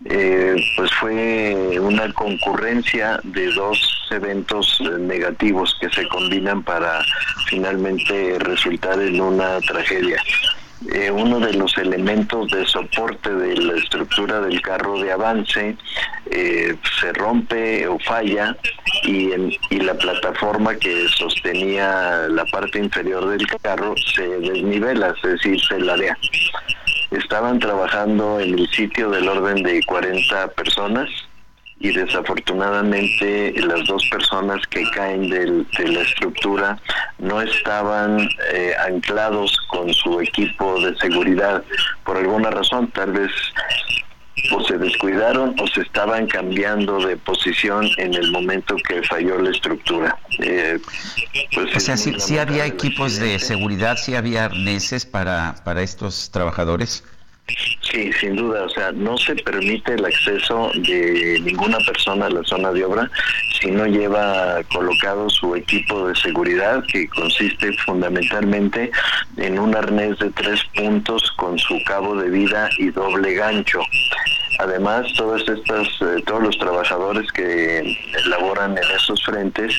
[0.05, 7.03] eh, pues fue una concurrencia de dos eventos eh, negativos que se combinan para
[7.47, 10.21] finalmente resultar en una tragedia.
[10.91, 15.77] Eh, uno de los elementos de soporte de la estructura del carro de avance
[16.29, 18.57] eh, se rompe o falla
[19.03, 19.31] y,
[19.69, 25.79] y la plataforma que sostenía la parte inferior del carro se desnivela, es decir, se
[25.79, 26.17] larea.
[27.11, 31.09] Estaban trabajando en el sitio del orden de 40 personas
[31.83, 36.79] y desafortunadamente las dos personas que caen del, de la estructura
[37.19, 41.61] no estaban eh, anclados con su equipo de seguridad
[42.05, 43.31] por alguna razón, tal vez
[44.51, 49.51] o se descuidaron o se estaban cambiando de posición en el momento que falló la
[49.51, 50.17] estructura.
[50.39, 50.79] Eh,
[51.53, 57.03] pues o sea, sí, había equipos de seguridad, sí había arneses para, para estos trabajadores.
[57.81, 62.43] Sí, sin duda, o sea, no se permite el acceso de ninguna persona a la
[62.43, 63.11] zona de obra
[63.59, 68.91] si no lleva colocado su equipo de seguridad, que consiste fundamentalmente
[69.37, 73.81] en un arnés de tres puntos con su cabo de vida y doble gancho.
[74.59, 79.75] Además, todos estos, eh, todos los trabajadores que laboran en esos frentes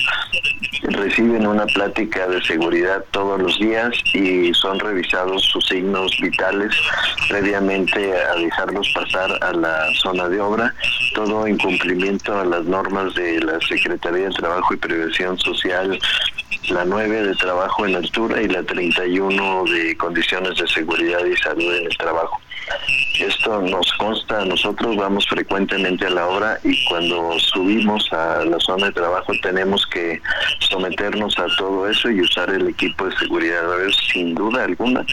[0.83, 6.71] reciben una plática de seguridad todos los días y son revisados sus signos vitales
[7.29, 10.73] previamente a dejarlos pasar a la zona de obra,
[11.13, 15.97] todo en cumplimiento a las normas de la Secretaría de Trabajo y Prevención Social,
[16.69, 21.73] la 9 de trabajo en altura y la 31 de condiciones de seguridad y salud
[21.75, 22.39] en el trabajo.
[23.19, 24.64] Esto nos consta a nosotros,
[24.97, 30.21] vamos frecuentemente a la obra y cuando subimos a la zona de trabajo tenemos que
[30.59, 33.63] someternos a todo eso y usar el equipo de seguridad.
[34.11, 35.05] Sin duda alguna,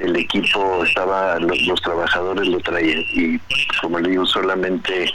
[0.00, 3.38] el equipo estaba, los, trabajadores lo traían y
[3.80, 5.10] como le digo, solamente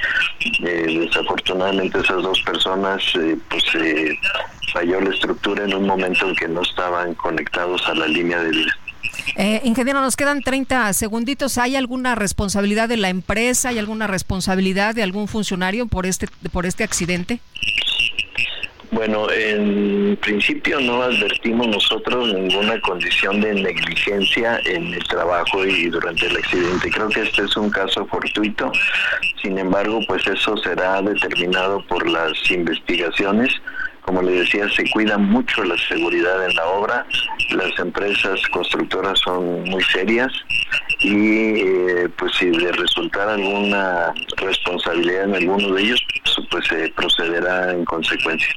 [0.63, 4.17] eh, desafortunadamente esas dos personas eh, pues eh,
[4.73, 8.65] falló la estructura en un momento en que no estaban conectados a la línea de.
[9.35, 11.57] Eh, ingeniero, nos quedan 30 segunditos.
[11.57, 13.69] ¿Hay alguna responsabilidad de la empresa?
[13.69, 17.39] ¿Hay alguna responsabilidad de algún funcionario por este, por este accidente?
[18.89, 26.25] Bueno, en principio no advertimos nosotros ninguna condición de negligencia en el trabajo y durante
[26.27, 26.89] el accidente.
[26.89, 28.71] Creo que este es un caso fortuito.
[29.41, 33.51] Sin embargo, pues eso será determinado por las investigaciones
[34.07, 37.05] como le decía, se cuida mucho la seguridad en la obra.
[37.49, 40.31] Las empresas constructoras son muy serias
[41.01, 46.01] y eh, pues si de resultar alguna responsabilidad en alguno de ellos,
[46.49, 48.47] pues se procederá en consecuencia.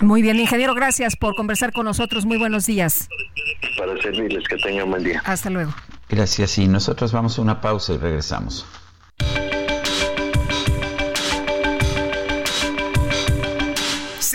[0.00, 2.24] Muy bien, ingeniero, gracias por conversar con nosotros.
[2.24, 3.08] Muy buenos días.
[3.76, 5.20] Para servirles, que tengan un buen día.
[5.24, 5.74] Hasta luego.
[6.08, 8.64] Gracias, y nosotros vamos a una pausa y regresamos.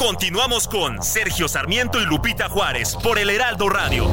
[0.00, 4.08] Continuamos con Sergio Sarmiento y Lupita Juárez por el Heraldo Radio.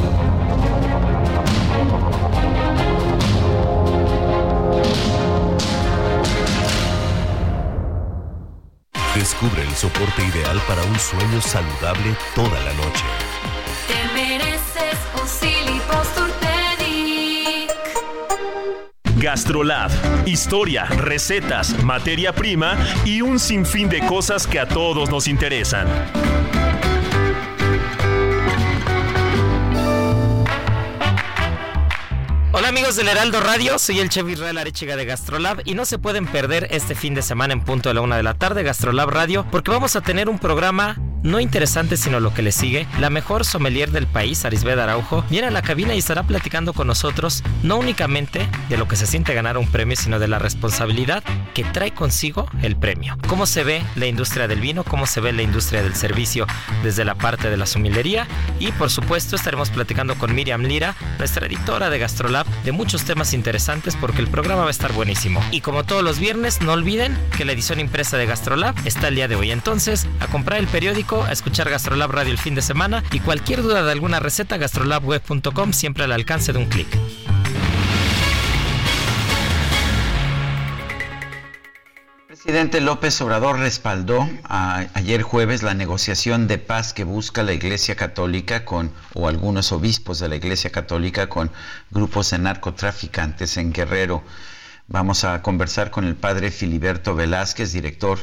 [9.16, 13.06] Descubre el soporte ideal para un sueño saludable toda la noche.
[13.88, 15.00] Te mereces
[19.20, 19.90] Gastrolab.
[20.28, 25.88] Historia, recetas, materia prima y un sinfín de cosas que a todos nos interesan.
[32.52, 36.00] Hola amigos del Heraldo Radio, soy el chef Israel Arechiga de Gastrolab y no se
[36.00, 39.10] pueden perder este fin de semana en punto de la una de la tarde Gastrolab
[39.10, 40.96] Radio porque vamos a tener un programa
[41.28, 42.88] no interesante sino lo que le sigue.
[43.00, 46.88] La mejor sommelier del país, Arisbeth Araujo, viene a la cabina y estará platicando con
[46.88, 51.24] nosotros no únicamente de lo que se siente ganar un premio, sino de la responsabilidad
[51.54, 53.18] que trae consigo el premio.
[53.28, 56.48] Cómo se ve la industria del vino, cómo se ve la industria del servicio
[56.84, 58.28] desde la parte de la sommelería
[58.60, 63.34] y por supuesto estaremos platicando con Miriam Lira, nuestra editora de Gastrolab, de muchos temas
[63.34, 65.42] interesantes porque el programa va a estar buenísimo.
[65.52, 69.16] Y como todos los viernes, no olviden que la edición impresa de Gastrolab está el
[69.16, 69.52] día de hoy.
[69.52, 73.62] Entonces, a comprar el periódico, a escuchar Gastrolab Radio el fin de semana y cualquier
[73.62, 76.88] duda de alguna receta, gastrolabweb.com siempre al alcance de un clic.
[82.48, 88.64] presidente López Obrador respaldó ayer jueves la negociación de paz que busca la Iglesia Católica
[88.64, 91.52] con, o algunos obispos de la Iglesia Católica con
[91.92, 94.24] grupos de narcotraficantes en Guerrero.
[94.88, 98.18] Vamos a conversar con el padre Filiberto Velázquez, director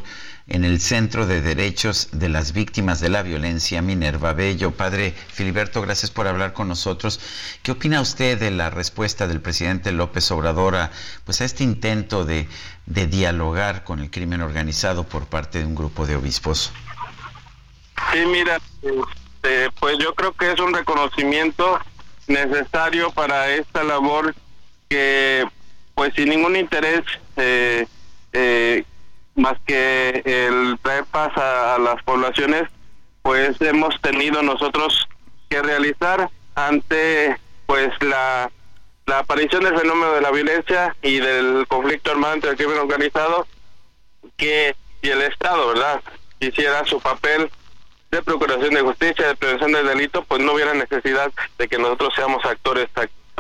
[0.47, 4.73] en el Centro de Derechos de las Víctimas de la Violencia, Minerva Bello.
[4.73, 7.19] Padre Filiberto, gracias por hablar con nosotros.
[7.63, 10.91] ¿Qué opina usted de la respuesta del presidente López Obrador a,
[11.25, 12.47] pues, a este intento de,
[12.87, 16.73] dialogar con el crimen organizado por parte de un grupo de obispos?
[18.13, 21.79] Sí, mira, este, pues yo creo que es un reconocimiento
[22.27, 24.35] necesario para esta labor
[24.89, 25.45] que,
[25.95, 27.03] pues sin ningún interés
[27.37, 27.87] eh,
[28.33, 28.85] eh,
[29.35, 32.69] más que el traer paz a, las poblaciones,
[33.23, 35.09] pues hemos tenido nosotros
[35.49, 37.37] que realizar ante
[37.67, 38.51] pues la,
[39.07, 43.47] la aparición del fenómeno de la violencia y del conflicto armado entre el crimen organizado
[44.37, 46.01] que y el Estado, ¿verdad?
[46.41, 47.51] Hiciera su papel
[48.11, 52.15] de procuración de justicia, de prevención del delito, pues no hubiera necesidad de que nosotros
[52.15, 52.89] seamos actores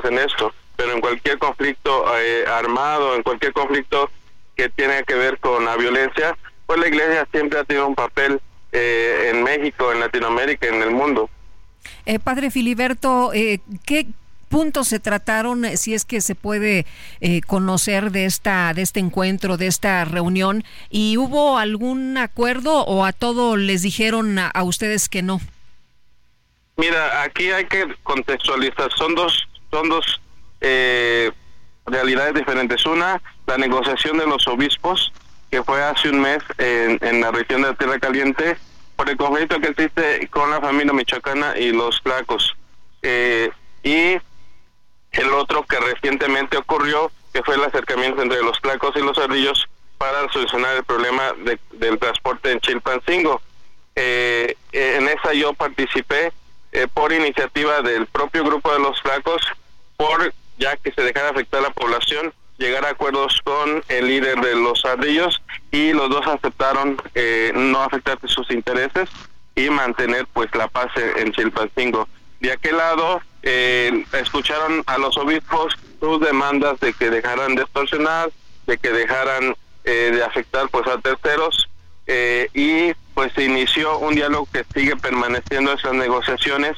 [0.02, 0.52] en esto.
[0.76, 4.10] Pero en cualquier conflicto eh, armado, en cualquier conflicto
[4.56, 6.36] que tiene que ver con la violencia,
[6.66, 8.40] pues la Iglesia siempre ha tenido un papel
[8.72, 11.28] eh, en México, en Latinoamérica, en el mundo.
[12.06, 14.06] Eh, padre Filiberto, eh, ¿qué,
[14.55, 16.86] puntos se trataron, eh, si es que se puede
[17.20, 20.62] eh, conocer de esta de este encuentro, de esta reunión?
[20.90, 25.40] ¿Y hubo algún acuerdo o a todo les dijeron a, ustedes que no?
[26.76, 28.93] Mira, aquí hay que contextualizar.
[28.97, 30.20] Son dos, son dos
[30.60, 31.32] eh,
[31.86, 32.86] realidades diferentes.
[32.86, 35.12] Una, la negociación de los obispos,
[35.50, 38.56] que fue hace un mes en, en la región de la Tierra Caliente,
[38.96, 42.54] por el conflicto que existe con la familia michoacana y los flacos.
[43.02, 43.50] Eh,
[43.82, 44.18] y
[45.12, 49.68] el otro que recientemente ocurrió, que fue el acercamiento entre los placos y los ardillos
[49.98, 51.34] para solucionar el problema
[51.72, 53.40] del transporte en Chilpancingo.
[53.96, 56.32] Eh, en esa yo participé
[56.72, 59.42] eh, por iniciativa del propio grupo de los flacos,
[59.96, 64.55] por ya que se dejara afectar la población, llegar a acuerdos con el líder de
[64.55, 69.09] los ardillos y los dos aceptaron eh, no afectar sus intereses
[69.56, 72.09] y mantener pues la paz en Chilpancingo.
[72.40, 78.31] De aquel lado, eh, escucharon a los obispos sus demandas de que dejaran de extorsionar,
[78.66, 79.55] de que dejaran
[79.85, 81.68] eh, de afectar pues a terceros
[82.06, 86.76] eh, y pues se inició un diálogo que sigue permaneciendo esas negociaciones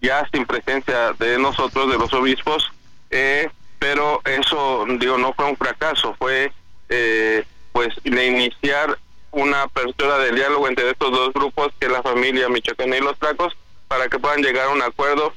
[0.00, 2.70] ya sin presencia de nosotros, de los obispos,
[3.78, 6.52] pero eso digo no fue un fracaso, fue
[7.72, 8.98] pues de iniciar
[9.30, 13.18] una apertura del diálogo entre estos dos grupos que es la familia Michoacán y los
[13.18, 13.54] Tracos
[13.86, 15.34] para que puedan llegar a un acuerdo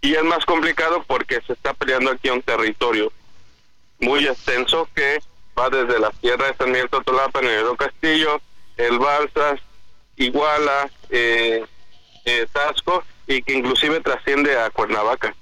[0.00, 3.12] y es más complicado porque se está peleando aquí un territorio
[3.98, 5.18] muy extenso que
[5.58, 8.40] va desde la tierra de San Miguel Totolapa, Nevado Castillo,
[8.76, 9.60] El Balsas,
[10.16, 11.64] Iguala, eh,
[12.24, 15.34] eh, Tasco y que inclusive trasciende a Cuernavaca.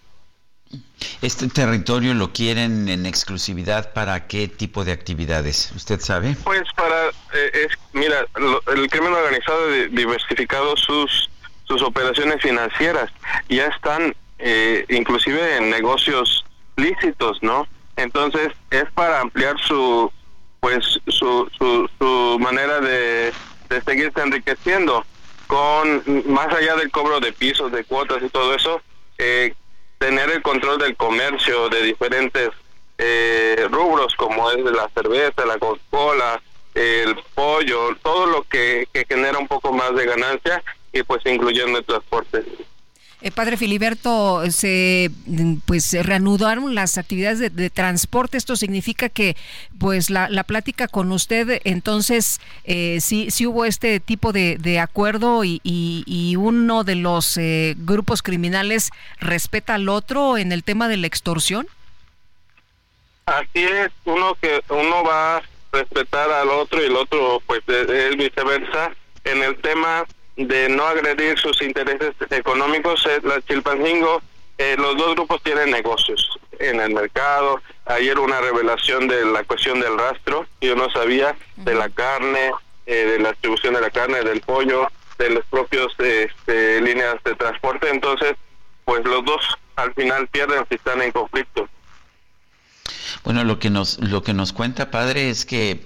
[1.23, 5.73] ¿Este territorio lo quieren en exclusividad para qué tipo de actividades?
[5.75, 6.37] ¿Usted sabe?
[6.45, 8.27] Pues para, eh, es, mira,
[8.75, 11.31] el crimen organizado ha diversificado sus,
[11.65, 13.11] sus operaciones financieras.
[13.49, 16.45] Ya están eh, inclusive en negocios
[16.77, 17.67] lícitos, ¿no?
[17.97, 20.13] Entonces es para ampliar su
[20.61, 23.33] pues su, su, manera de,
[23.69, 25.05] de seguirse enriqueciendo
[25.47, 28.81] con más allá del cobro de pisos, de cuotas y todo eso,
[29.19, 29.55] eh,
[29.99, 32.51] tener el control del comercio de diferentes
[32.99, 36.41] eh, rubros como es la cerveza, la Coca-Cola,
[36.75, 40.63] el pollo, todo lo que, que genera un poco más de ganancia
[40.93, 42.45] y pues incluyendo el transporte.
[43.21, 45.11] Eh, padre Filiberto, se
[45.67, 48.37] pues reanudaron las actividades de, transporte.
[48.37, 49.37] Esto significa que
[49.81, 55.43] pues la, la plática con usted, entonces eh, sí, sí hubo este tipo de, acuerdo
[55.43, 60.99] y, y, uno de los eh, grupos criminales respeta al otro en el tema de
[60.99, 61.67] la extorsión.
[63.27, 65.43] Así es, uno que uno va a
[65.73, 68.93] respetar al otro y el otro pues es viceversa.
[69.25, 70.07] En el tema
[70.39, 73.07] de no agredir sus intereses económicos.
[73.23, 74.23] La Chilpancingo,
[74.57, 77.61] eh, los dos grupos tienen negocios en el mercado.
[77.87, 82.53] Ayer una revelación de la cuestión del rastro, yo no sabía, de la carne,
[82.87, 84.89] eh, de la distribución de la carne, del pollo,
[85.19, 87.91] de los propios este, líneas de transporte.
[87.91, 88.35] Entonces,
[88.85, 89.41] pues los dos
[89.77, 91.69] al final pierden si están en conflicto.
[93.25, 95.81] Bueno, lo que nos lo que nos cuenta padre es que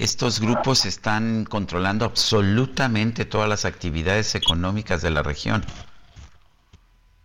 [0.00, 5.64] estos grupos están controlando absolutamente todas las actividades económicas de la región.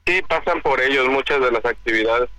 [0.06, 2.30] Sí, pasan por ellos muchas de las actividades.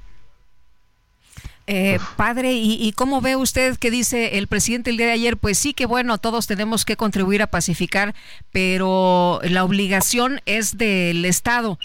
[1.68, 5.36] Eh, padre, ¿y, cómo ve usted que dice el presidente el día de ayer?
[5.36, 8.14] Pues sí que bueno, todos tenemos que contribuir a pacificar,
[8.52, 11.78] pero la obligación es del Estado.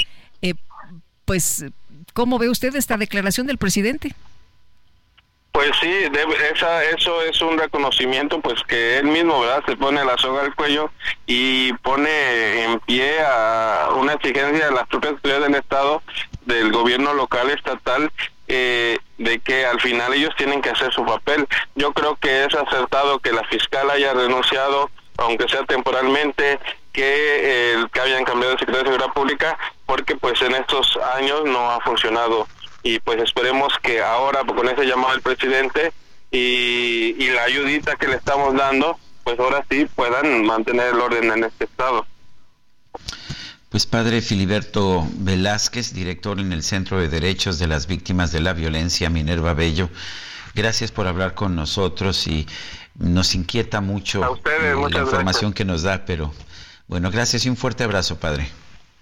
[0.44, 0.54] Eh,
[1.26, 1.66] pues,
[2.14, 4.14] ¿cómo ve usted esta declaración del presidente?
[5.52, 5.94] Pues sí,
[6.54, 9.64] esa, eso es un reconocimiento, pues que él mismo, ¿verdad?
[9.66, 10.90] Se pone la soga al cuello
[11.26, 16.02] y pone en pie a una exigencia de las propias autoridades del Estado,
[16.46, 18.12] del gobierno local, estatal,
[18.48, 21.46] eh, de que al final ellos tienen que hacer su papel.
[21.76, 26.60] Yo creo que es acertado que la fiscal haya renunciado, aunque sea temporalmente,
[26.94, 31.44] que el que habían cambiado de secretario de Seguridad Pública porque pues en estos años
[31.46, 32.48] no ha funcionado
[32.84, 35.94] y pues esperemos que ahora con ese llamado del presidente
[36.32, 41.32] y, y la ayudita que le estamos dando pues ahora sí puedan mantener el orden
[41.32, 42.06] en este estado.
[43.70, 48.54] Pues padre Filiberto Velázquez, director en el Centro de Derechos de las Víctimas de la
[48.54, 49.90] Violencia Minerva Bello,
[50.54, 52.48] gracias por hablar con nosotros y
[52.96, 56.34] nos inquieta mucho la información que nos da, pero
[56.88, 58.50] bueno, gracias y un fuerte abrazo, padre.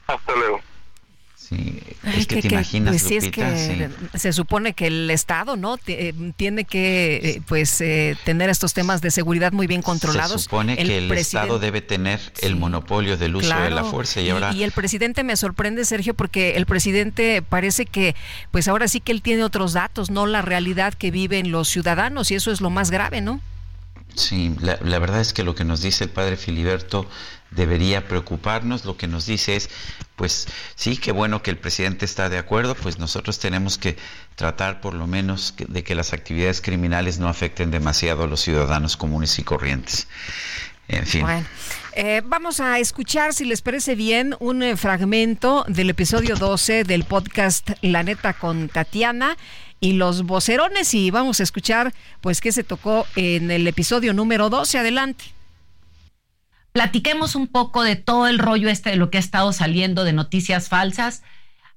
[0.05, 0.58] Hasta luego.
[1.49, 5.79] Sí, es que, te imaginas, pues es que se supone que el Estado, ¿no?
[5.87, 10.43] Eh, tiene que, eh, pues, eh, tener estos temas de seguridad muy bien controlados.
[10.43, 14.29] Se supone que el Estado debe tener el monopolio del uso de la fuerza y
[14.29, 14.53] ahora...
[14.53, 18.15] Y, el presidente me sorprende, Sergio, porque el presidente parece que,
[18.51, 22.29] pues ahora sí que él tiene otros datos, no la realidad que viven los ciudadanos
[22.29, 23.41] y eso es lo más grave, ¿no?
[24.13, 27.07] Sí, la, la verdad es que lo que nos dice el padre Filiberto
[27.51, 28.85] debería preocuparnos.
[28.85, 29.69] Lo que nos dice es,
[30.15, 33.97] pues sí, qué bueno que el presidente está de acuerdo, pues nosotros tenemos que
[34.35, 38.97] tratar por lo menos de que las actividades criminales no afecten demasiado a los ciudadanos
[38.97, 40.07] comunes y corrientes.
[40.87, 41.21] En fin.
[41.21, 41.45] Bueno,
[41.93, 47.03] eh, vamos a escuchar, si les parece bien, un eh, fragmento del episodio 12 del
[47.03, 49.37] podcast La Neta con Tatiana
[49.79, 54.49] y los vocerones y vamos a escuchar pues qué se tocó en el episodio número
[54.49, 54.79] 12.
[54.79, 55.38] Adelante
[56.71, 60.13] platiquemos un poco de todo el rollo este de lo que ha estado saliendo de
[60.13, 61.23] noticias falsas,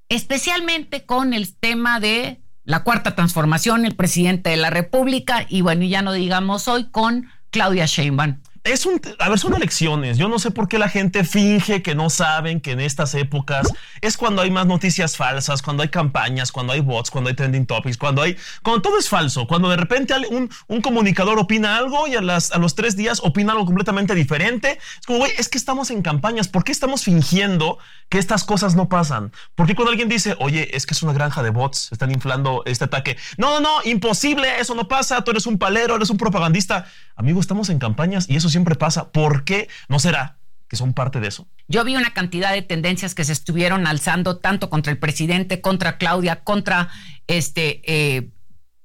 [0.09, 5.85] especialmente con el tema de la cuarta transformación, el presidente de la República y bueno,
[5.85, 10.19] ya no digamos hoy con Claudia Sheinbaum es un, a ver, son elecciones.
[10.19, 13.73] Yo no sé por qué la gente finge que no saben que en estas épocas
[14.01, 17.67] es cuando hay más noticias falsas, cuando hay campañas, cuando hay bots, cuando hay trending
[17.67, 22.07] topics, cuando hay, cuando todo es falso, cuando de repente un, un comunicador opina algo
[22.07, 24.79] y a, las, a los tres días opina algo completamente diferente.
[25.01, 26.47] Es como, güey, es que estamos en campañas.
[26.47, 27.79] ¿Por qué estamos fingiendo
[28.09, 29.33] que estas cosas no pasan?
[29.57, 32.63] ¿Por qué cuando alguien dice, oye, es que es una granja de bots, están inflando
[32.67, 33.17] este ataque?
[33.39, 36.87] No, no, no, imposible, eso no pasa, tú eres un palero, eres un propagandista.
[37.17, 39.11] Amigo, estamos en campañas y eso siempre pasa.
[39.11, 40.39] ¿Por qué no será
[40.69, 41.49] que son parte de eso?
[41.69, 45.99] Yo vi una cantidad de tendencias que se estuvieron alzando tanto contra el presidente, contra
[45.99, 46.89] Claudia, contra
[47.27, 48.31] este, eh,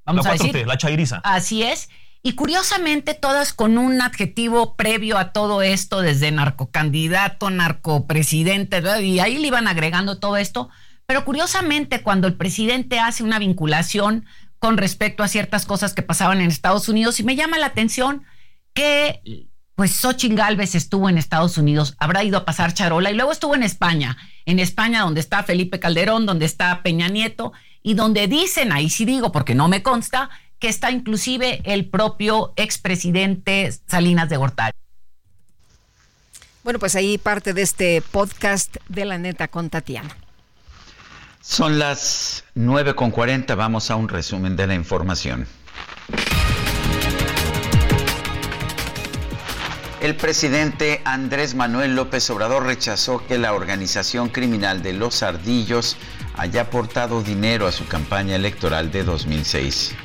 [0.05, 1.21] vamos la a decir, la chairiza.
[1.23, 1.89] Así es.
[2.23, 9.37] Y curiosamente todas con un adjetivo previo a todo esto, desde narcocandidato, narcopresidente, y ahí
[9.37, 10.69] le iban agregando todo esto.
[11.05, 14.25] Pero curiosamente cuando el presidente hace una vinculación
[14.59, 18.25] con respecto a ciertas cosas que pasaban en Estados Unidos y me llama la atención
[18.73, 19.21] que
[19.77, 23.53] pues Xochitl Galvez estuvo en Estados Unidos, habrá ido a pasar charola y luego estuvo
[23.53, 24.17] en España,
[24.47, 29.05] en España donde está Felipe Calderón, donde está Peña Nieto y donde dicen, ahí sí
[29.05, 34.73] digo porque no me consta, que está inclusive el propio expresidente Salinas de Gortari.
[36.63, 40.09] Bueno, pues ahí parte de este podcast de la neta con Tatiana.
[41.39, 45.47] Son las 9.40, vamos a un resumen de la información.
[49.99, 55.97] El presidente Andrés Manuel López Obrador rechazó que la organización criminal de Los Ardillos
[56.35, 59.95] haya aportado dinero a su campaña electoral de 2006.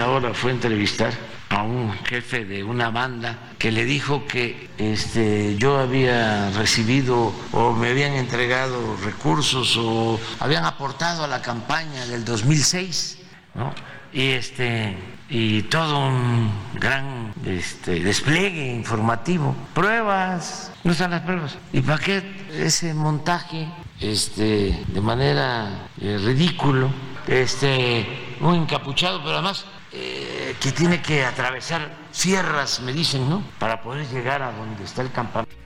[0.00, 1.12] Ahora fue a entrevistar
[1.48, 7.72] a un jefe de una banda que le dijo que este, yo había recibido o
[7.72, 13.18] me habían entregado recursos o habían aportado a la campaña del 2006,
[13.54, 13.72] ¿no?
[14.12, 14.96] Y, este,
[15.28, 19.54] y todo un gran este, despliegue informativo.
[19.74, 21.58] Pruebas, no están las pruebas.
[21.72, 22.22] ¿Y para qué
[22.52, 23.68] ese montaje
[24.00, 26.90] este, de manera eh, ridículo,
[27.26, 28.06] este,
[28.40, 33.42] muy encapuchado, pero además eh, que tiene que atravesar sierras, me dicen, ¿no?
[33.58, 35.56] Para poder llegar a donde está el campamento.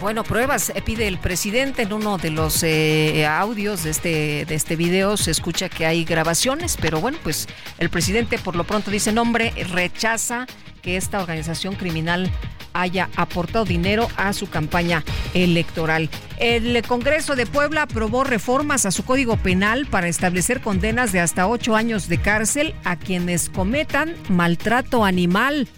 [0.00, 4.54] Bueno, pruebas eh, pide el presidente en uno de los eh, audios de este, de
[4.54, 5.18] este video.
[5.18, 7.46] Se escucha que hay grabaciones, pero bueno, pues
[7.78, 10.46] el presidente por lo pronto dice nombre, rechaza
[10.80, 12.30] que esta organización criminal
[12.72, 15.04] haya aportado dinero a su campaña
[15.34, 16.08] electoral.
[16.38, 21.46] El Congreso de Puebla aprobó reformas a su Código Penal para establecer condenas de hasta
[21.46, 25.68] ocho años de cárcel a quienes cometan maltrato animal.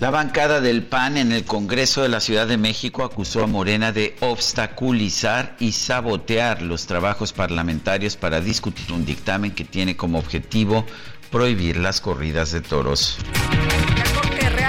[0.00, 3.92] La bancada del PAN en el Congreso de la Ciudad de México acusó a Morena
[3.92, 10.86] de obstaculizar y sabotear los trabajos parlamentarios para discutir un dictamen que tiene como objetivo
[11.30, 13.18] prohibir las corridas de toros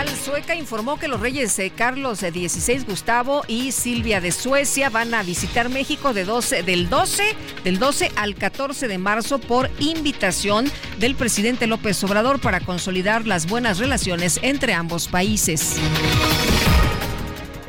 [0.09, 5.69] sueca informó que los reyes Carlos XVI Gustavo y Silvia de Suecia van a visitar
[5.69, 11.67] México de 12, del 12 del 12 al 14 de marzo por invitación del presidente
[11.67, 15.77] López Obrador para consolidar las buenas relaciones entre ambos países.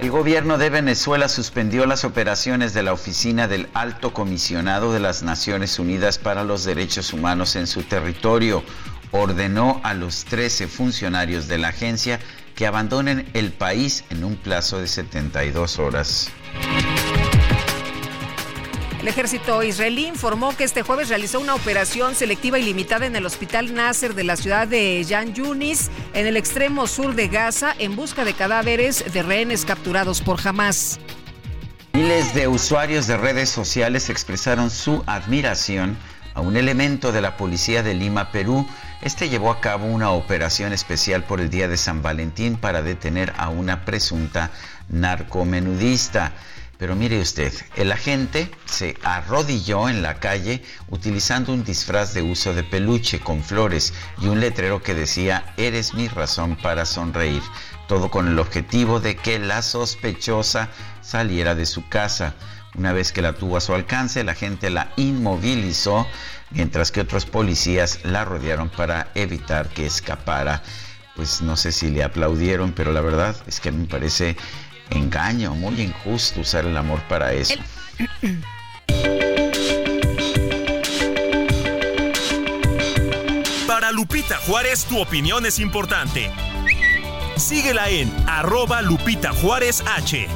[0.01, 5.23] El gobierno de Venezuela suspendió las operaciones de la oficina del Alto Comisionado de las
[5.23, 8.65] Naciones Unidas para los Derechos Humanos en su territorio.
[9.13, 12.19] Ordenó a los 13 funcionarios de la agencia
[12.55, 16.31] que abandonen el país en un plazo de 72 horas.
[19.03, 23.27] El ejército israelí informó que este jueves realizó una operación selectiva y limitada en el
[23.27, 27.97] hospital Nasser de la ciudad de Yan Yunis, en el extremo sur de Gaza, en
[27.97, 31.01] busca de cadáveres de rehenes capturados por Hamas.
[31.95, 35.99] Miles de usuarios de redes sociales expresaron su admiración
[36.35, 38.67] a un elemento de la policía de Lima, Perú.
[39.03, 43.33] Este llevó a cabo una operación especial por el día de San Valentín para detener
[43.37, 44.53] a una presunta
[44.91, 46.33] narcomenudista.
[46.79, 52.55] Pero mire usted, el agente se arrodilló en la calle utilizando un disfraz de uso
[52.55, 57.43] de peluche con flores y un letrero que decía, eres mi razón para sonreír.
[57.89, 60.69] Todo con el objetivo de que la sospechosa
[61.01, 62.35] saliera de su casa.
[62.77, 66.07] Una vez que la tuvo a su alcance, la gente la inmovilizó,
[66.55, 70.63] mientras que otros policías la rodearon para evitar que escapara.
[71.17, 74.37] Pues no sé si le aplaudieron, pero la verdad es que me parece
[74.91, 77.55] engaño, muy injusto usar el amor para eso.
[83.67, 86.31] Para Lupita Juárez, tu opinión es importante.
[87.37, 90.29] Síguela en arroba Lupita Juárez H.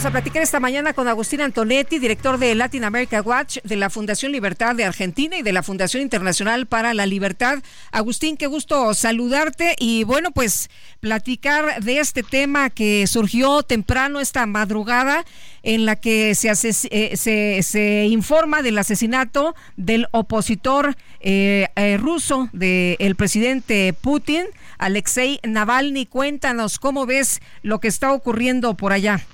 [0.00, 3.90] Vamos a platicar esta mañana con Agustín Antonetti, director de Latin America Watch, de la
[3.90, 7.58] Fundación Libertad de Argentina y de la Fundación Internacional para la Libertad.
[7.92, 10.70] Agustín, qué gusto saludarte y bueno, pues
[11.00, 15.26] platicar de este tema que surgió temprano esta madrugada
[15.62, 22.48] en la que se, eh, se, se, informa del asesinato del opositor eh, eh, ruso
[22.54, 24.46] del presidente Putin,
[24.78, 26.06] Alexei Navalny.
[26.06, 29.26] Cuéntanos cómo ves lo que está ocurriendo por allá.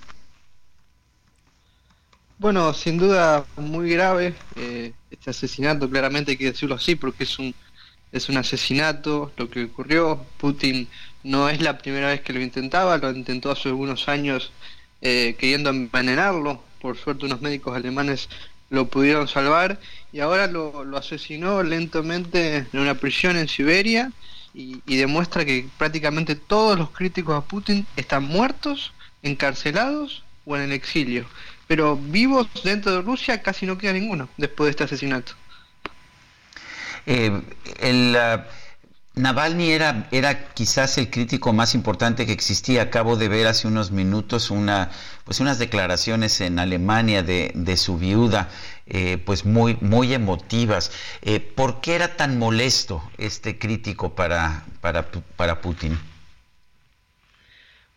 [2.39, 7.39] Bueno, sin duda muy grave eh, este asesinato, claramente hay que decirlo así porque es
[7.39, 7.55] un
[8.13, 10.25] es un asesinato lo que ocurrió.
[10.39, 10.89] Putin
[11.25, 14.53] no es la primera vez que lo intentaba, lo intentó hace algunos años
[15.01, 16.63] eh, queriendo envenenarlo.
[16.81, 18.29] Por suerte unos médicos alemanes
[18.71, 19.81] lo pudieron salvar
[20.13, 24.13] y ahora lo, asesinó lentamente en una prisión en Siberia
[24.55, 28.93] y, y demuestra que prácticamente todos los críticos a Putin están muertos,
[29.23, 31.27] encarcelados o en el exilio
[31.67, 35.33] pero vivos dentro de Rusia casi no queda ninguno después de este asesinato.
[37.07, 37.41] Eh,
[37.81, 38.17] el,
[39.17, 42.83] Navalny era, era quizás el crítico más importante que existía.
[42.83, 44.91] Acabo de ver hace unos minutos una,
[45.25, 48.51] pues unas declaraciones en Alemania de, de su viuda,
[48.85, 50.93] eh, pues muy, muy emotivas.
[51.23, 55.99] Eh, ¿Por qué era tan molesto este crítico para, para, para Putin?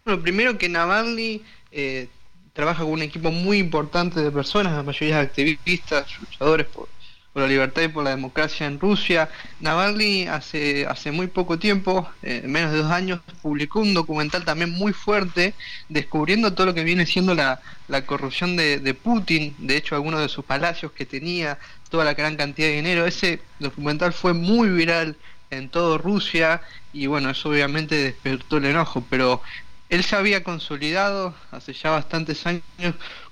[0.06, 1.44] Bueno, primero que Navalny
[1.74, 2.08] eh,
[2.54, 6.88] trabaja con un equipo muy importante de personas, la mayoría activistas, luchadores por,
[7.36, 9.30] la libertad y por la democracia en Rusia.
[9.62, 14.72] Navalny hace, hace muy poco tiempo, eh, menos de dos años, publicó un documental también
[14.72, 15.54] muy fuerte
[15.88, 17.62] descubriendo todo lo que viene siendo la,
[18.06, 21.60] corrupción de, de, Putin, de hecho algunos de sus palacios que tenía,
[21.90, 23.06] toda la gran cantidad de dinero.
[23.06, 25.16] Ese documental fue muy viral
[25.50, 26.62] en toda Rusia
[26.94, 29.42] y bueno, eso obviamente despertó el enojo, pero
[29.90, 32.64] él se había consolidado hace ya bastantes años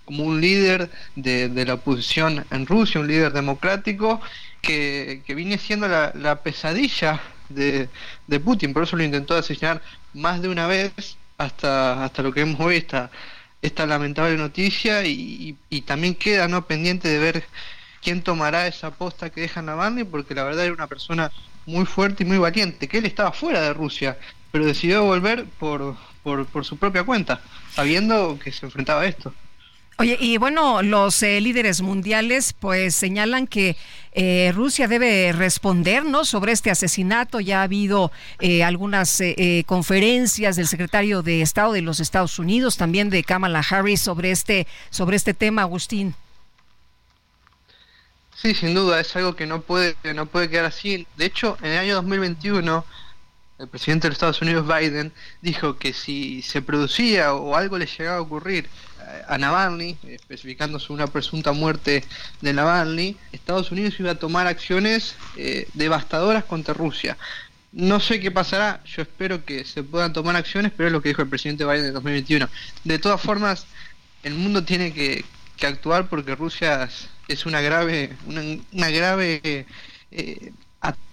[0.05, 4.21] como un líder de, la oposición en Rusia, un líder democrático
[4.61, 7.89] que, que viene siendo la, pesadilla de,
[8.43, 9.81] Putin, por eso lo intentó asesinar
[10.13, 13.11] más de una vez hasta, hasta lo que vemos hoy, esta,
[13.61, 15.05] esta lamentable noticia.
[15.05, 17.43] Y, también queda no pendiente de ver
[18.01, 21.31] quién tomará esa posta que deja Navalny, porque la verdad era una persona
[21.65, 24.17] muy fuerte y muy valiente, que él estaba fuera de Rusia,
[24.51, 25.97] pero decidió volver por,
[26.45, 27.41] por, su propia cuenta,
[27.73, 29.33] sabiendo que se enfrentaba a esto.
[29.99, 33.75] Oye, y bueno, los eh, líderes mundiales pues señalan que
[34.11, 36.23] eh, Rusia debe responder ¿no?
[36.23, 37.39] sobre este asesinato.
[37.39, 39.23] Ya ha habido eh, algunas
[39.65, 44.67] conferencias del secretario de Estado de los Estados Unidos, también de Kamala Harris sobre este,
[44.91, 46.13] sobre este tema, Agustín.
[48.35, 51.07] Sí, sin duda, es algo que no puede, no puede quedar así.
[51.17, 52.85] De hecho, en el año 2021
[53.59, 55.11] el presidente de Estados Unidos, Biden,
[55.41, 58.69] dijo que si se producía o algo le llegaba a ocurrir
[59.27, 62.03] a Navalny, especificando sobre una presunta muerte
[62.41, 67.17] de Navalny, Estados Unidos iba a tomar acciones eh, devastadoras contra Rusia.
[67.71, 71.09] No sé qué pasará, yo espero que se puedan tomar acciones, pero es lo que
[71.09, 72.49] dijo el presidente Biden en 2021.
[72.83, 73.65] De todas formas,
[74.23, 75.25] el mundo tiene que,
[75.65, 76.87] actuar porque Rusia
[77.27, 79.65] es una grave, una, grave
[80.11, 80.51] eh,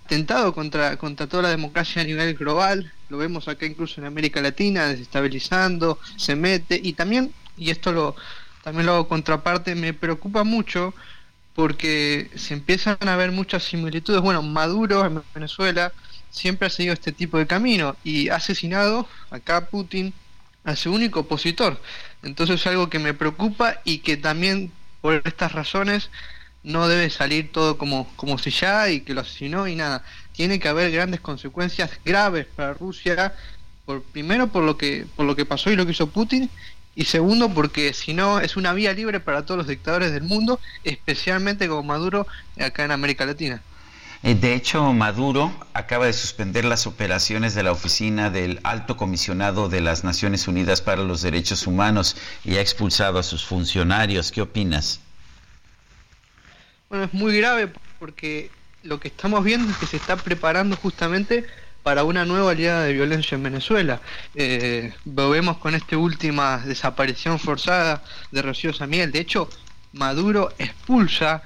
[0.05, 2.93] atentado contra, contra toda la democracia a nivel global.
[3.09, 6.81] Lo vemos acá incluso en América Latina, desestabilizando, se mete.
[6.83, 8.17] Y también, y esto lo
[8.65, 10.95] también lo hago contraparte, me preocupa mucho
[11.55, 14.23] porque se empiezan a ver muchas similitudes.
[14.23, 15.93] Bueno, Maduro en Venezuela
[16.31, 20.15] siempre ha seguido este tipo de camino y ha asesinado acá Putin
[20.65, 21.79] a su único opositor.
[22.23, 24.73] Entonces es algo que me preocupa y que también
[25.03, 26.09] por estas razones
[26.65, 30.03] no debe salir todo como, como si ya y que lo asesinó y nada.
[30.33, 33.35] Tiene que haber grandes consecuencias graves para Rusia,
[33.85, 36.51] por, primero por lo que por lo que pasó y lo que hizo Putin
[36.97, 40.61] y segundo porque si no es una vía libre para todos los dictadores del mundo,
[40.85, 42.27] especialmente como Maduro
[42.59, 43.63] acá en América Latina.
[44.23, 49.69] Eh, de hecho, Maduro acaba de suspender las operaciones de la oficina del Alto Comisionado
[49.69, 54.33] de las Naciones Unidas para los Derechos Humanos y ha expulsado a sus funcionarios.
[54.33, 55.01] ¿Qué opinas?
[56.89, 58.51] Bueno, es muy grave porque
[58.83, 61.47] lo que estamos viendo es que se está preparando justamente
[61.83, 64.01] para una nueva oleada de violencia en Venezuela.
[64.35, 69.13] Eh, lo vemos con esta última desaparición forzada de Rocío Samiel.
[69.13, 69.49] De hecho,
[69.93, 71.43] Maduro expulsa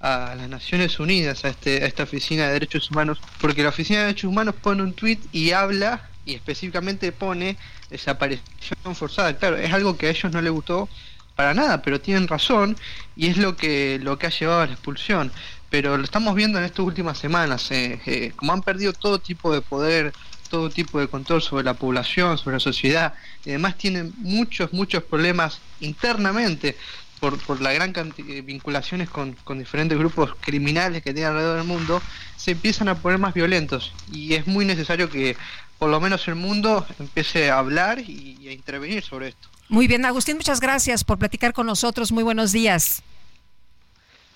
[0.00, 4.00] a las Naciones Unidas, a, este, a esta Oficina de Derechos Humanos, porque la Oficina
[4.00, 7.56] de Derechos Humanos pone un tuit y habla y específicamente pone
[7.90, 9.36] desaparición forzada.
[9.36, 10.88] Claro, es algo que a ellos no les gustó
[11.34, 12.76] para nada, pero tienen razón
[13.16, 15.32] y es lo que, lo que ha llevado a la expulsión.
[15.70, 19.54] Pero lo estamos viendo en estas últimas semanas, eh, eh, como han perdido todo tipo
[19.54, 20.12] de poder,
[20.50, 23.14] todo tipo de control sobre la población, sobre la sociedad,
[23.44, 26.76] y además tienen muchos, muchos problemas internamente
[27.22, 31.66] por, por la gran cantidad de vinculaciones con, diferentes grupos criminales que tienen alrededor del
[31.68, 32.02] mundo,
[32.36, 33.92] se empiezan a poner más violentos.
[34.12, 35.36] Y es muy necesario que
[35.78, 39.48] por lo menos el mundo empiece a hablar y, a intervenir sobre esto.
[39.72, 42.12] Muy bien, Agustín, muchas gracias por platicar con nosotros.
[42.12, 43.02] Muy buenos días.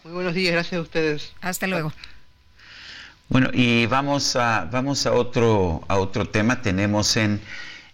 [0.02, 1.34] Muy buenos días, gracias a ustedes.
[1.42, 1.92] Hasta luego.
[3.28, 6.62] Bueno, y vamos a vamos a otro a otro tema.
[6.62, 7.42] Tenemos en,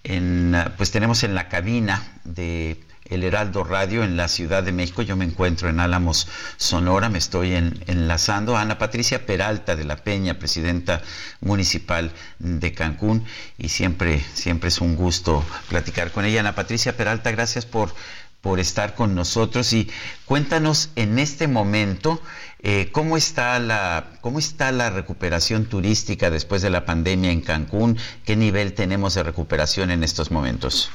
[0.05, 2.81] en pues tenemos en la cabina de
[3.13, 5.03] el Heraldo Radio en la Ciudad de México.
[5.03, 9.97] Yo me encuentro en Álamos, Sonora, me estoy enlazando a Ana Patricia Peralta de la
[9.97, 11.03] Peña, presidenta
[11.41, 13.25] municipal de Cancún,
[13.59, 16.41] y siempre, siempre es un gusto platicar con ella.
[16.41, 17.95] Ana Patricia Peralta, gracias por,
[18.41, 19.91] por estar con nosotros y
[20.25, 22.21] cuéntanos en este momento
[22.65, 27.99] eh, cómo, está la, cómo está la recuperación turística después de la pandemia en Cancún,
[28.25, 30.91] qué nivel tenemos de recuperación en estos momentos.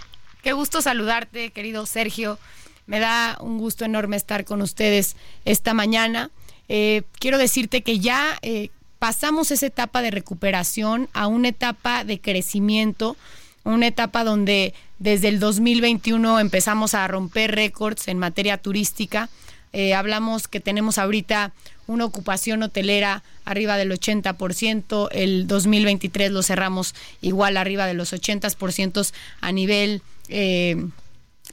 [0.48, 2.40] Qué gusto saludarte, querido Sergio.
[2.86, 6.32] Me da un gusto enorme estar con ustedes esta mañana.
[6.70, 12.22] Eh, quiero decirte que ya eh, pasamos esa etapa de recuperación a una etapa de
[12.22, 13.18] crecimiento,
[13.66, 19.28] una etapa donde desde el 2021 empezamos a romper récords en materia turística.
[19.74, 21.52] Eh, hablamos que tenemos ahorita
[21.88, 29.12] una ocupación hotelera arriba del 80%, el 2023 lo cerramos igual arriba de los 80%
[29.42, 30.76] a nivel eh,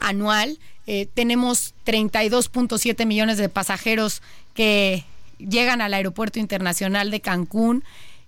[0.01, 0.59] anual.
[0.87, 4.23] Eh, tenemos 32.7 millones de pasajeros
[4.55, 5.05] que
[5.39, 7.85] llegan al Aeropuerto Internacional de Cancún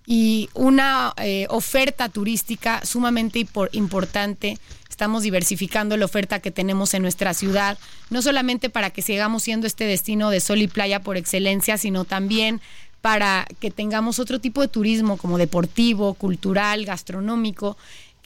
[0.07, 4.59] y una eh, oferta turística sumamente importante.
[4.97, 7.77] Estamos diversificando la oferta que tenemos en nuestra ciudad,
[8.09, 12.07] no solamente para que sigamos siendo este destino de sol y playa por excelencia, sino
[12.07, 12.63] también
[13.03, 17.77] para que tengamos otro tipo de turismo como deportivo, cultural, gastronómico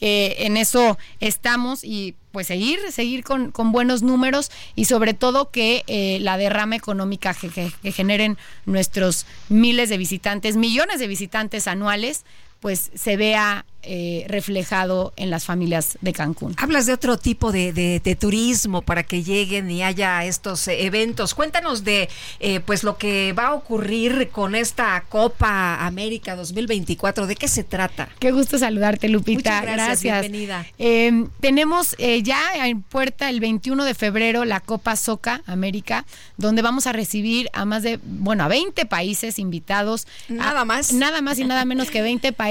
[0.01, 6.17] en eso estamos y pues seguir, seguir con, buenos números y sobre todo que eh,
[6.21, 12.25] la derrama económica que generen nuestros miles de visitantes, millones de visitantes anuales,
[12.61, 16.53] pues se vea eh, reflejado en las familias de Cancún.
[16.57, 21.33] Hablas de otro tipo de, turismo para que lleguen y haya estos eh, eventos.
[21.33, 22.07] Cuéntanos de
[22.39, 27.25] eh, pues lo que va a ocurrir con esta Copa América 2024.
[27.25, 28.09] ¿De qué se trata?
[28.19, 29.61] Qué gusto saludarte, Lupita.
[29.61, 30.21] Muchas gracias.
[30.21, 30.67] Bienvenida.
[30.77, 36.05] Em, tenemos ya en puerta el 21 de febrero la Copa Soca América,
[36.37, 40.05] donde vamos a recibir a más de, bueno, a 20 países invitados.
[40.29, 40.93] Nada más.
[40.93, 42.50] Nada más y nada menos que 20 países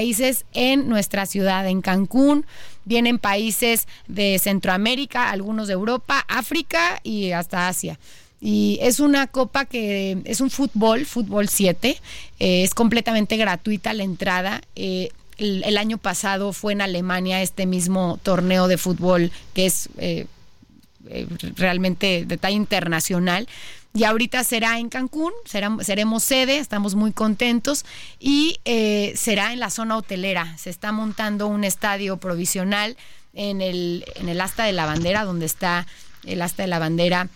[0.53, 2.45] en nuestra ciudad, en Cancún.
[2.85, 7.99] Vienen países de Centroamérica, algunos de Europa, África y hasta Asia.
[8.41, 11.97] Y es una copa que es un fútbol, fútbol 7,
[12.39, 14.61] eh, es completamente gratuita la entrada.
[14.75, 19.89] Eh, el, año pasado fue en Alemania este mismo torneo de fútbol que es...
[19.97, 20.25] Eh,
[21.07, 23.47] eh, realmente de talla internacional.
[23.93, 27.85] Y ahorita será en Cancún, seremos sede, estamos muy contentos
[28.19, 30.57] y eh, será en la zona hotelera.
[30.57, 32.95] Se está montando un estadio provisional
[33.33, 35.87] en el, en el asta de la bandera, donde está
[36.25, 37.27] el asta de la bandera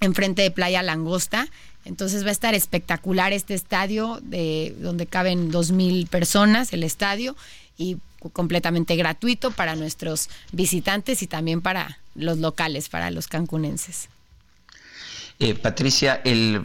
[0.00, 1.46] enfrente de Playa Langosta.
[1.84, 7.36] Entonces va a estar espectacular este estadio de donde caben dos mil personas, el estadio,
[7.76, 7.98] y
[8.32, 14.08] completamente gratuito para nuestros visitantes y también para los locales, para los cancunenses.
[15.40, 16.64] Eh, Patricia, el,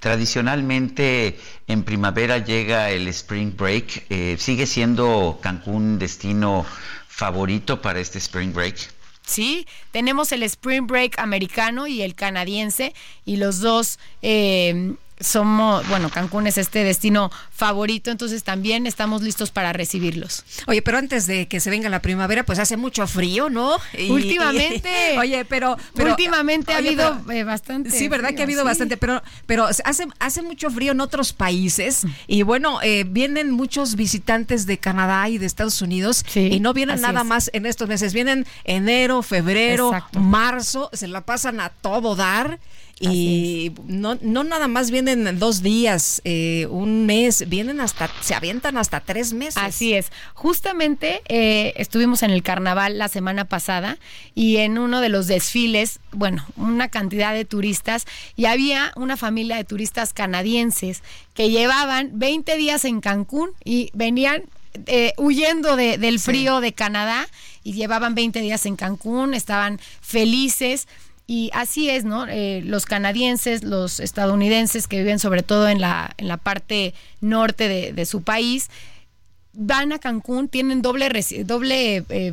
[0.00, 1.38] tradicionalmente
[1.68, 4.06] en primavera llega el Spring Break.
[4.10, 6.66] Eh, ¿Sigue siendo Cancún destino
[7.06, 8.76] favorito para este Spring Break?
[9.24, 12.92] Sí, tenemos el Spring Break americano y el canadiense
[13.24, 19.50] y los dos eh, somos, bueno, Cancún es este destino favorito, entonces también estamos listos
[19.50, 20.44] para recibirlos.
[20.66, 23.76] Oye, pero antes de que se venga la primavera, pues hace mucho frío, ¿no?
[24.08, 24.90] últimamente.
[25.18, 27.90] oye, pero, últimamente ha habido eh, bastante.
[27.90, 32.06] Sí, verdad que ha habido bastante, pero pero hace hace mucho frío en otros países
[32.26, 37.00] y bueno, eh, vienen muchos visitantes de Canadá y de Estados Unidos y no vienen
[37.00, 42.58] nada más en estos meses, vienen enero, febrero, marzo, se la pasan a todo dar.
[43.00, 48.76] Y no, no nada más vienen dos días, eh, un mes, vienen hasta, se avientan
[48.76, 49.56] hasta tres meses.
[49.56, 50.10] Así es.
[50.34, 53.98] Justamente eh, estuvimos en el carnaval la semana pasada
[54.34, 58.04] y en uno de los desfiles, bueno, una cantidad de turistas
[58.34, 61.02] y había una familia de turistas canadienses
[61.34, 64.42] que llevaban 20 días en Cancún y venían
[64.86, 67.28] eh, huyendo del frío de Canadá
[67.64, 70.88] y llevaban 20 días en Cancún, estaban felices
[71.30, 72.26] y así es, ¿no?
[72.26, 77.68] Eh, los canadienses, los estadounidenses que viven sobre todo en la, en la parte norte
[77.92, 78.70] de, su país,
[79.52, 81.10] van a Cancún, tienen doble,
[81.44, 82.32] doble eh,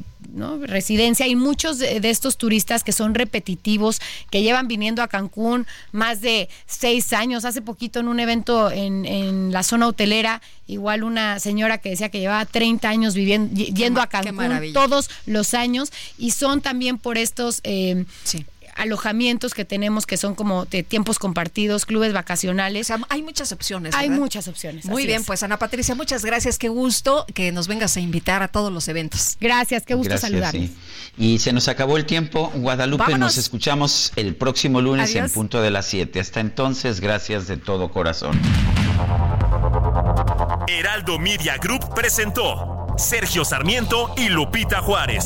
[0.61, 3.99] residencia y muchos de, estos turistas que son repetitivos,
[4.31, 7.43] que llevan viniendo a Cancún más de seis años.
[7.43, 12.07] Hace poquito en un evento en, en la zona hotelera, igual una señora que decía
[12.07, 17.17] que llevaba 30 años viviendo, yendo a Cancún todos los años y son también por
[17.17, 17.59] estos...
[17.65, 18.05] Eh,
[18.76, 22.91] alojamientos que tenemos que son como de tiempos compartidos, clubes vacacionales.
[23.10, 23.95] hay muchas opciones.
[23.95, 24.85] Hay muchas opciones.
[24.85, 26.57] Muy bien, pues Ana Patricia, muchas gracias.
[26.57, 29.38] Qué gusto que nos vengas a invitar a todos los eventos.
[29.39, 30.72] Gracias, qué gusto saludarles.
[31.18, 32.52] Y se nos acabó el tiempo.
[32.56, 36.19] Guadalupe, nos escuchamos el próximo lunes en punto de las 7.
[36.19, 38.39] Hasta entonces, gracias de todo corazón.
[40.68, 45.26] Heraldo Media Group presentó Sergio Sarmiento y Lupita Juárez.